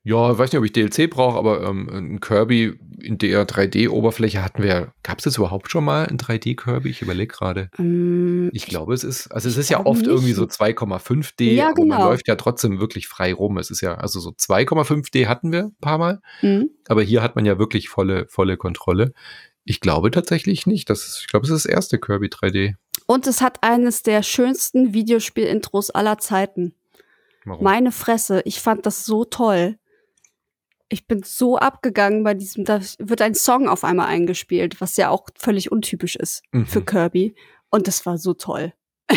Ja, 0.05 0.33
ich 0.33 0.37
weiß 0.37 0.51
nicht, 0.51 0.59
ob 0.59 0.65
ich 0.65 0.73
DLC 0.73 1.09
brauche, 1.09 1.37
aber 1.37 1.63
ähm, 1.63 1.87
ein 1.89 2.19
Kirby 2.19 2.77
in 3.01 3.17
der 3.17 3.47
3D-Oberfläche 3.47 4.43
hatten 4.43 4.61
wir. 4.61 4.93
Gab 5.01 5.19
es 5.19 5.23
das 5.23 5.37
überhaupt 5.37 5.71
schon 5.71 5.85
mal 5.85 6.05
ein 6.07 6.17
3D-Kirby? 6.17 6.89
Ich 6.89 7.01
überlege 7.01 7.33
gerade. 7.33 7.69
Ähm, 7.79 8.49
Ich 8.53 8.65
glaube, 8.65 8.93
es 8.93 9.03
ist, 9.05 9.27
also 9.31 9.47
es 9.47 9.55
ist 9.55 9.69
ja 9.69 9.85
oft 9.85 10.05
irgendwie 10.05 10.27
nicht. 10.27 10.35
so 10.35 10.43
2,5D, 10.43 11.53
Ja, 11.53 11.69
aber 11.69 11.85
man 11.85 11.97
genau. 11.97 12.09
läuft 12.09 12.27
ja 12.27 12.35
trotzdem 12.35 12.79
wirklich 12.81 13.07
frei 13.07 13.33
rum. 13.33 13.57
Es 13.57 13.71
ist 13.71 13.79
ja, 13.81 13.95
also 13.95 14.19
so 14.19 14.31
2,5D 14.31 15.27
hatten 15.27 15.51
wir 15.53 15.63
ein 15.65 15.75
paar 15.79 15.97
Mal, 15.97 16.19
hm? 16.41 16.69
aber 16.87 17.01
hier 17.01 17.23
hat 17.23 17.35
man 17.35 17.45
ja 17.45 17.57
wirklich 17.57 17.87
volle, 17.89 18.25
volle 18.27 18.57
Kontrolle. 18.57 19.13
Ich 19.63 19.79
glaube 19.79 20.11
tatsächlich 20.11 20.67
nicht. 20.67 20.89
Das 20.89 21.05
ist, 21.07 21.19
ich 21.21 21.27
glaube, 21.27 21.45
es 21.45 21.49
ist 21.49 21.63
das 21.65 21.71
erste 21.73 21.97
Kirby 21.97 22.27
3D. 22.27 22.73
Und 23.05 23.25
es 23.27 23.41
hat 23.41 23.63
eines 23.63 24.03
der 24.03 24.21
schönsten 24.23 24.93
Videospiel-Intros 24.93 25.89
aller 25.91 26.17
Zeiten. 26.17 26.73
Warum? 27.45 27.63
Meine 27.63 27.91
Fresse, 27.93 28.41
ich 28.45 28.59
fand 28.59 28.85
das 28.85 29.05
so 29.05 29.23
toll. 29.25 29.77
Ich 30.93 31.07
bin 31.07 31.23
so 31.23 31.57
abgegangen 31.57 32.23
bei 32.23 32.35
diesem, 32.35 32.65
da 32.65 32.79
wird 32.99 33.21
ein 33.23 33.33
Song 33.33 33.67
auf 33.67 33.83
einmal 33.83 34.07
eingespielt, 34.07 34.79
was 34.79 34.95
ja 34.95 35.09
auch 35.09 35.27
völlig 35.35 35.71
untypisch 35.71 36.15
ist 36.15 36.43
Mhm. 36.51 36.67
für 36.67 36.83
Kirby. 36.85 37.35
Und 37.71 37.87
das 37.87 38.05
war 38.05 38.19
so 38.19 38.35
toll. 38.35 38.73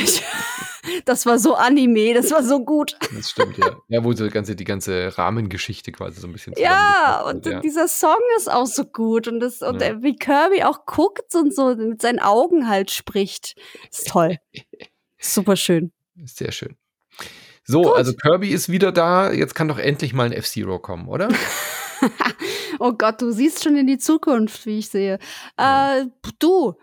das 1.05 1.27
war 1.27 1.39
so 1.39 1.55
Anime, 1.55 2.15
das 2.15 2.31
war 2.31 2.43
so 2.43 2.65
gut. 2.65 2.97
Das 3.15 3.31
stimmt, 3.31 3.59
ja. 3.59 3.77
Ja, 3.89 4.03
wo 4.05 4.13
die 4.15 4.29
ganze, 4.31 4.57
die 4.57 4.65
ganze 4.65 5.17
Rahmengeschichte 5.19 5.93
quasi 5.93 6.19
so 6.21 6.27
ein 6.27 6.33
bisschen 6.33 6.55
Ja, 6.57 7.23
und 7.29 7.45
ja. 7.45 7.61
dieser 7.61 7.89
Song 7.89 8.17
ist 8.39 8.51
auch 8.51 8.67
so 8.67 8.85
gut. 8.85 9.29
Und, 9.29 9.41
das, 9.41 9.61
und 9.61 9.83
Ja. 9.83 10.03
wie 10.03 10.17
Kirby 10.17 10.63
auch 10.63 10.87
guckt 10.87 11.35
und 11.35 11.55
so 11.55 11.75
mit 11.77 12.01
seinen 12.01 12.21
Augen 12.21 12.69
halt 12.69 12.91
spricht. 12.91 13.55
Ist 13.91 14.09
toll. 14.09 14.39
Super 15.19 15.57
schön. 15.57 15.93
Sehr 16.25 16.53
schön. 16.53 16.77
So, 17.67 17.83
Gut. 17.83 17.97
also 17.97 18.13
Kirby 18.15 18.49
ist 18.51 18.69
wieder 18.71 18.93
da. 18.93 19.33
Jetzt 19.33 19.55
kann 19.55 19.69
doch 19.69 19.79
endlich 19.79 20.15
mal 20.15 20.25
ein 20.25 20.33
F-Zero 20.33 20.79
kommen, 20.79 21.09
oder? 21.09 21.29
Oh 22.79 22.93
Gott, 22.93 23.23
du 23.23 23.31
siehst 23.33 23.65
schon 23.65 23.75
in 23.77 23.87
die 23.87 23.97
Zukunft, 23.97 24.67
wie 24.67 24.79
ich 24.81 24.91
sehe. 24.91 25.19
Äh, 25.57 26.05
du, 26.39 26.75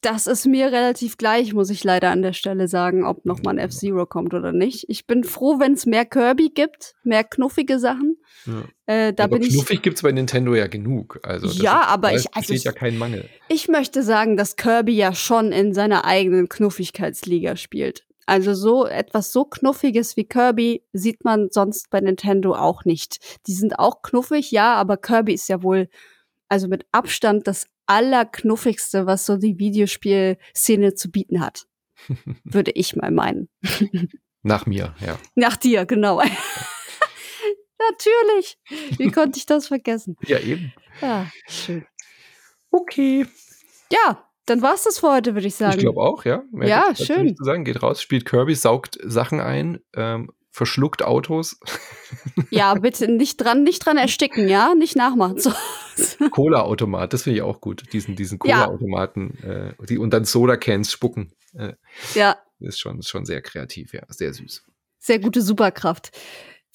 das 0.00 0.26
ist 0.26 0.44
mir 0.44 0.66
relativ 0.72 1.16
gleich, 1.18 1.52
muss 1.54 1.70
ich 1.70 1.84
leider 1.84 2.10
an 2.10 2.22
der 2.22 2.32
Stelle 2.32 2.66
sagen, 2.66 3.04
ob 3.06 3.24
noch 3.24 3.40
mal 3.44 3.52
ein 3.52 3.58
F-Zero 3.58 4.06
kommt 4.06 4.34
oder 4.34 4.50
nicht. 4.50 4.86
Ich 4.88 5.06
bin 5.06 5.22
froh, 5.22 5.60
wenn 5.60 5.74
es 5.74 5.86
mehr 5.86 6.04
Kirby 6.04 6.50
gibt, 6.52 6.96
mehr 7.04 7.22
knuffige 7.22 7.78
Sachen. 7.78 8.16
Ja. 8.46 8.64
Äh, 8.92 9.12
da 9.12 9.24
aber 9.24 9.38
bin 9.38 9.48
knuffig 9.48 9.82
gibt 9.82 9.98
es 9.98 10.02
bei 10.02 10.10
Nintendo 10.10 10.54
ja 10.56 10.66
genug. 10.66 11.20
Also 11.22 11.46
Ja, 11.46 11.82
ist, 11.82 11.88
aber 11.88 12.08
da 12.10 12.16
ich- 12.16 12.26
also 12.34 12.38
besteht 12.38 12.56
ich- 12.56 12.64
ja 12.64 12.72
kein 12.72 12.98
Mangel. 12.98 13.28
Ich 13.48 13.68
möchte 13.68 14.02
sagen, 14.02 14.36
dass 14.36 14.56
Kirby 14.56 14.96
ja 14.96 15.14
schon 15.14 15.52
in 15.52 15.74
seiner 15.74 16.04
eigenen 16.04 16.48
Knuffigkeitsliga 16.48 17.54
spielt. 17.54 18.04
Also 18.28 18.52
so 18.52 18.84
etwas 18.84 19.32
so 19.32 19.46
Knuffiges 19.46 20.18
wie 20.18 20.26
Kirby 20.26 20.84
sieht 20.92 21.24
man 21.24 21.48
sonst 21.50 21.88
bei 21.88 21.98
Nintendo 21.98 22.54
auch 22.54 22.84
nicht. 22.84 23.40
Die 23.46 23.54
sind 23.54 23.78
auch 23.78 24.02
knuffig, 24.02 24.50
ja, 24.50 24.74
aber 24.74 24.98
Kirby 24.98 25.32
ist 25.32 25.48
ja 25.48 25.62
wohl 25.62 25.88
also 26.50 26.68
mit 26.68 26.84
Abstand 26.92 27.46
das 27.46 27.66
allerknuffigste, 27.86 29.06
was 29.06 29.24
so 29.24 29.38
die 29.38 29.58
Videospielszene 29.58 30.92
zu 30.92 31.10
bieten 31.10 31.40
hat. 31.40 31.64
Würde 32.44 32.70
ich 32.72 32.94
mal 32.96 33.10
meinen. 33.10 33.48
Nach 34.42 34.66
mir, 34.66 34.94
ja. 35.00 35.18
Nach 35.34 35.56
dir, 35.56 35.86
genau. 35.86 36.20
Natürlich. 37.90 38.58
Wie 38.98 39.10
konnte 39.10 39.38
ich 39.38 39.46
das 39.46 39.68
vergessen? 39.68 40.16
Ja, 40.26 40.38
eben. 40.38 40.74
Ja, 41.00 41.30
schön. 41.48 41.86
Okay. 42.70 43.26
Ja, 43.90 44.27
dann 44.48 44.62
war's 44.62 44.84
das 44.84 44.98
für 45.00 45.12
heute, 45.12 45.34
würde 45.34 45.46
ich 45.46 45.54
sagen. 45.54 45.74
Ich 45.74 45.80
glaube 45.80 46.00
auch, 46.00 46.24
ja. 46.24 46.42
Mehr 46.52 46.68
Ja, 46.68 46.94
schön. 46.94 47.36
Zu 47.36 47.44
sagen. 47.44 47.64
Geht 47.64 47.82
raus, 47.82 48.00
spielt 48.02 48.24
Kirby, 48.24 48.54
saugt 48.54 48.98
Sachen 49.04 49.40
ein, 49.40 49.80
ähm, 49.94 50.30
verschluckt 50.50 51.02
Autos, 51.04 51.58
Ja, 52.50 52.74
bitte 52.80 53.06
nicht 53.10 53.36
dran, 53.36 53.62
nicht 53.62 53.84
dran 53.84 53.96
ersticken, 53.96 54.48
ja? 54.48 54.74
Nicht 54.74 54.96
nachmachen. 54.96 55.38
So. 55.38 55.52
Cola-Automat, 56.30 57.12
das 57.12 57.22
finde 57.24 57.36
ich 57.36 57.42
auch 57.42 57.60
gut. 57.60 57.92
Diesen, 57.92 58.16
diesen 58.16 58.38
Ja. 58.44 58.64
Cola-Automaten 58.64 59.38
äh, 59.42 59.86
die, 59.86 59.98
und 59.98 60.10
dann 60.12 60.24
Soda-Cans 60.24 60.90
spucken. 60.90 61.32
Äh, 61.54 61.74
Ja, 62.14 62.36
ist, 62.60 62.80
schon, 62.80 62.98
ist 62.98 63.08
schon 63.08 63.24
sehr 63.24 63.40
kreativ, 63.42 63.92
ja. 63.94 64.02
Sehr 64.08 64.32
süß. 64.34 64.64
sehr 64.98 65.18
gute 65.20 65.42
Superkraft. 65.42 66.10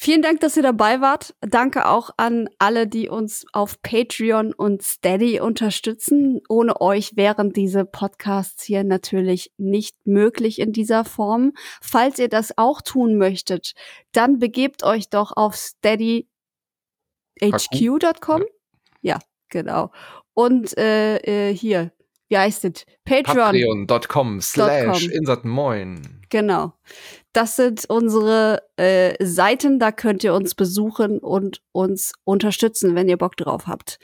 Vielen 0.04 0.22
Dank, 0.22 0.42
dass 0.42 0.58
ihr 0.58 0.64
dabei 0.64 1.00
wart. 1.00 1.34
Danke 1.40 1.88
auch 1.88 2.10
an 2.18 2.50
alle, 2.60 2.88
die 2.88 3.08
uns 3.08 3.46
auf 3.54 3.82
Patreon 3.82 4.52
und 4.52 4.84
Steady 4.84 5.40
unterstützen. 5.40 6.42
Ohne 6.50 6.82
euch 6.82 7.16
wären 7.16 7.54
diese 7.54 7.86
Podcasts 7.86 8.66
hier 8.66 8.84
natürlich 8.84 9.54
nicht 9.56 9.96
möglich 10.04 10.60
in 10.60 10.74
dieser 10.74 11.06
Form. 11.06 11.54
Falls 11.82 12.20
ihr 12.20 12.28
das 12.28 12.58
auch 12.58 12.82
tun 12.82 13.18
möchtet, 13.18 13.76
dann 14.12 14.40
begebt 14.40 14.84
euch 14.84 15.10
doch 15.10 15.32
auf 15.38 15.56
steadyhq.com. 15.56 16.26
Ja, 19.00 19.20
genau. 19.48 19.94
Und 20.34 20.78
äh, 20.78 21.16
äh, 21.20 21.56
hier, 21.56 21.94
wie 22.28 22.38
heißt 22.38 22.66
es? 22.66 22.86
Patreon. 23.06 23.88
Patreon.com 23.88 24.42
slash 24.42 25.08
com. 25.14 26.23
Genau. 26.34 26.74
Das 27.32 27.58
sind 27.58 27.86
unsere 27.88 28.64
äh, 28.76 29.24
Seiten, 29.24 29.78
da 29.78 29.92
könnt 29.92 30.24
ihr 30.24 30.34
uns 30.34 30.56
besuchen 30.56 31.20
und 31.20 31.62
uns 31.74 32.14
unterstützen, 32.24 32.96
wenn 32.96 33.08
ihr 33.08 33.18
Bock 33.20 33.38
drauf 33.38 33.68
habt. 33.68 34.00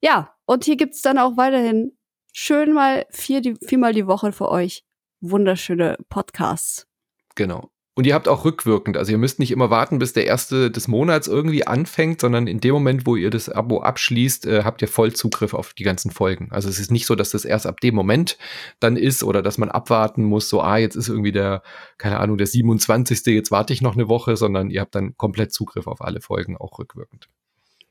Ja, 0.00 0.34
und 0.46 0.64
hier 0.64 0.76
gibt's 0.76 1.02
dann 1.02 1.18
auch 1.18 1.36
weiterhin 1.36 1.92
schön 2.32 2.72
mal 2.72 3.04
vier, 3.10 3.42
die, 3.42 3.56
viermal 3.56 3.92
die 3.92 4.06
Woche 4.06 4.32
für 4.32 4.48
euch 4.48 4.86
wunderschöne 5.20 5.98
Podcasts. 6.08 6.86
Genau. 7.34 7.68
Und 7.98 8.06
ihr 8.06 8.12
habt 8.12 8.28
auch 8.28 8.44
rückwirkend, 8.44 8.98
also 8.98 9.10
ihr 9.10 9.16
müsst 9.16 9.38
nicht 9.38 9.50
immer 9.50 9.70
warten, 9.70 9.98
bis 9.98 10.12
der 10.12 10.26
erste 10.26 10.70
des 10.70 10.86
Monats 10.86 11.28
irgendwie 11.28 11.66
anfängt, 11.66 12.20
sondern 12.20 12.46
in 12.46 12.60
dem 12.60 12.74
Moment, 12.74 13.06
wo 13.06 13.16
ihr 13.16 13.30
das 13.30 13.48
Abo 13.48 13.80
abschließt, 13.80 14.44
äh, 14.44 14.64
habt 14.64 14.82
ihr 14.82 14.88
voll 14.88 15.14
Zugriff 15.14 15.54
auf 15.54 15.72
die 15.72 15.82
ganzen 15.82 16.10
Folgen. 16.10 16.48
Also 16.50 16.68
es 16.68 16.78
ist 16.78 16.90
nicht 16.90 17.06
so, 17.06 17.14
dass 17.14 17.30
das 17.30 17.46
erst 17.46 17.66
ab 17.66 17.80
dem 17.80 17.94
Moment 17.94 18.36
dann 18.80 18.98
ist 18.98 19.24
oder 19.24 19.40
dass 19.40 19.56
man 19.56 19.70
abwarten 19.70 20.24
muss, 20.24 20.50
so, 20.50 20.60
ah, 20.60 20.76
jetzt 20.76 20.94
ist 20.94 21.08
irgendwie 21.08 21.32
der, 21.32 21.62
keine 21.96 22.20
Ahnung, 22.20 22.36
der 22.36 22.46
27. 22.46 23.24
Jetzt 23.34 23.50
warte 23.50 23.72
ich 23.72 23.80
noch 23.80 23.94
eine 23.94 24.10
Woche, 24.10 24.36
sondern 24.36 24.68
ihr 24.68 24.82
habt 24.82 24.94
dann 24.94 25.16
komplett 25.16 25.54
Zugriff 25.54 25.86
auf 25.86 26.02
alle 26.02 26.20
Folgen, 26.20 26.58
auch 26.58 26.78
rückwirkend. 26.78 27.30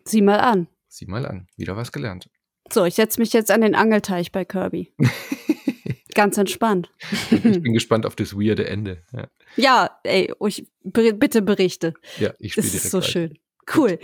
Sieh 0.04 0.22
mal 0.22 0.40
an. 0.40 0.68
Sieh 0.88 1.08
mal 1.08 1.26
an, 1.26 1.48
wieder 1.58 1.78
was 1.78 1.92
gelernt. 1.92 2.30
So, 2.72 2.86
ich 2.86 2.94
setze 2.94 3.20
mich 3.20 3.34
jetzt 3.34 3.50
an 3.50 3.62
den 3.62 3.74
Angelteich 3.74 4.32
bei 4.32 4.46
Kirby. 4.46 4.94
Ganz 6.14 6.38
entspannt. 6.38 6.92
Ich 7.32 7.42
bin 7.42 7.74
gespannt 7.74 8.06
auf 8.06 8.16
das 8.16 8.36
weirde 8.36 8.68
Ende. 8.70 9.04
Ja, 9.12 9.28
Ja, 9.58 10.00
ey, 10.04 10.34
ich, 10.48 10.68
ber- 10.84 11.14
bitte 11.14 11.42
berichte. 11.42 11.94
ja 12.20 12.34
ich 12.40 12.54
spiele 12.54 12.64
Das 12.68 12.72
direkt 12.72 12.86
ist 12.86 12.92
so 12.92 12.98
weiter. 13.00 13.08
schön. 13.08 13.40
Cool. 13.76 14.00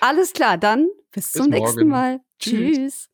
Alles 0.00 0.32
klar, 0.32 0.58
dann 0.58 0.88
bis, 1.12 1.30
Bis 1.30 1.32
zum 1.32 1.50
nächsten 1.50 1.88
morgen. 1.88 1.88
Mal. 1.90 2.20
Tschüss. 2.38 2.76
Tschüss. 2.76 3.08